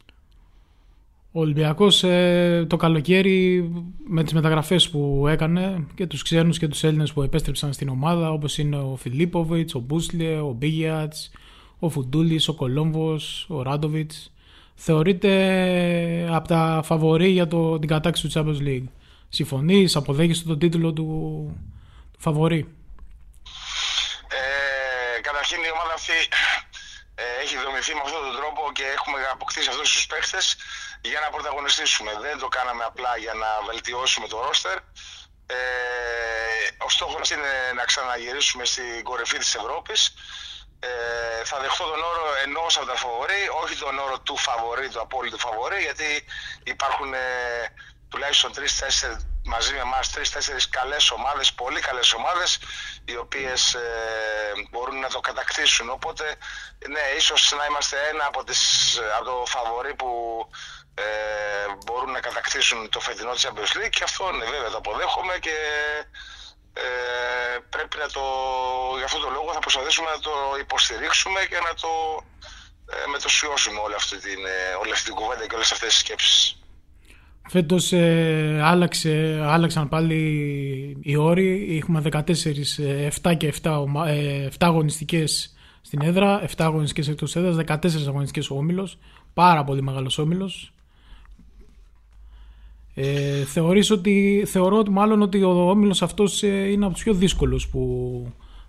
Ο 1.37 1.39
Ολυμπιακός 1.39 2.03
ε, 2.03 2.65
το 2.69 2.77
καλοκαίρι 2.77 3.69
με 4.07 4.23
τις 4.23 4.33
μεταγραφές 4.33 4.89
που 4.89 5.25
έκανε 5.27 5.85
και 5.95 6.07
τους 6.07 6.21
ξένους 6.21 6.57
και 6.57 6.67
τους 6.67 6.83
Έλληνες 6.83 7.13
που 7.13 7.21
επέστρεψαν 7.21 7.73
στην 7.73 7.89
ομάδα 7.89 8.31
όπως 8.31 8.57
είναι 8.57 8.77
ο 8.77 8.95
Φιλίπποβιτς, 8.95 9.75
ο 9.75 9.79
Μπούσλε, 9.79 10.39
ο 10.39 10.51
Μπίγιατς, 10.51 11.31
ο 11.79 11.89
Φουντούλης, 11.89 12.47
ο 12.47 12.53
Κολόμβος, 12.53 13.45
ο 13.49 13.61
Ράντοβιτς 13.61 14.31
θεωρείται 14.75 15.31
από 16.31 16.47
τα 16.47 16.81
φαβορή 16.83 17.29
για 17.29 17.47
το, 17.47 17.79
την 17.79 17.89
κατάξη 17.89 18.27
του 18.27 18.31
Champions 18.33 18.67
League. 18.67 18.87
Συμφωνείς, 19.29 19.95
αποδέχεσαι 19.95 20.43
τον 20.43 20.59
τίτλο 20.59 20.93
του, 20.93 21.03
του 22.11 22.19
φαβορή; 22.19 22.67
Ε, 24.27 25.21
καταρχήν 25.21 25.57
η 25.57 25.71
ομάδα 25.75 25.93
αυτή 25.93 26.17
ε, 27.15 27.23
έχει 27.43 27.55
δομηθεί 27.65 27.91
με 27.93 28.01
αυτόν 28.05 28.21
τον 28.27 28.35
τρόπο 28.39 28.61
και 28.77 28.85
έχουμε 28.97 29.19
αποκτήσει 29.33 29.69
αυτούς 29.69 29.91
τους 29.93 30.05
παίχτες 30.11 30.45
για 31.01 31.19
να 31.19 31.29
πρωταγωνιστήσουμε. 31.29 32.11
Δεν 32.21 32.39
το 32.39 32.47
κάναμε 32.47 32.83
απλά 32.83 33.17
για 33.17 33.33
να 33.33 33.47
βελτιώσουμε 33.65 34.27
το 34.27 34.41
ρόστερ. 34.41 34.77
Ε, 35.45 35.57
ο 36.77 36.89
στόχος 36.89 37.29
είναι 37.29 37.71
να 37.75 37.83
ξαναγυρίσουμε 37.83 38.65
στην 38.65 39.03
κορυφή 39.03 39.37
της 39.37 39.55
Ευρώπης. 39.55 40.13
Ε, 40.79 41.43
θα 41.43 41.59
δεχτώ 41.59 41.83
τον 41.83 42.03
όρο 42.03 42.25
ενός 42.43 42.77
από 42.77 42.85
τα 42.85 42.95
φαβορή, 42.95 43.49
όχι 43.63 43.75
τον 43.75 43.99
όρο 43.99 44.19
του 44.19 44.37
φαβορή, 44.37 44.89
του 44.89 45.01
απόλυτου 45.01 45.39
φαβορή, 45.39 45.81
γιατί 45.81 46.25
υπάρχουν 46.63 47.13
ε, 47.13 47.19
τουλάχιστον 48.09 48.53
τρει-τέσσερι 48.53 49.15
μαζί 49.47 49.73
με 49.73 49.79
εμάς, 49.79 50.11
τρει-τέσσερι 50.11 50.67
καλές 50.69 51.11
ομάδες, 51.11 51.53
πολύ 51.53 51.79
καλές 51.79 52.13
ομάδες, 52.13 52.59
οι 53.05 53.15
οποίες 53.15 53.73
ε, 53.73 54.51
μπορούν 54.69 54.99
να 54.99 55.09
το 55.09 55.19
κατακτήσουν. 55.19 55.89
Οπότε, 55.89 56.35
ναι, 56.87 57.13
ίσως 57.17 57.53
να 57.57 57.65
είμαστε 57.65 57.97
ένα 58.11 58.25
από, 58.25 58.43
τις, 58.43 58.61
από 59.15 59.25
το 59.25 59.43
φαβορή 59.45 59.95
που 59.95 60.09
ε, 61.03 61.07
μπορούν 61.85 62.11
να 62.17 62.19
κατακτήσουν 62.27 62.79
το 62.95 62.99
φετινό 63.07 63.33
Champions 63.41 63.71
League 63.77 63.93
και 63.97 64.03
αυτό 64.09 64.23
ναι, 64.37 64.45
βέβαια 64.53 64.69
το 64.73 64.79
αποδέχομαι 64.83 65.35
και 65.45 65.55
ε, 66.85 66.87
πρέπει 67.73 67.95
να 68.03 68.07
το, 68.15 68.23
γι' 68.99 69.07
αυτό 69.09 69.19
το 69.25 69.29
λόγο 69.37 69.49
θα 69.55 69.59
προσπαθήσουμε 69.65 70.09
να 70.15 70.19
το 70.27 70.33
υποστηρίξουμε 70.65 71.39
και 71.51 71.59
να 71.67 71.73
το 71.83 71.91
ε, 72.93 72.95
μετωσιώσουμε 73.13 73.79
όλη 73.85 73.95
αυτή 74.01 74.15
την, 74.25 74.39
ε, 74.55 74.57
όλη 74.81 74.91
αυτή 74.95 75.05
την 75.09 75.15
κουβέντα 75.19 75.43
και 75.47 75.55
όλες 75.55 75.71
αυτές 75.75 75.89
τις 75.93 75.99
σκέψεις. 76.03 76.39
Φέτος 77.49 77.91
ε, 77.91 78.59
άλλαξε, 78.63 79.39
άλλαξαν 79.55 79.89
πάλι 79.89 80.19
οι 81.01 81.15
όροι. 81.15 81.77
Έχουμε 81.81 82.01
14, 82.01 82.79
ε, 82.79 83.09
7 83.21 83.33
και 83.37 83.47
7, 83.47 83.79
ομα- 83.81 84.07
ε, 84.09 84.45
7 84.45 84.65
αγωνιστικές 84.67 85.55
στην 85.81 86.01
έδρα, 86.01 86.41
7 86.43 86.65
αγωνιστικές 86.65 87.07
εκτός 87.07 87.35
έδρας, 87.35 87.55
14 87.55 88.07
αγωνιστικές 88.07 88.49
ο 88.49 88.55
Όμιλος. 88.55 88.97
Πάρα 89.33 89.63
πολύ 89.63 89.81
μεγάλος 89.81 90.17
Όμιλος. 90.17 90.71
Ε, 92.99 93.45
θεωρείς 93.45 93.91
ότι, 93.91 94.43
θεωρώ 94.47 94.77
ότι 94.77 94.89
μάλλον 94.89 95.21
ότι 95.21 95.43
ο 95.43 95.69
Όμιλος 95.69 96.01
αυτός 96.01 96.43
ε, 96.43 96.47
είναι 96.47 96.85
από 96.85 96.93
τους 96.93 97.03
πιο 97.03 97.13
δύσκολους 97.13 97.67
που 97.67 97.81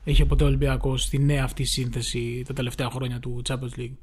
έχει 0.05 0.25
ποτέ 0.25 0.45
ο 0.45 0.47
Ολυμπιακός 0.47 1.03
στη 1.03 1.19
νέα 1.19 1.45
αυτή 1.45 1.65
σύνθεση 1.65 2.45
τα 2.47 2.53
τελευταία 2.53 2.91
χρόνια 2.91 3.19
του 3.19 3.43
Champions 3.49 3.79
League. 3.81 3.97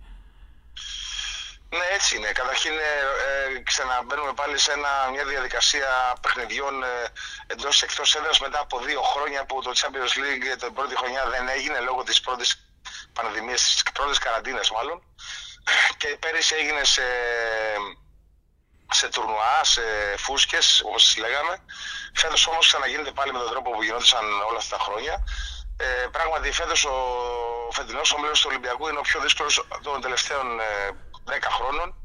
Ναι, 1.69 1.85
έτσι 1.97 2.15
είναι. 2.15 2.31
Καταρχήν 2.31 2.71
ε, 2.71 2.93
ε, 3.27 3.61
ξαναμπαίνουμε 3.69 4.33
πάλι 4.33 4.57
σε 4.57 4.71
ένα, 4.71 4.91
μια 5.13 5.25
διαδικασία 5.25 5.89
παιχνιδιών 6.21 6.83
ε, 6.83 6.87
εντός 7.47 7.79
και 7.79 7.85
εκτός 7.85 8.15
έδρας 8.15 8.39
μετά 8.39 8.59
από 8.59 8.79
δύο 8.79 9.01
χρόνια 9.01 9.45
που 9.45 9.61
το 9.61 9.71
Champions 9.79 10.13
League 10.21 10.47
την 10.59 10.73
πρώτη 10.73 10.95
χρονιά 10.95 11.23
δεν 11.33 11.47
έγινε 11.47 11.79
λόγω 11.79 12.03
της 12.03 12.19
πρώτης 12.21 12.49
πανδημίας, 13.13 13.61
της 13.73 13.83
πρώτης 13.97 14.17
καραντίνας 14.17 14.71
μάλλον. 14.71 14.97
Και 15.97 16.17
πέρυσι 16.19 16.55
έγινε 16.59 16.83
σε, 16.83 17.05
σε 18.91 19.09
τουρνουά, 19.09 19.63
σε 19.63 19.81
φούσκες, 20.17 20.81
όπως 20.85 21.03
τις 21.03 21.17
λέγαμε. 21.17 21.57
Φέτος 22.13 22.47
όμως 22.47 22.67
ξαναγίνεται 22.67 23.11
πάλι 23.11 23.31
με 23.31 23.39
τον 23.39 23.49
τρόπο 23.49 23.71
που 23.71 23.83
γινόντουσαν 23.83 24.25
όλα 24.49 24.57
αυτά 24.57 24.77
τα 24.77 24.83
χρόνια. 24.83 25.23
Ε, 25.77 26.07
πράγματι, 26.11 26.51
φέτος 26.51 26.85
ο 26.85 26.95
φετινός 27.71 28.11
ομίλος 28.11 28.41
του 28.41 28.47
Ολυμπιακού 28.49 28.87
είναι 28.87 28.97
ο 28.97 29.01
πιο 29.01 29.19
δύσκολος 29.19 29.67
των 29.83 30.01
τελευταίων 30.01 30.59
ε, 30.59 30.89
10 31.25 31.49
χρόνων. 31.49 31.95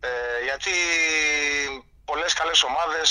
Ε, 0.00 0.44
γιατί 0.44 0.70
πολλές 2.04 2.32
καλές 2.32 2.62
ομάδες 2.62 3.08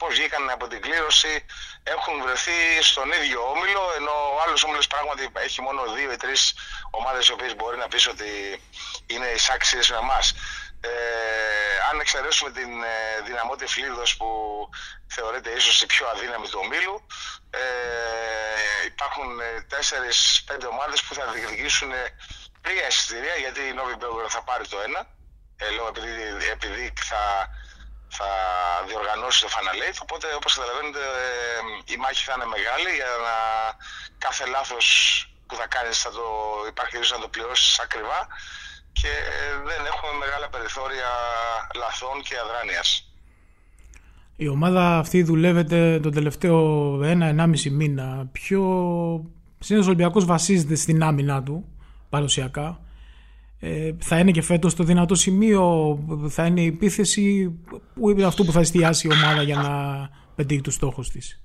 πώς 0.00 0.14
βγήκαν 0.14 0.50
από 0.50 0.66
την 0.68 0.80
κλήρωση 0.80 1.44
έχουν 1.82 2.22
βρεθεί 2.22 2.82
στον 2.82 3.12
ίδιο 3.12 3.40
όμιλο 3.50 3.82
ενώ 3.96 4.14
ο 4.34 4.40
άλλος 4.46 4.64
όμιλος 4.64 4.86
πράγματι 4.86 5.30
έχει 5.32 5.60
μόνο 5.60 5.92
δύο 5.92 6.12
ή 6.12 6.16
τρεις 6.16 6.54
ομάδες 6.90 7.28
οι 7.28 7.32
οποίες 7.32 7.56
μπορεί 7.56 7.76
να 7.76 7.88
πεις 7.88 8.06
ότι 8.06 8.30
είναι 9.06 9.26
εισάξιες 9.26 9.90
με 9.90 9.96
εμάς. 9.96 10.34
Ε, 10.80 10.90
αν 11.90 12.00
εξαιρέσουμε 12.00 12.50
την 12.50 12.82
ε, 12.82 13.20
δυναμότη 13.26 13.66
Φλίδος 13.66 14.16
που 14.16 14.28
θεωρείται 15.06 15.50
ίσως 15.50 15.82
η 15.82 15.86
πιο 15.86 16.08
αδύναμη 16.08 16.48
του 16.48 16.60
ομίλου 16.64 17.06
ε, 17.50 17.60
υπάρχουν 18.86 19.40
4-5 20.50 20.68
ομάδες 20.70 21.02
που 21.02 21.14
θα 21.14 21.26
διεκδικήσουν 21.26 21.90
τρία 22.60 22.86
εισιτήρια 22.86 23.34
γιατί 23.34 23.60
η 23.60 23.72
Νόβι 23.72 23.94
Μπέγκορα 23.94 24.28
θα 24.28 24.42
πάρει 24.42 24.66
το 24.68 24.80
ένα. 24.80 25.06
Ε, 25.56 25.70
λέω 25.70 25.86
επειδή, 25.86 26.48
επειδή 26.50 26.92
θα, 27.10 27.48
θα 28.08 28.30
διοργανώσει 28.86 29.40
το 29.40 29.48
Final 29.54 29.78
Eight 29.84 29.98
οπότε 30.02 30.34
όπως 30.34 30.54
καταλαβαίνετε 30.54 30.98
ε, 30.98 31.92
η 31.92 31.96
μάχη 31.96 32.24
θα 32.24 32.32
είναι 32.36 32.46
μεγάλη 32.46 32.90
για 32.94 33.06
να 33.26 33.34
κάθε 34.18 34.46
λάθος 34.46 34.86
που 35.46 35.56
θα 35.56 35.66
κάνεις 35.66 36.00
θα 36.00 36.10
το 36.10 36.24
υπάρχει 36.68 36.96
να 36.98 37.18
το 37.18 37.28
πληρώσεις 37.28 37.78
ακριβά 37.78 38.28
και 38.92 39.12
δεν 39.64 39.80
έχουμε 39.92 40.12
μεγάλα 40.18 40.48
περιθώρια 40.48 41.10
λαθών 41.74 42.22
και 42.22 42.34
αδράνειας. 42.44 43.04
Η 44.36 44.48
ομάδα 44.48 44.98
αυτή 44.98 45.22
δουλεύεται 45.22 46.00
τον 46.02 46.12
τελευταίο 46.12 46.56
ένα-ενάμιση 47.02 47.70
μήνα. 47.70 48.28
Πιο 48.32 48.62
συνήθως 49.58 49.86
ο 49.86 49.90
Ολυμπιακός 49.90 50.24
βασίζεται 50.24 50.74
στην 50.74 51.02
άμυνα 51.02 51.42
του 51.42 51.68
παραδοσιακά. 52.08 52.80
Ε, 53.60 53.92
θα 54.00 54.18
είναι 54.18 54.30
και 54.30 54.42
φέτος 54.42 54.74
το 54.74 54.84
δυνατό 54.84 55.14
σημείο, 55.14 55.98
θα 56.28 56.46
είναι 56.46 56.60
η 56.60 56.66
επίθεση 56.66 57.58
που 57.94 58.10
είναι 58.10 58.24
αυτό 58.24 58.44
που 58.44 58.52
θα 58.52 58.60
εστιάσει 58.60 59.08
η 59.08 59.12
ομάδα 59.12 59.42
για 59.42 59.56
να 59.56 59.72
πετύχει 60.34 60.60
τους 60.60 60.74
στόχους 60.74 61.10
της. 61.10 61.40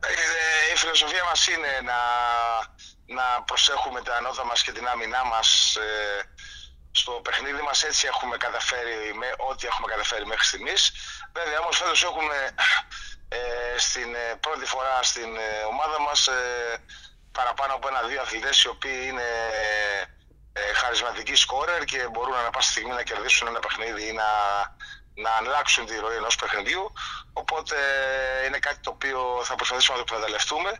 Ε, 0.00 0.72
η 0.74 0.76
φιλοσοφία 0.76 1.24
μας 1.30 1.46
είναι 1.46 1.72
να, 1.84 1.98
να 3.06 3.42
προσέχουμε 3.42 4.02
τα 4.02 4.16
ανώτα 4.16 4.44
μας 4.44 4.62
και 4.62 4.72
την 4.72 4.88
άμυνά 4.88 5.24
μας 5.24 5.76
ε, 5.76 6.22
στο 6.90 7.12
παιχνίδι 7.12 7.62
μας 7.62 7.82
έτσι 7.82 8.06
έχουμε 8.06 8.36
καταφέρει 8.36 9.14
με 9.14 9.34
ό,τι 9.36 9.66
έχουμε 9.66 9.86
καταφέρει 9.86 10.26
μέχρι 10.26 10.44
στιγμής 10.44 10.92
βέβαια 11.32 11.58
όμως 11.60 11.76
φέτος 11.76 12.02
έχουμε 12.02 12.54
ε, 13.28 13.38
στην 13.78 14.16
πρώτη 14.40 14.64
φορά 14.64 15.02
στην 15.02 15.30
ομάδα 15.68 16.00
μας 16.00 16.28
παραπάνω 17.32 17.74
από 17.74 17.88
ένα-δύο 17.88 18.20
αθλητές 18.20 18.62
οι 18.62 18.68
οποίοι 18.68 19.00
είναι 19.08 19.28
ε, 20.56 20.72
χαρισματικοί 20.72 21.34
σκόρερ 21.34 21.84
και 21.84 22.08
μπορούν 22.10 22.34
ανα 22.34 22.50
πάσα 22.50 22.70
στιγμή 22.70 22.92
να 22.92 23.02
κερδίσουν 23.02 23.46
ένα 23.48 23.58
παιχνίδι 23.58 24.06
ή 24.08 24.12
να, 24.12 24.30
να 25.14 25.30
αλλάξουν 25.38 25.86
τη 25.86 25.94
ροή 25.98 26.16
ενός 26.16 26.36
παιχνιδιού. 26.36 26.92
Οπότε 27.32 27.76
είναι 28.46 28.58
κάτι 28.58 28.80
το 28.80 28.90
οποίο 28.90 29.40
θα 29.44 29.54
προσπαθήσουμε 29.54 29.98
να 29.98 30.04
το 30.04 30.14
εκμεταλλευτούμε. 30.14 30.70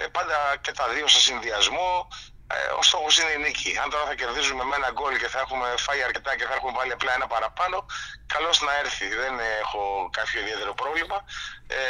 Ε, 0.00 0.04
πάντα 0.16 0.38
και 0.64 0.72
τα 0.78 0.84
δύο 0.94 1.06
σε 1.14 1.20
συνδυασμό. 1.26 1.90
Ε, 2.54 2.58
ο 2.80 2.82
στόχος 2.88 3.14
είναι 3.18 3.32
η 3.36 3.40
νίκη. 3.44 3.70
Αν 3.82 3.86
τώρα 3.92 4.04
θα 4.10 4.14
κερδίζουμε 4.20 4.64
με 4.70 4.74
ένα 4.80 4.90
γκολ 4.96 5.14
και 5.22 5.28
θα 5.32 5.38
έχουμε 5.44 5.68
φάει 5.84 6.00
αρκετά 6.08 6.30
και 6.38 6.46
θα 6.48 6.54
έχουμε 6.58 6.72
βάλει 6.78 6.92
απλά 6.98 7.12
ένα 7.18 7.26
παραπάνω, 7.34 7.76
καλώς 8.34 8.56
να 8.66 8.72
έρθει. 8.82 9.06
Δεν 9.22 9.34
έχω 9.62 9.82
κάποιο 10.18 10.38
ιδιαίτερο 10.44 10.72
πρόβλημα. 10.80 11.18
Ε, 11.78 11.80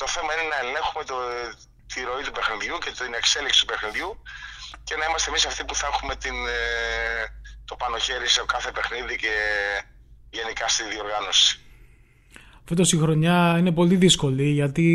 το 0.00 0.06
θέμα 0.14 0.30
είναι 0.34 0.46
να 0.54 0.58
ελέγχουμε 0.64 1.02
το, 1.10 1.16
τη 1.92 1.98
ροή 2.08 2.22
του 2.26 2.34
παιχνιδιού 2.36 2.76
και 2.84 2.90
την 2.98 3.12
εξέλιξη 3.20 3.58
του 3.60 3.68
παιχνιδιού 3.70 4.10
και 4.86 4.94
να 4.98 5.04
είμαστε 5.06 5.28
εμείς 5.30 5.44
αυτοί 5.50 5.62
που 5.64 5.74
θα 5.80 5.86
έχουμε 5.92 6.14
την, 6.24 6.36
ε, 6.46 6.60
το 7.68 7.74
πάνω 7.80 7.96
χέρι 7.98 8.28
σε 8.28 8.42
κάθε 8.54 8.70
παιχνίδι 8.76 9.16
και 9.16 9.34
γενικά 10.30 10.68
στη 10.68 10.82
διοργάνωση. 10.92 11.60
Φέτος 12.64 12.92
η 12.92 12.98
χρονιά 12.98 13.56
είναι 13.58 13.72
πολύ 13.72 13.96
δύσκολη 13.96 14.48
γιατί 14.60 14.86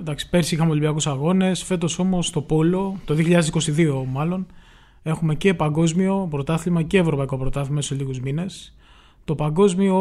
εντάξει, 0.00 0.28
πέρσι 0.28 0.54
είχαμε 0.54 0.70
Ολυμπιακούς 0.70 1.06
Αγώνες, 1.06 1.62
φέτος 1.62 1.98
όμως 1.98 2.30
το 2.30 2.40
Πόλο, 2.40 2.96
το 3.04 3.14
2022 3.14 4.04
μάλλον, 4.06 4.46
έχουμε 5.02 5.34
και 5.34 5.54
παγκόσμιο 5.54 6.26
πρωτάθλημα 6.30 6.82
και 6.82 6.98
ευρωπαϊκό 6.98 7.36
πρωτάθλημα 7.36 7.80
σε 7.80 7.94
λίγους 7.94 8.20
μήνες. 8.20 8.76
Το 9.24 9.34
παγκόσμιο 9.34 9.96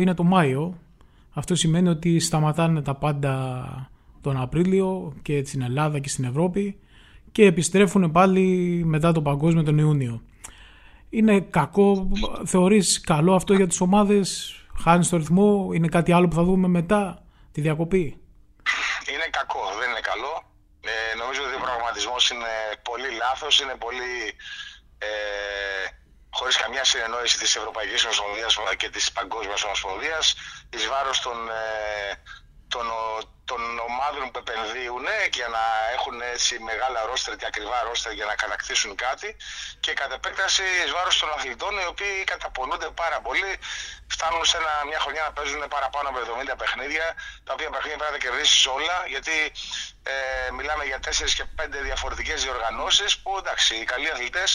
είναι 0.00 0.14
το 0.14 0.22
Μάιο, 0.22 0.74
αυτό 1.30 1.54
σημαίνει 1.54 1.88
ότι 1.88 2.18
σταματάνε 2.18 2.82
τα 2.82 2.94
πάντα 2.94 3.90
τον 4.20 4.40
Απρίλιο 4.40 5.12
και 5.22 5.44
στην 5.44 5.62
Ελλάδα 5.62 5.98
και 5.98 6.08
στην 6.08 6.24
Ευρώπη 6.24 6.76
και 7.32 7.44
επιστρέφουν 7.44 8.10
πάλι 8.10 8.42
μετά 8.84 9.12
το 9.12 9.22
παγκόσμιο 9.22 9.62
τον 9.62 9.78
Ιούνιο. 9.78 10.20
Είναι 11.10 11.40
κακό, 11.40 12.08
θεωρείς 12.44 13.00
καλό 13.00 13.34
αυτό 13.34 13.54
για 13.54 13.66
τις 13.66 13.80
ομάδες, 13.80 14.54
χάνεις 14.78 15.08
το 15.08 15.16
ρυθμό, 15.16 15.70
είναι 15.72 15.88
κάτι 15.88 16.12
άλλο 16.12 16.28
που 16.28 16.34
θα 16.34 16.44
δούμε 16.44 16.68
μετά 16.68 17.22
τη 17.52 17.60
διακοπή; 17.60 18.16
Είναι 19.12 19.28
κακό, 19.38 19.74
δεν 19.78 19.90
είναι 19.90 20.00
καλό. 20.00 20.34
Ε, 20.84 21.14
νομίζω 21.14 21.42
ότι 21.44 21.54
ο 21.54 21.58
πραγματισμός 21.58 22.30
είναι 22.30 22.52
πολύ 22.82 23.10
λάθος, 23.10 23.60
είναι 23.60 23.74
πολύ 23.74 24.36
ε, 24.98 25.08
χωρίς 26.30 26.56
καμιά 26.56 26.84
συνεννόηση 26.84 27.38
της 27.38 27.56
Ευρωπαϊκής 27.56 28.04
Ομοσπονδίας 28.04 28.58
και 28.76 28.88
της 28.88 29.12
Παγκόσμιας 29.12 29.64
Ομοσπονδίας 29.64 30.34
εις 30.70 30.86
βάρος 30.86 31.20
των, 31.20 31.48
ε, 31.48 32.22
των, 32.74 32.86
των 33.50 33.60
ομάδων 33.88 34.24
που 34.30 34.38
επενδύουν 34.44 35.06
για 35.38 35.48
να 35.56 35.64
έχουν 35.96 36.16
έτσι 36.34 36.52
μεγάλα 36.70 37.00
ρόστερ 37.10 37.32
και 37.36 37.46
ακριβά 37.52 37.78
ρόστερ 37.88 38.12
για 38.18 38.26
να 38.30 38.34
κατακτήσουν 38.34 38.92
κάτι. 39.06 39.28
Και 39.84 39.92
κατ' 40.00 40.12
επέκταση 40.12 40.64
εις 40.84 40.90
βάρος 40.96 41.18
των 41.18 41.28
αθλητών 41.36 41.72
οι 41.78 41.86
οποίοι 41.92 42.24
καταπονούνται 42.32 42.90
πάρα 43.02 43.18
πολύ 43.26 43.52
φτάνουν 44.14 44.44
σε 44.50 44.56
ένα, 44.60 44.72
μια 44.90 45.00
χρονιά 45.04 45.22
να 45.22 45.32
παίζουν 45.32 45.62
παραπάνω 45.68 46.08
από 46.08 46.18
70 46.18 46.54
παιχνίδια 46.62 47.06
τα 47.44 47.52
οποία 47.56 47.70
παιχνίδια 47.70 47.98
πρέπει 47.98 48.12
να 48.12 48.18
τα 48.18 48.24
κερδίσεις 48.24 48.66
όλα 48.66 48.96
γιατί 49.14 49.36
ε, 50.12 50.50
μιλάμε 50.56 50.84
για 50.84 50.98
4 50.98 51.10
και 51.36 51.44
5 51.60 51.66
διαφορετικές 51.88 52.42
διοργανώσεις 52.42 53.10
που 53.22 53.30
εντάξει 53.38 53.72
οι 53.80 53.84
καλοί 53.84 54.10
αθλητές 54.10 54.50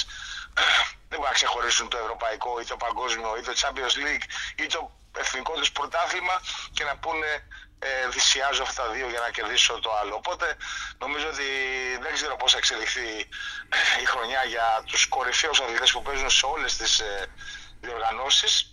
δεν 1.10 1.18
μπορούν 1.18 1.32
να 1.34 1.40
ξεχωρίσουν 1.42 1.88
το 1.90 1.98
ευρωπαϊκό 1.98 2.52
ή 2.62 2.66
το 2.72 2.78
παγκόσμιο 2.86 3.30
ή 3.40 3.42
το 3.42 3.54
Champions 3.62 3.96
League 4.06 4.26
ή 4.64 4.66
το 4.74 4.80
εθνικό 5.18 5.54
τους 5.54 5.72
πρωτάθλημα 5.72 6.42
και 6.74 6.84
να 6.84 6.98
πούνε 6.98 7.48
ε, 7.80 8.12
θυσιάζω 8.12 8.64
αυτά 8.64 8.84
τα 8.84 8.90
δύο 8.90 9.10
για 9.10 9.20
να 9.20 9.30
κερδίσω 9.30 9.80
το 9.80 9.92
άλλο. 9.98 10.16
Οπότε 10.16 10.58
νομίζω 10.98 11.28
ότι 11.28 11.50
δεν 12.02 12.14
ξέρω 12.14 12.36
πώς 12.36 12.52
θα 12.52 12.58
εξελιχθεί 12.58 13.10
η 14.02 14.06
χρονιά 14.06 14.44
για 14.44 14.84
τους 14.86 15.08
κορυφαίους 15.08 15.60
αθλητές 15.60 15.92
που 15.92 16.02
παίζουν 16.02 16.30
σε 16.30 16.46
όλες 16.46 16.78
τις 16.78 17.00
ε, 17.00 17.28
διοργανώσεις. 17.82 18.72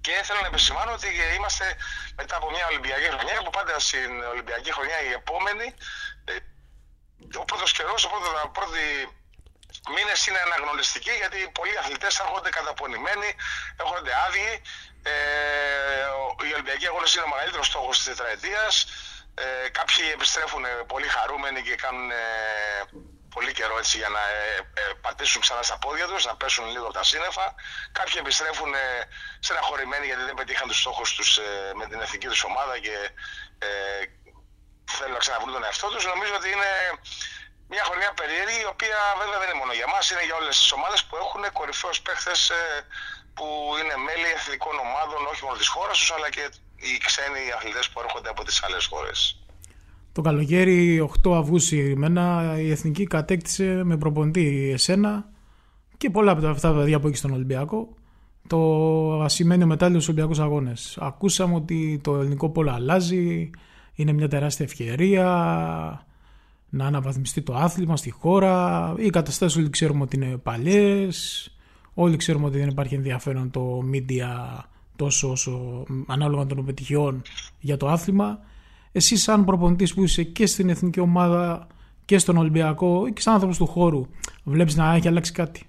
Και 0.00 0.20
θέλω 0.24 0.40
να 0.40 0.46
επισημάνω 0.46 0.92
ότι 0.92 1.08
είμαστε 1.36 1.76
μετά 2.16 2.36
από 2.36 2.50
μια 2.50 2.66
Ολυμπιακή 2.66 3.08
χρονιά 3.14 3.42
που 3.44 3.50
πάντα 3.50 3.78
στην 3.78 4.22
Ολυμπιακή 4.32 4.72
χρονιά 4.72 5.00
η 5.02 5.12
επόμενη 5.12 5.74
ε, 6.24 6.36
ο 7.36 7.44
πρώτος 7.44 7.72
καιρός, 7.72 8.04
ο 8.04 8.48
πρώτοι 8.52 9.17
μήνες 9.96 10.26
είναι 10.26 10.40
αναγνωριστικοί 10.46 11.10
γιατί 11.10 11.50
πολλοί 11.58 11.78
αθλητές 11.78 12.18
έρχονται 12.18 12.50
καταπονημένοι, 12.58 13.28
έρχονται 13.76 14.12
άδειοι 14.26 14.62
ε, 15.02 15.12
οι 16.48 16.52
Ολυμπιακοί 16.52 16.86
Αγώνες 16.86 17.14
είναι 17.14 17.24
ο 17.24 17.28
μεγαλύτερος 17.28 17.66
στόχος 17.66 17.96
της 17.96 18.06
τετραετίας. 18.06 18.86
Ε, 19.34 19.68
κάποιοι 19.68 20.04
επιστρέφουν 20.12 20.64
πολύ 20.86 21.08
χαρούμενοι 21.08 21.62
και 21.62 21.74
κάνουν 21.74 22.10
ε, 22.10 22.16
πολύ 23.34 23.52
καιρό 23.52 23.78
έτσι 23.78 23.96
για 23.96 24.08
να 24.08 24.20
ε, 24.20 24.56
ε, 24.74 24.92
πατήσουν 25.00 25.40
ξανά 25.40 25.62
στα 25.62 25.78
πόδια 25.78 26.06
τους, 26.06 26.24
να 26.26 26.36
πέσουν 26.36 26.66
λίγο 26.70 26.84
από 26.84 26.92
τα 26.92 27.04
σύννεφα. 27.04 27.54
Κάποιοι 27.92 28.14
επιστρέφουν 28.18 28.74
ε, 28.74 28.78
στεναχωρημένοι 29.40 30.06
γιατί 30.06 30.22
δεν 30.22 30.34
πετύχαν 30.34 30.68
τους 30.68 30.80
στόχους 30.80 31.14
τους 31.14 31.40
με 31.74 31.86
την 31.86 32.00
εθνική 32.00 32.26
τους 32.26 32.42
ομάδα 32.44 32.78
και 32.78 32.96
ε, 33.58 33.68
θέλουν 34.96 35.12
να 35.12 35.18
ξαναβρούν 35.18 35.52
τον 35.52 35.64
εαυτό 35.64 35.86
τους. 35.88 36.04
Νομίζω 36.04 36.34
ότι 36.34 36.48
είναι 36.50 36.70
μια 37.72 37.82
χρονιά 37.88 38.10
περίεργη, 38.20 38.60
η 38.66 38.68
οποία 38.74 38.98
βέβαια 39.20 39.38
δεν 39.40 39.48
είναι 39.48 39.60
μόνο 39.62 39.74
για 39.80 39.88
μας, 39.92 40.04
είναι 40.10 40.24
για 40.28 40.36
όλες 40.40 40.54
τις 40.60 40.70
ομάδες 40.76 41.00
που 41.06 41.14
έχουν 41.22 41.42
κορυφαίους 41.58 41.98
παίχτες 42.06 42.40
που 43.36 43.46
είναι 43.80 43.96
μέλη 44.06 44.28
εθνικών 44.36 44.76
ομάδων 44.86 45.20
όχι 45.32 45.42
μόνο 45.46 45.56
της 45.62 45.70
χώρας 45.74 45.96
τους 46.00 46.10
αλλά 46.16 46.28
και 46.34 46.44
οι 46.84 46.92
ξένοι 47.06 47.42
αθλητές 47.56 47.86
που 47.90 47.98
έρχονται 48.04 48.30
από 48.34 48.42
τις 48.46 48.56
άλλες 48.64 48.84
χώρες. 48.92 49.18
Το 50.16 50.20
καλοκαίρι 50.28 50.78
8 51.00 51.32
Αυγούστου 51.40 51.68
συγκεκριμένα 51.68 52.24
η 52.66 52.70
Εθνική 52.70 53.04
κατέκτησε 53.16 53.68
με 53.88 53.96
προπονητή 54.02 54.70
εσένα 54.76 55.28
και 55.96 56.10
πολλά 56.10 56.32
από 56.32 56.46
αυτά 56.46 56.68
τα 56.72 56.78
παιδιά 56.78 57.00
που 57.00 57.06
έχεις 57.06 57.18
στον 57.18 57.32
Ολυμπιακό 57.32 57.80
το 58.46 59.22
ασημένιο 59.22 59.66
μετάλλιο 59.66 60.00
στους 60.00 60.08
Ολυμπιακούς 60.08 60.38
Αγώνες. 60.38 60.98
Ακούσαμε 61.00 61.54
ότι 61.54 62.00
το 62.02 62.16
ελληνικό 62.16 62.50
πόλο 62.50 62.70
αλλάζει, 62.70 63.50
είναι 63.94 64.12
μια 64.12 64.28
τεράστια 64.28 64.64
ευκαιρία 64.64 65.26
να 66.68 66.86
αναβαθμιστεί 66.86 67.42
το 67.42 67.54
άθλημα 67.54 67.96
στη 67.96 68.10
χώρα. 68.10 68.94
Οι 68.98 69.10
καταστάσεις 69.10 69.56
όλοι 69.56 69.70
ξέρουμε 69.70 70.02
ότι 70.02 70.16
είναι 70.16 70.36
παλιές, 70.36 71.50
Όλοι 72.00 72.16
ξέρουμε 72.16 72.46
ότι 72.46 72.58
δεν 72.58 72.68
υπάρχει 72.68 72.94
ενδιαφέρον 72.94 73.50
το 73.50 73.82
media 73.92 74.58
τόσο 74.96 75.30
όσο 75.30 75.84
ανάλογα 76.06 76.46
των 76.46 76.58
επιτυχιών 76.58 77.22
για 77.58 77.76
το 77.76 77.88
άθλημα. 77.88 78.38
Εσύ, 78.92 79.16
σαν 79.16 79.44
προπονητής 79.44 79.94
που 79.94 80.02
είσαι 80.02 80.22
και 80.22 80.46
στην 80.46 80.68
εθνική 80.68 81.00
ομάδα 81.00 81.66
και 82.04 82.18
στον 82.18 82.36
Ολυμπιακό 82.36 83.08
και 83.12 83.20
σαν 83.20 83.32
άνθρωπος 83.34 83.56
του 83.58 83.66
χώρου, 83.66 84.06
βλέπεις 84.44 84.74
να 84.74 84.94
έχει 84.94 85.08
αλλάξει 85.08 85.32
κάτι 85.32 85.68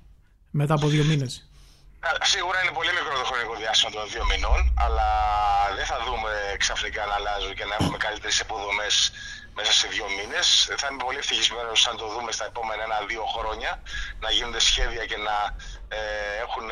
μετά 0.49 0.73
από 0.73 0.87
δύο 0.87 1.03
μήνες; 1.03 1.49
Σίγουρα 2.33 2.57
είναι 2.63 2.73
πολύ 2.79 2.91
μικρό 2.97 3.13
το 3.21 3.25
χρονικό 3.29 3.55
διάστημα 3.61 3.91
των 3.95 4.03
δύο 4.13 4.25
μηνών, 4.31 4.59
αλλά 4.85 5.09
δεν 5.77 5.85
θα 5.91 5.97
δούμε 6.05 6.31
ξαφνικά 6.63 7.01
να 7.09 7.13
αλλάζουν 7.19 7.53
και 7.57 7.65
να 7.69 7.75
έχουμε 7.79 7.97
καλύτερες 8.05 8.39
υποδομές 8.45 8.93
μέσα 9.59 9.71
σε 9.71 9.87
δύο 9.87 10.07
μήνες. 10.09 10.69
Θα 10.77 10.87
είμαι 10.87 11.03
πολύ 11.03 11.17
ευτυχισμένος 11.17 11.87
αν 11.87 11.97
το 11.97 12.07
δούμε 12.07 12.31
στα 12.31 12.45
επόμενα 12.45 12.83
ένα-δύο 12.83 13.25
χρόνια 13.25 13.81
να 14.19 14.31
γίνονται 14.31 14.59
σχέδια 14.59 15.05
και 15.05 15.17
να 15.17 15.55
ε, 15.87 15.99
έχουν 16.45 16.69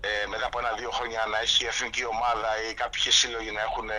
ε, 0.00 0.26
μετά 0.26 0.46
από 0.46 0.58
ένα-δύο 0.58 0.90
χρόνια 0.90 1.26
να 1.32 1.38
έχει 1.38 1.64
η 1.64 1.66
εθνική 1.66 2.04
ομάδα 2.04 2.50
ή 2.68 2.74
κάποιοι 2.74 3.12
σύλλογοι 3.12 3.50
να 3.50 3.62
έχουν 3.68 3.90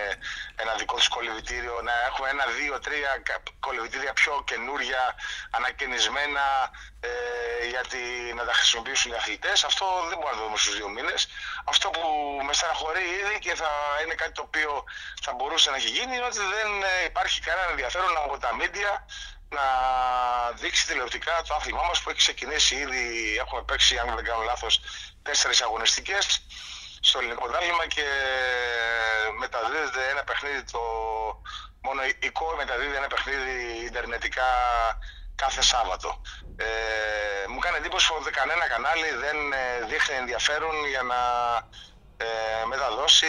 ένα 0.55 0.73
δικό 0.73 0.95
τους 0.95 1.07
κολυβητήριο, 1.07 1.81
να 1.83 1.93
έχουμε 2.07 2.29
ένα, 2.29 2.45
δύο, 2.59 2.79
τρία 2.79 3.11
κολυβητήρια 3.59 4.13
πιο 4.13 4.43
καινούρια, 4.49 5.15
ανακαινισμένα 5.57 6.45
ε, 6.99 7.09
γιατί 7.73 8.01
να 8.35 8.43
τα 8.45 8.53
χρησιμοποιήσουν 8.53 9.11
οι 9.11 9.15
αθλητές. 9.15 9.63
Αυτό 9.63 9.85
δεν 10.09 10.17
μπορούμε 10.17 10.31
να 10.31 10.37
το 10.37 10.43
δούμε 10.45 10.57
στους 10.57 10.75
δύο 10.75 10.89
μήνες. 10.89 11.27
Αυτό 11.65 11.89
που 11.89 12.03
με 12.47 12.53
στεναχωρεί 12.53 13.05
ήδη 13.21 13.39
και 13.39 13.55
θα 13.61 13.71
είναι 14.03 14.15
κάτι 14.21 14.31
το 14.31 14.41
οποίο 14.41 14.83
θα 15.25 15.31
μπορούσε 15.33 15.69
να 15.69 15.75
έχει 15.75 15.89
γίνει 15.97 16.15
είναι 16.15 16.25
ότι 16.31 16.41
δεν 16.55 16.69
υπάρχει 17.05 17.39
κανένα 17.41 17.69
ενδιαφέρον 17.69 17.86
από 18.25 18.37
τα 18.37 18.55
μίντια 18.55 19.05
να 19.49 19.61
δείξει 20.51 20.87
τηλεοπτικά 20.87 21.41
το 21.47 21.53
άθλημά 21.53 21.83
μας 21.83 22.01
που 22.01 22.09
έχει 22.09 22.17
ξεκινήσει 22.17 22.75
ήδη, 22.75 23.35
έχουμε 23.39 23.61
παίξει 23.63 23.97
αν 23.97 24.15
δεν 24.15 24.23
κάνω 24.23 24.43
λάθος 24.43 24.81
τέσσερις 25.23 25.61
αγωνιστικές 25.61 26.41
στο 27.01 27.19
ελληνικό 27.19 27.41
πρωτάθλημα 27.43 27.87
και 27.87 28.05
μεταδίδεται 29.39 30.09
ένα 30.09 30.23
παιχνίδι 30.23 30.63
το 30.63 30.79
μόνο 31.81 32.01
η 32.19 32.29
ΚΟΕ 32.29 32.55
μεταδίδει 32.55 32.95
ένα 32.95 33.07
παιχνίδι 33.07 33.85
ιντερνετικά 33.85 34.49
κάθε 35.35 35.61
Σάββατο. 35.61 36.21
Ε, 36.57 36.65
μου 37.47 37.59
κάνει 37.59 37.77
εντύπωση 37.77 38.13
ότι 38.19 38.31
κανένα 38.31 38.67
κανάλι 38.67 39.09
δεν 39.23 39.37
ε, 39.53 39.85
δείχνει 39.89 40.15
ενδιαφέρον 40.15 40.75
για 40.87 41.01
να 41.01 41.19
ε, 42.17 42.65
μεταδώσει 42.65 43.27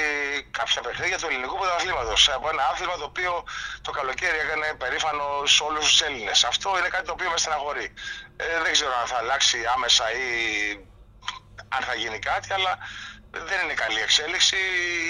κάποια 0.50 0.80
παιχνίδια 0.82 1.18
του 1.18 1.26
ελληνικού 1.26 1.56
πρωταθλήματος. 1.56 2.28
Από 2.28 2.48
ένα 2.48 2.62
άθλημα 2.72 2.96
το 2.96 3.04
οποίο 3.04 3.44
το 3.82 3.90
καλοκαίρι 3.90 4.38
έκανε 4.38 4.74
περήφανος 4.74 5.54
σε 5.54 5.62
όλους 5.62 5.84
τους 5.88 6.00
Έλληνες. 6.00 6.44
Αυτό 6.44 6.78
είναι 6.78 6.88
κάτι 6.88 7.06
το 7.06 7.12
οποίο 7.12 7.30
με 7.30 7.38
στεναχωρεί. 7.38 7.94
Ε, 8.36 8.60
δεν 8.62 8.72
ξέρω 8.72 8.92
αν 9.00 9.06
θα 9.06 9.16
αλλάξει 9.16 9.58
άμεσα 9.74 10.12
ή 10.12 10.24
αν 11.68 11.82
θα 11.82 11.94
γίνει 11.94 12.18
κάτι, 12.18 12.52
αλλά 12.52 12.78
δεν 13.30 13.58
είναι 13.64 13.74
καλή 13.74 14.00
εξέλιξη. 14.00 14.56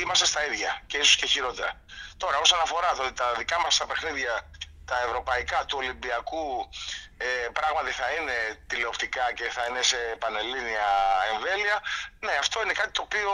Είμαστε 0.03 0.27
στα 0.27 0.47
ίδια 0.47 0.83
και 0.87 0.97
ίσως 0.97 1.17
και 1.17 1.27
χειρότερα. 1.27 1.81
Τώρα, 2.17 2.39
όσον 2.39 2.61
αφορά 2.61 2.95
το, 2.97 3.13
τα 3.13 3.35
δικά 3.39 3.61
μας 3.61 3.77
τα 3.77 3.87
παιχνίδια, 3.87 4.51
τα 4.89 4.97
ευρωπαϊκά 5.07 5.65
του 5.65 5.79
Ολυμπιακού, 5.83 6.69
ε, 7.17 7.49
πράγματι 7.53 7.91
θα 7.91 8.09
είναι 8.13 8.37
τηλεοπτικά 8.67 9.33
και 9.33 9.47
θα 9.51 9.63
είναι 9.69 9.83
σε 9.83 9.97
πανελλήνια 10.19 10.89
εμβέλεια. 11.33 11.83
Ναι, 12.21 12.33
αυτό 12.39 12.63
είναι 12.63 12.73
κάτι 12.73 12.91
το 12.91 13.03
οποίο 13.03 13.31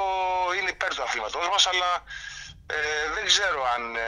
είναι 0.58 0.70
υπέρ 0.70 0.94
του 0.94 1.02
αθλήματό 1.02 1.38
μας, 1.52 1.66
αλλά 1.66 1.92
ε, 2.66 3.08
δεν 3.14 3.24
ξέρω 3.26 3.60
αν 3.74 3.96
ε, 3.96 4.02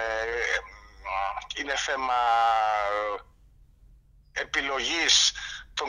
είναι 1.59 1.77
θέμα 1.77 2.21
επιλογής 4.33 5.33
των 5.79 5.89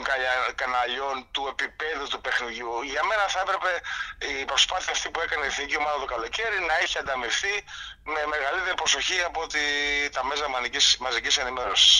καναλιών, 0.61 1.15
του 1.33 1.43
επίπεδου 1.53 2.05
του 2.11 2.19
παιχνιδιού. 2.25 2.71
Για 2.91 3.03
μένα 3.09 3.25
θα 3.33 3.39
έπρεπε 3.45 3.71
η 4.41 4.45
προσπάθεια 4.51 4.91
αυτή 4.95 5.07
που 5.13 5.19
έκανε 5.25 5.43
η 5.47 5.49
Εθνική 5.53 5.75
Ομάδα 5.81 5.97
το 6.03 6.09
καλοκαίρι 6.13 6.59
να 6.69 6.75
έχει 6.83 6.95
ανταμυφθεί 7.03 7.55
με 8.13 8.21
μεγαλύτερη 8.33 8.75
προσοχή 8.81 9.19
από 9.29 9.41
τη, 9.53 9.63
τα 10.15 10.21
μέσα 10.29 10.45
μαζικής 11.05 11.35
ενημέρωσης. 11.43 11.95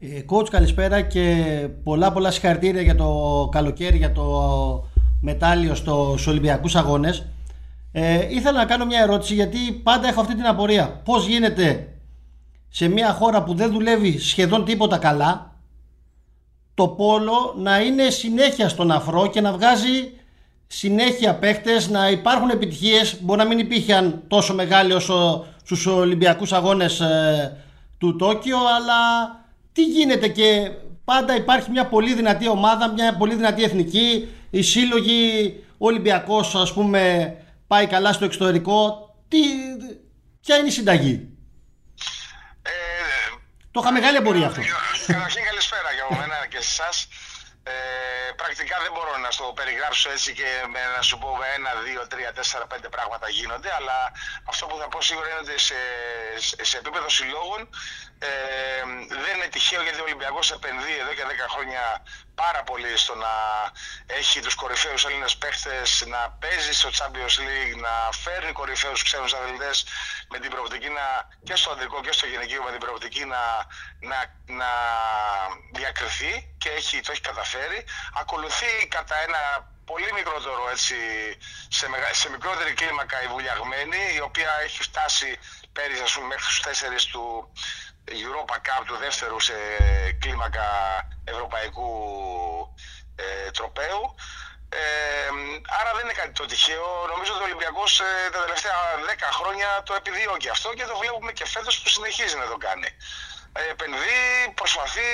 Ε, 0.00 0.24
coach 0.30 0.48
καλησπέρα 0.56 0.98
και 1.14 1.26
πολλά 1.84 2.08
πολλά 2.12 2.30
συγχαρητήρια 2.30 2.82
για 2.88 2.96
το 3.02 3.08
καλοκαίρι, 3.52 3.96
για 3.96 4.12
το 4.12 4.26
μετάλλιο 5.20 5.74
στους 5.74 6.26
Ολυμπιακούς 6.26 6.74
Αγώνες. 6.76 7.26
Ε, 7.92 8.34
ήθελα 8.34 8.58
να 8.58 8.64
κάνω 8.64 8.84
μια 8.84 9.00
ερώτηση 9.00 9.34
γιατί 9.34 9.72
πάντα 9.72 10.08
έχω 10.08 10.20
αυτή 10.20 10.34
την 10.34 10.46
απορία. 10.46 11.00
Πώς 11.04 11.26
γίνεται 11.26 11.88
σε 12.68 12.88
μια 12.88 13.12
χώρα 13.12 13.42
που 13.42 13.54
δεν 13.54 13.72
δουλεύει 13.72 14.18
σχεδόν 14.18 14.64
τίποτα 14.64 14.98
καλά 14.98 15.55
το 16.76 16.88
πόλο 16.88 17.54
να 17.58 17.80
είναι 17.80 18.10
συνέχεια 18.10 18.68
στον 18.68 18.90
αφρό 18.90 19.26
και 19.26 19.40
να 19.40 19.52
βγάζει 19.52 20.12
συνέχεια 20.66 21.34
παίχτες, 21.34 21.88
να 21.88 22.10
υπάρχουν 22.10 22.50
επιτυχίες, 22.50 23.16
μπορεί 23.20 23.38
να 23.38 23.46
μην 23.46 23.58
υπήρχαν 23.58 24.22
τόσο 24.28 24.54
μεγάλοι 24.54 24.92
όσο 24.92 25.46
στους 25.64 25.86
Ολυμπιακούς 25.86 26.52
Αγώνες 26.52 27.00
ε, 27.00 27.64
του 27.98 28.16
Τόκιο, 28.16 28.58
αλλά 28.58 28.94
τι 29.72 29.84
γίνεται 29.84 30.28
και 30.28 30.70
πάντα 31.04 31.36
υπάρχει 31.36 31.70
μια 31.70 31.86
πολύ 31.86 32.14
δυνατή 32.14 32.48
ομάδα, 32.48 32.92
μια 32.92 33.16
πολύ 33.16 33.34
δυνατή 33.34 33.62
εθνική, 33.62 34.28
οι 34.50 34.62
σύλλογοι, 34.62 35.54
ο 35.78 35.86
Ολυμπιακός 35.86 36.54
ας 36.54 36.72
πούμε 36.72 37.34
πάει 37.66 37.86
καλά 37.86 38.12
στο 38.12 38.24
εξωτερικό, 38.24 39.10
τι, 39.28 39.38
ποια 40.40 40.56
είναι 40.56 40.68
η 40.68 40.70
συνταγή. 40.70 41.28
Ε, 42.62 42.70
το 43.70 43.80
είχα 43.82 43.92
μεγάλη 43.92 44.16
εμπορία 44.16 44.46
αυτό. 44.46 44.60
Καταρχήν 45.06 45.42
καλησπέρα 45.44 45.90
για 45.96 46.18
μένα 46.18 46.35
και 46.56 46.62
σε 46.62 46.82
εσάς. 46.82 47.08
Ε, 47.62 48.25
πρακτικά 48.46 48.76
δεν 48.82 48.92
μπορώ 48.94 49.16
να 49.24 49.30
στο 49.30 49.44
περιγράψω 49.58 50.10
έτσι 50.10 50.32
και 50.32 50.48
με, 50.72 50.80
να 50.96 51.02
σου 51.02 51.18
πω 51.18 51.30
ένα, 51.56 51.70
δύο, 51.86 52.06
τρία, 52.06 52.32
τέσσερα, 52.32 52.66
πέντε 52.66 52.88
πράγματα 52.88 53.28
γίνονται, 53.28 53.70
αλλά 53.78 53.98
αυτό 54.44 54.66
που 54.66 54.76
θα 54.80 54.88
πω 54.88 55.00
σίγουρα 55.02 55.28
είναι 55.30 55.42
ότι 55.44 55.58
σε, 55.68 55.78
σε 56.70 56.76
επίπεδο 56.78 57.08
συλλόγων 57.08 57.60
ε, 58.18 58.28
δεν 59.24 59.36
είναι 59.36 59.48
τυχαίο 59.54 59.82
γιατί 59.82 59.98
ο 60.00 60.02
Ολυμπιακός 60.02 60.50
επενδύει 60.50 60.98
εδώ 61.00 61.12
και 61.14 61.22
10 61.22 61.52
χρόνια 61.54 61.82
πάρα 62.34 62.62
πολύ 62.62 62.96
στο 62.96 63.14
να 63.14 63.32
έχει 64.06 64.40
τους 64.40 64.54
κορυφαίους 64.54 65.04
Έλληνες 65.04 65.36
παίχτες, 65.36 66.04
να 66.06 66.30
παίζει 66.40 66.72
στο 66.72 66.88
Champions 66.98 67.36
League, 67.46 67.74
να 67.86 67.94
φέρνει 68.22 68.52
κορυφαίους 68.52 69.02
ξένους 69.02 69.32
αθλητές 69.34 69.86
με 70.28 70.38
την 70.38 70.50
προοπτική 70.50 70.88
να, 70.88 71.06
και 71.44 71.56
στο 71.56 71.70
αντρικό 71.70 72.00
και 72.00 72.12
στο 72.12 72.26
γυναικείο 72.26 72.62
με 72.62 72.70
την 72.70 72.80
προοπτική 72.80 73.24
να, 73.24 73.42
να, 74.10 74.18
να 74.46 74.70
διακριθεί 75.72 76.54
και 76.58 76.68
έχει, 76.68 77.00
το 77.00 77.12
έχει 77.12 77.20
καταφέρει. 77.20 77.84
Ακολουθεί 78.14 78.35
κατά 78.88 79.16
ένα 79.22 79.70
πολύ 79.84 80.12
μικρότερο 80.12 80.68
έτσι, 80.70 80.96
σε, 81.68 81.86
σε 82.12 82.30
μικρότερη 82.30 82.72
κλίμακα 82.72 83.22
η 83.22 83.26
βουλιαγμένη, 83.26 84.00
η 84.14 84.20
οποία 84.20 84.50
έχει 84.64 84.82
φτάσει 84.82 85.38
πέρυσι 85.72 86.02
ας 86.02 86.12
πούμε, 86.12 86.26
μέχρι 86.26 86.44
τους 86.44 86.60
τέσσερις 86.60 87.04
του, 87.04 87.52
Europa 88.08 88.56
Cup 88.66 88.82
του 88.86 88.96
δεύτερου 88.96 89.40
σε 89.40 89.54
κλίμακα 90.20 90.66
ευρωπαϊκού 91.24 91.90
ε, 93.16 93.50
τροπέου. 93.50 94.14
Ε, 94.68 95.28
άρα 95.80 95.90
δεν 95.94 96.04
είναι 96.04 96.12
κάτι 96.12 96.32
το 96.32 96.46
τυχαίο. 96.46 97.06
Νομίζω 97.12 97.32
ότι 97.32 97.42
ο 97.42 97.44
Ολυμπιακός 97.44 98.00
ε, 98.00 98.30
τα 98.32 98.40
τελευταία 98.44 98.78
10 99.18 99.28
χρόνια 99.38 99.82
το 99.84 99.94
επιδιώκει 99.94 100.48
αυτό 100.48 100.74
και 100.74 100.84
το 100.84 100.96
βλέπουμε 100.96 101.32
και 101.32 101.46
φέτος 101.46 101.80
που 101.80 101.88
συνεχίζει 101.88 102.36
να 102.36 102.46
το 102.46 102.56
κάνει. 102.56 102.88
Ε, 103.52 103.70
επενδύει, 103.70 104.52
προσπαθεί 104.54 105.10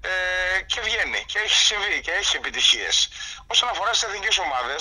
ε, 0.00 0.62
και 0.70 0.80
βγαίνει 0.80 1.20
και 1.26 1.38
έχει 1.44 1.58
συμβεί 1.70 2.00
και 2.04 2.10
έχει 2.10 2.36
επιτυχίες. 2.36 3.08
Όσον 3.46 3.68
αφορά 3.68 3.92
στις 3.92 4.08
εθνικές 4.08 4.38
ομάδες, 4.38 4.80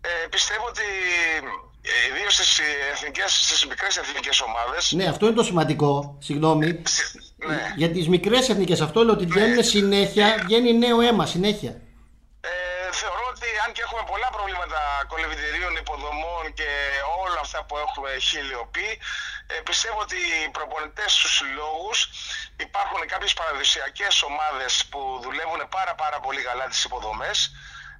ε, 0.00 0.26
πιστεύω 0.34 0.66
ότι 0.66 0.86
ε, 1.82 1.90
ιδίως 2.08 2.34
στις 2.34 2.60
εθνικές, 2.92 3.30
στις 3.44 3.66
μικρές 3.66 3.96
εθνικές 3.96 4.40
ομάδες. 4.40 4.92
Ναι, 4.92 5.06
αυτό 5.08 5.26
είναι 5.26 5.34
το 5.34 5.42
σημαντικό, 5.42 6.16
συγγνώμη. 6.20 6.82
Ναι. 7.46 7.72
Για 7.76 7.90
τις 7.90 8.08
μικρές 8.08 8.48
εθνικές 8.48 8.80
αυτό 8.80 9.04
λέω 9.04 9.14
ότι 9.14 9.26
ναι. 9.26 9.32
βγαίνουν 9.34 9.64
συνέχεια, 9.64 10.42
βγαίνει 10.44 10.78
νέο 10.78 11.00
αίμα 11.00 11.26
συνέχεια. 11.26 11.70
Ε, 12.40 12.92
θεωρώ 13.00 13.24
ότι 13.34 13.48
αν 13.64 13.72
και 13.72 13.82
έχουμε 13.86 14.02
πολλά 14.12 14.28
προβλήματα 14.36 14.80
κολυβητηρίων, 15.12 15.72
υποδομών 15.82 16.44
και 16.58 16.70
όλα 17.24 17.40
αυτά 17.46 17.64
που 17.66 17.76
έχουμε 17.84 18.10
χιλιοπεί, 18.30 18.88
ε, 19.52 19.54
πιστεύω 19.68 19.98
ότι 20.06 20.16
οι 20.16 20.48
προπονητές 20.56 21.10
στους 21.12 21.32
συλλόγου 21.36 21.92
υπάρχουν 22.62 23.06
κάποιες 23.06 23.32
παραδοσιακές 23.32 24.22
ομάδες 24.22 24.84
που 24.90 25.18
δουλεύουν 25.22 25.68
πάρα, 25.68 25.94
πάρα 25.94 26.20
πολύ 26.20 26.42
καλά 26.42 26.66
τις 26.66 26.84
υποδομές. 26.84 27.52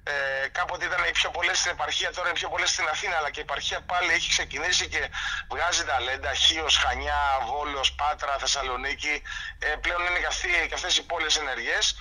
Ε, 0.03 0.47
κάποτε 0.47 0.85
ήταν 0.85 1.03
οι 1.09 1.11
πιο 1.11 1.29
πολλές 1.29 1.57
στην 1.59 1.71
επαρχία, 1.71 2.11
τώρα 2.11 2.27
είναι 2.27 2.37
πιο 2.37 2.49
πολλές 2.49 2.69
στην 2.69 2.87
Αθήνα. 2.87 3.17
Αλλά 3.17 3.29
και 3.29 3.39
η 3.39 3.43
επαρχία 3.43 3.81
πάλι 3.81 4.11
έχει 4.13 4.29
ξεκινήσει 4.29 4.87
και 4.87 5.09
βγάζει 5.49 5.83
ταλέντα. 5.85 6.33
Χίος, 6.33 6.75
Χανιά, 6.77 7.23
Βόλος, 7.45 7.93
Πάτρα, 7.93 8.37
Θεσσαλονίκη. 8.37 9.21
Ε, 9.59 9.67
πλέον 9.67 10.01
είναι 10.05 10.19
και, 10.67 10.73
αυτές 10.73 10.97
οι 10.97 11.03
πόλεις 11.05 11.35
ενεργές 11.35 11.95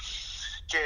και 0.67 0.83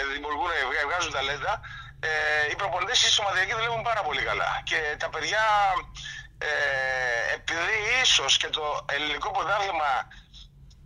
ε, 0.00 0.12
δημιουργούν, 0.12 0.50
βγάζουν 0.86 1.12
ταλέντα. 1.12 1.60
Ε, 2.00 2.50
οι 2.50 2.56
προπονητές 2.56 2.98
στη 2.98 3.10
Σωματιακή 3.10 3.54
δουλεύουν 3.54 3.82
πάρα 3.82 4.02
πολύ 4.02 4.22
καλά. 4.22 4.60
Και 4.64 4.96
τα 4.98 5.08
παιδιά, 5.08 5.44
ε, 6.38 7.34
επειδή 7.34 7.76
ίσως 8.02 8.36
και 8.36 8.48
το 8.48 8.84
ελληνικό 8.88 9.30
πρωτάθλημα 9.30 10.08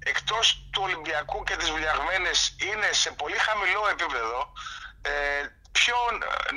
εκτός 0.05 0.45
του 0.73 0.83
Ολυμπιακού 0.85 1.43
και 1.45 1.57
τις 1.57 1.71
Βουλιαγμένες 1.71 2.57
είναι 2.59 2.93
σε 2.93 3.11
πολύ 3.11 3.39
χαμηλό 3.39 3.89
επίπεδο, 3.89 4.53
ε, 5.03 5.13
πιο 5.73 5.97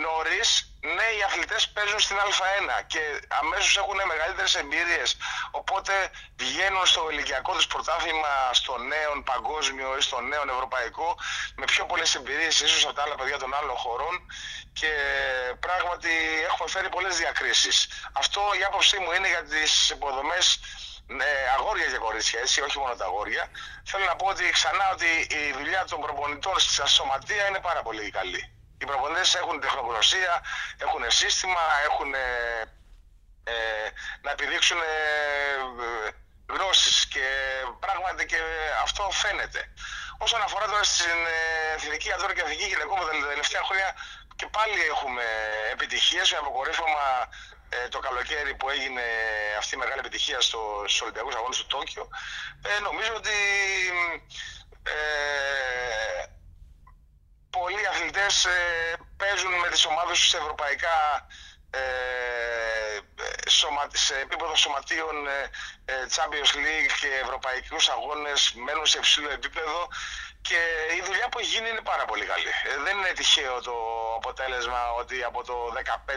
νωρίς 0.05 0.49
νέοι 0.81 1.19
αθλητές 1.27 1.69
παίζουν 1.69 1.99
στην 1.99 2.17
Α1 2.17 2.83
και 2.87 3.01
αμέσως 3.27 3.77
έχουν 3.77 3.99
μεγαλύτερες 4.07 4.55
εμπειρίες 4.55 5.17
οπότε 5.51 5.93
βγαίνουν 6.35 6.85
στο 6.85 7.09
ηλικιακό 7.11 7.53
τους 7.53 7.67
πρωτάθλημα 7.67 8.33
στο 8.51 8.77
νέο 8.77 9.11
παγκόσμιο 9.31 9.97
ή 9.97 10.01
στο 10.01 10.19
νέο 10.21 10.43
ευρωπαϊκό 10.55 11.17
με 11.55 11.65
πιο 11.65 11.85
πολλές 11.85 12.15
εμπειρίες 12.15 12.59
ίσως 12.59 12.83
από 12.85 12.93
τα 12.93 13.01
άλλα 13.03 13.15
παιδιά 13.15 13.37
των 13.37 13.53
άλλων 13.53 13.75
χωρών 13.75 14.15
και 14.79 14.91
πράγματι 15.59 16.13
έχουμε 16.49 16.69
φέρει 16.69 16.89
πολλές 16.89 17.17
διακρίσεις. 17.17 17.87
Αυτό 18.11 18.41
η 18.59 18.63
άποψή 18.63 18.97
μου 18.99 19.11
είναι 19.11 19.27
για 19.27 19.43
τις 19.43 19.89
υποδομές 19.89 20.59
ναι, 21.07 21.31
αγόρια 21.57 21.85
και 21.85 21.97
κορίτσια, 21.97 22.39
έτσι, 22.39 22.61
όχι 22.61 22.77
μόνο 22.77 22.95
τα 22.95 23.05
αγόρια. 23.05 23.49
Θέλω 23.85 24.05
να 24.05 24.15
πω 24.15 24.25
ότι 24.27 24.49
ξανά 24.49 24.89
ότι 24.91 25.27
η 25.29 25.53
δουλειά 25.57 25.85
των 25.85 26.01
προπονητών 26.01 26.59
στη 26.59 26.87
σωματεία 26.89 27.47
είναι 27.47 27.59
πάρα 27.59 27.81
πολύ 27.81 28.09
καλή. 28.09 28.51
Οι 28.81 28.85
προπονητές 28.85 29.35
έχουν 29.35 29.59
τεχνογνωσία, 29.59 30.43
έχουν 30.77 31.03
σύστημα, 31.07 31.63
έχουν 31.89 32.13
ε, 32.13 32.27
ε 33.43 33.53
να 34.21 34.31
επιδείξουν 34.31 34.77
ε, 34.77 34.85
γνώσεις 36.53 37.07
και 37.07 37.27
πράγματι 37.79 38.25
και 38.25 38.39
αυτό 38.83 39.09
φαίνεται. 39.11 39.61
Όσον 40.17 40.41
αφορά 40.41 40.65
τώρα 40.65 40.83
στην 40.83 41.19
ε, 41.37 41.73
εθνική 41.75 42.11
αντρών 42.11 42.33
και 42.33 42.41
εθνική 42.41 42.65
γυναικών 42.65 42.99
τα 42.99 43.27
τελευταία 43.27 43.63
χρόνια 43.63 43.95
και 44.35 44.47
πάλι 44.47 44.79
έχουμε 44.93 45.23
επιτυχίες 45.71 46.31
με 46.31 46.37
αποκορύφωμα 46.37 47.07
ε, 47.69 47.87
το 47.87 47.99
καλοκαίρι 47.99 48.55
που 48.55 48.69
έγινε 48.69 49.01
αυτή 49.57 49.75
η 49.75 49.77
μεγάλη 49.77 49.99
επιτυχία 49.99 50.41
στο, 50.41 50.83
στους 50.87 51.01
Ολυμπιακούς 51.01 51.35
Αγώνες 51.35 51.57
του 51.57 51.65
Τόκιο 51.67 52.07
ε, 52.61 52.79
νομίζω 52.79 53.13
ότι 53.15 53.37
ε, 54.83 56.25
πολλοί 57.49 57.87
αθλητές 57.87 58.45
ε, 58.45 58.95
παίζουν 59.17 59.53
με 59.53 59.69
τις 59.69 59.85
ομάδες 59.85 60.17
τους 60.19 60.29
σε 60.29 60.37
ευρωπαϊκά 60.37 61.27
ε, 61.69 62.99
σε 63.93 64.15
επίπεδο 64.19 64.55
σωματείων 64.55 65.15
Champions 66.15 66.51
League 66.63 66.93
και 67.01 67.07
ευρωπαϊκούς 67.23 67.89
αγώνες 67.89 68.53
μένουν 68.55 68.85
σε 68.85 68.97
υψηλό 68.97 69.29
επίπεδο 69.29 69.87
και 70.47 70.59
η 70.99 71.01
δουλειά 71.07 71.29
που 71.29 71.39
έχει 71.39 71.49
γίνει 71.55 71.69
είναι 71.69 71.85
πάρα 71.91 72.05
πολύ 72.05 72.25
καλή. 72.25 72.51
Ε, 72.69 72.77
δεν 72.85 72.97
είναι 72.97 73.13
τυχαίο 73.19 73.61
το 73.61 73.75
αποτέλεσμα 74.15 74.91
ότι 74.91 75.23
από 75.23 75.43
το 75.43 75.55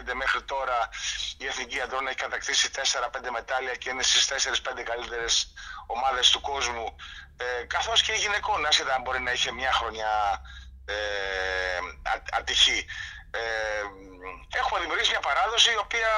2015 0.09 0.13
μέχρι 0.13 0.41
τώρα 0.41 0.89
η 1.37 1.45
Εθνική 1.45 1.81
Αντρών 1.81 2.07
έχει 2.07 2.15
κατακτήσει 2.15 2.69
4-5 2.75 3.29
μετάλλια 3.31 3.75
και 3.75 3.89
είναι 3.89 4.03
στις 4.03 4.23
4-5 4.27 4.83
καλύτερες 4.83 5.53
ομάδες 5.87 6.29
του 6.29 6.41
κόσμου. 6.41 6.95
Ε, 7.37 7.63
καθώς 7.63 8.01
και 8.01 8.11
η 8.11 8.17
γυναικών, 8.17 8.65
άσχετα 8.65 8.93
αν 8.93 9.01
μπορεί 9.01 9.19
να 9.19 9.31
είχε 9.31 9.51
μια 9.51 9.71
χρονιά 9.71 10.41
ε, 10.85 10.95
ατυχή. 12.31 12.85
Ε, 13.31 13.41
έχουμε 14.59 14.79
δημιουργήσει 14.79 15.09
μια 15.09 15.19
παράδοση 15.19 15.71
η 15.71 15.77
οποία 15.77 16.09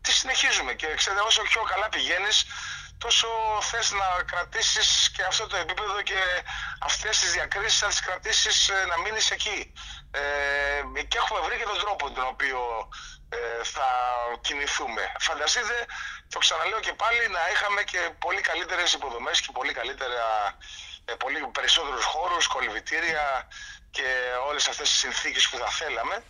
τη 0.00 0.12
συνεχίζουμε 0.12 0.72
και 0.72 0.86
ξέρετε 0.94 1.22
όσο 1.22 1.42
πιο 1.42 1.62
καλά 1.62 1.88
πηγαίνεις 1.88 2.44
τόσο 3.02 3.28
θες 3.60 3.90
να 3.90 4.22
κρατήσεις 4.30 5.10
και 5.14 5.22
αυτό 5.22 5.46
το 5.46 5.56
επίπεδο 5.56 6.02
και 6.02 6.20
αυτές 6.78 7.18
τις 7.18 7.32
διακρίσεις 7.32 7.82
να 7.82 7.88
τις 7.88 8.00
κρατήσεις 8.00 8.68
ε, 8.68 8.84
να 8.90 8.98
μείνεις 9.00 9.30
εκεί. 9.30 9.72
Ε, 10.10 11.02
και 11.08 11.18
έχουμε 11.18 11.40
βρει 11.40 11.56
και 11.56 11.70
τον 11.72 11.80
τρόπο 11.80 12.10
τον 12.10 12.26
οποίο 12.26 12.60
ε, 13.28 13.64
θα 13.64 13.88
κινηθούμε. 14.40 15.12
Φανταστείτε, 15.18 15.86
το 16.28 16.38
ξαναλέω 16.38 16.80
και 16.80 16.92
πάλι, 16.92 17.28
να 17.28 17.42
είχαμε 17.52 17.82
και 17.82 18.10
πολύ 18.18 18.40
καλύτερες 18.40 18.92
υποδομές 18.92 19.40
και 19.40 19.50
πολύ 19.52 19.72
καλύτερα 19.72 20.56
ε, 21.04 21.14
πολύ 21.14 21.38
περισσότερους 21.52 22.04
χώρους, 22.04 22.46
κολυβητήρια 22.46 23.48
και 23.90 24.08
όλες 24.48 24.68
αυτές 24.68 24.88
τις 24.88 24.98
συνθήκες 24.98 25.48
που 25.48 25.56
θα 25.56 25.66
θέλαμε, 25.70 26.24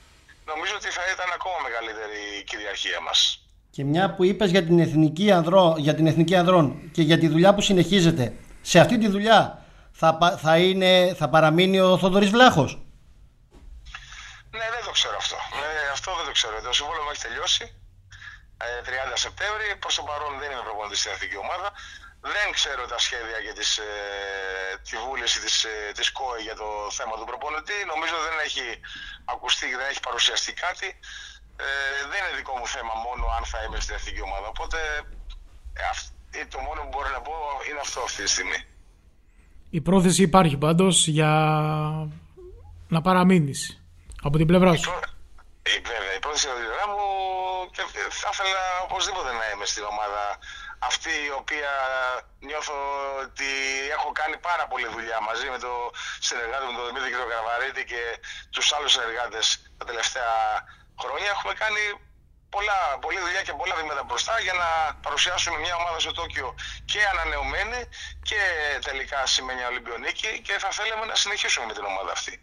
νομίζω 0.45 0.75
ότι 0.77 0.91
θα 0.91 1.05
ήταν 1.13 1.33
ακόμα 1.33 1.59
μεγαλύτερη 1.59 2.19
η 2.39 2.43
κυριαρχία 2.43 3.01
μας. 3.01 3.42
Και 3.75 3.85
μια 3.85 4.15
που 4.15 4.25
είπες 4.25 4.51
για 4.51 4.65
την 4.69 4.79
εθνική, 4.79 5.27
ανδρό, 5.39 5.75
για 5.79 5.95
την 5.95 6.07
εθνική 6.07 6.35
ανδρών 6.37 6.91
και 6.95 7.03
για 7.03 7.19
τη 7.19 7.27
δουλειά 7.29 7.55
που 7.55 7.61
συνεχίζεται, 7.61 8.25
σε 8.71 8.77
αυτή 8.81 8.99
τη 8.99 9.09
δουλειά 9.15 9.39
θα, 10.01 10.09
θα, 10.45 10.55
είναι, 10.67 11.15
θα 11.19 11.27
παραμείνει 11.29 11.79
ο 11.81 11.99
Θοδωρής 11.99 12.31
Βλάχος; 12.31 12.71
Ναι, 14.59 14.67
δεν 14.75 14.83
το 14.87 14.93
ξέρω 14.99 15.17
αυτό. 15.25 15.37
Ναι, 15.61 15.73
αυτό 15.97 16.11
δεν 16.19 16.27
το 16.29 16.33
ξέρω. 16.39 16.55
Το 16.69 16.73
συμβόλαιο 16.79 17.03
μου 17.05 17.13
έχει 17.15 17.23
τελειώσει. 17.29 17.65
30 18.87 19.15
ε, 19.15 19.19
Σεπτέμβρη. 19.25 19.67
Προς 19.83 19.95
το 19.99 20.03
παρόν 20.09 20.33
δεν 20.41 20.49
είμαι 20.53 20.65
προπονητής 20.69 20.99
στην 21.01 21.11
εθνική 21.15 21.39
ομάδα. 21.47 21.69
Δεν 22.35 22.47
ξέρω 22.59 22.83
τα 22.93 22.99
σχέδια 23.07 23.39
για 23.47 23.55
τις, 23.59 23.71
ε, 23.79 23.91
τη 24.87 24.95
βούληση 25.05 25.39
της, 25.45 25.57
ε, 25.65 25.75
της 25.97 26.09
ΚΟΕ 26.17 26.41
για 26.49 26.57
το 26.63 26.69
θέμα 26.99 27.15
του 27.19 27.27
προπονητή. 27.31 27.79
Νομίζω 27.93 28.17
δεν 28.27 28.37
έχει 28.47 28.67
ακουστεί 29.35 29.65
και 29.71 29.79
δεν 29.81 29.89
έχει 29.93 30.03
παρουσιαστεί 30.09 30.53
κάτι 30.65 30.89
ε, 31.57 31.65
δεν 32.11 32.19
είναι 32.19 32.22
δικό 32.22 32.22
μου 32.22 32.22
θέμα 32.75 32.95
μόνο 33.07 33.25
αν 33.37 33.45
θα 33.53 33.59
είμαι 33.65 33.79
στην 33.85 33.95
εθνική 33.99 34.23
ομάδα. 34.29 34.47
Οπότε 34.55 34.79
ε, 36.41 36.45
το 36.53 36.59
μόνο 36.67 36.81
που 36.83 36.91
μπορώ 36.93 37.09
να 37.17 37.21
πω 37.27 37.35
είναι 37.69 37.81
αυτό 37.87 38.01
αυτή 38.09 38.23
τη 38.25 38.31
στιγμή. 38.35 38.59
Η 39.79 39.81
πρόθεση 39.81 40.23
υπάρχει 40.23 40.57
πάντως 40.57 40.97
για 41.17 41.31
να 42.95 43.01
παραμείνεις 43.07 43.61
από 44.27 44.37
την 44.39 44.47
πλευρά 44.51 44.73
σου. 44.77 44.91
Η, 45.73 45.77
βέβαια, 45.93 46.15
η 46.19 46.21
πρόθεση 46.25 46.47
από 46.49 46.57
την 46.59 46.67
πλευρά 46.67 46.87
μου 46.93 47.03
και 47.75 47.83
θα 48.21 48.29
ήθελα 48.33 48.63
οπωσδήποτε 48.87 49.31
να 49.41 49.45
είμαι 49.51 49.67
στην 49.73 49.85
ομάδα 49.93 50.23
αυτή 50.91 51.13
η 51.29 51.33
οποία 51.41 51.73
νιώθω 52.49 52.77
ότι 53.25 53.51
έχω 53.97 54.09
κάνει 54.21 54.37
πάρα 54.49 54.65
πολλή 54.71 54.89
δουλειά 54.95 55.19
μαζί 55.29 55.47
με 55.53 55.59
το 55.65 55.73
συνεργάτη 56.29 56.65
μου 56.67 56.75
τον 56.79 56.87
Δημήτρη 56.89 57.11
Καραβαρίτη 57.13 57.83
και 57.93 58.03
τους 58.55 58.67
άλλους 58.77 58.93
συνεργάτες 58.97 59.45
τα 59.79 59.85
τελευταία 59.91 60.33
χρόνια 61.03 61.29
έχουμε 61.35 61.55
κάνει 61.63 61.83
πολλά, 62.55 62.79
πολλή 63.05 63.21
δουλειά 63.25 63.43
και 63.47 63.55
πολλά 63.61 63.75
βήματα 63.81 64.03
μπροστά 64.09 64.35
για 64.47 64.55
να 64.63 64.69
παρουσιάσουμε 65.05 65.57
μια 65.65 65.75
ομάδα 65.81 65.99
στο 66.05 66.13
Τόκιο 66.19 66.49
και 66.91 67.01
ανανεωμένη 67.13 67.81
και 68.29 68.41
τελικά 68.89 69.21
σημαίνει 69.35 69.63
Ολυμπιονίκη 69.71 70.31
και 70.47 70.55
θα 70.63 70.71
θέλαμε 70.79 71.05
να 71.13 71.17
συνεχίσουμε 71.23 71.65
με 71.71 71.75
την 71.77 71.85
ομάδα 71.93 72.13
αυτή. 72.19 72.35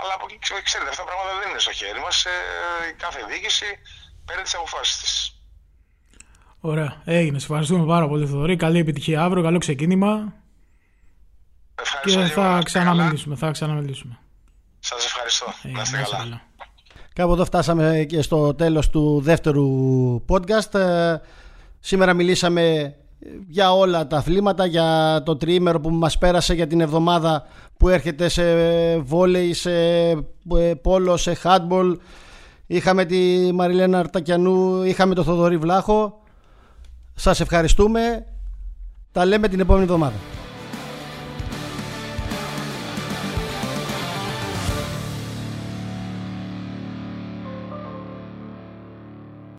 Αλλά 0.00 0.12
από 0.16 0.24
εκεί 0.28 0.36
ξέρετε, 0.68 0.90
αυτά 0.92 1.02
τα 1.04 1.08
πράγματα 1.10 1.32
δεν 1.40 1.46
είναι 1.50 1.62
στο 1.66 1.72
χέρι 1.80 2.00
μας. 2.06 2.16
Ε, 2.32 2.34
κάθε 3.04 3.20
διοίκηση 3.30 3.68
παίρνει 4.26 4.42
τις 4.46 4.54
αποφάσεις 4.58 4.96
της. 5.02 5.12
Ωραία. 6.70 6.90
Έγινε. 7.18 7.38
Σε 7.38 7.46
ευχαριστούμε 7.48 7.84
πάρα 7.94 8.06
πολύ, 8.10 8.24
Θοδωρή. 8.30 8.56
Καλή 8.66 8.78
επιτυχία 8.84 9.18
αύριο. 9.26 9.42
Καλό 9.42 9.58
ξεκίνημα. 9.66 10.12
Ευχαριστώ 11.84 12.20
και 12.22 12.32
θα 12.38 12.60
ξαναμιλήσουμε. 12.64 13.34
Θα 13.36 13.50
ξαναμιλήσουμε. 13.50 14.14
Σας 14.80 15.04
ευχαριστώ. 15.04 15.46
Ε, 15.62 15.68
να 15.68 15.82
είστε 15.82 16.06
καλά. 16.10 16.49
Κάπου 17.14 17.32
εδώ 17.32 17.44
φτάσαμε 17.44 18.04
και 18.08 18.22
στο 18.22 18.54
τέλος 18.54 18.90
του 18.90 19.20
δεύτερου 19.20 19.66
podcast. 20.28 20.74
Ε, 20.74 21.16
σήμερα 21.80 22.14
μιλήσαμε 22.14 22.94
για 23.48 23.72
όλα 23.72 24.06
τα 24.06 24.16
αθλήματα, 24.16 24.66
για 24.66 25.22
το 25.24 25.36
τριήμερο 25.36 25.80
που 25.80 25.90
μας 25.90 26.18
πέρασε 26.18 26.54
για 26.54 26.66
την 26.66 26.80
εβδομάδα 26.80 27.46
που 27.76 27.88
έρχεται 27.88 28.28
σε 28.28 28.42
βόλεϊ, 28.98 29.52
σε 29.52 29.70
ε, 30.10 30.74
πόλο, 30.82 31.16
σε 31.16 31.34
χάτμπολ. 31.34 31.98
Είχαμε 32.66 33.04
τη 33.04 33.50
Μαριλένα 33.54 33.98
Αρτακιανού, 33.98 34.82
είχαμε 34.82 35.14
το 35.14 35.22
Θοδωρή 35.22 35.56
Βλάχο. 35.56 36.22
Σας 37.14 37.40
ευχαριστούμε. 37.40 38.26
Τα 39.12 39.24
λέμε 39.24 39.48
την 39.48 39.60
επόμενη 39.60 39.84
εβδομάδα. 39.84 40.39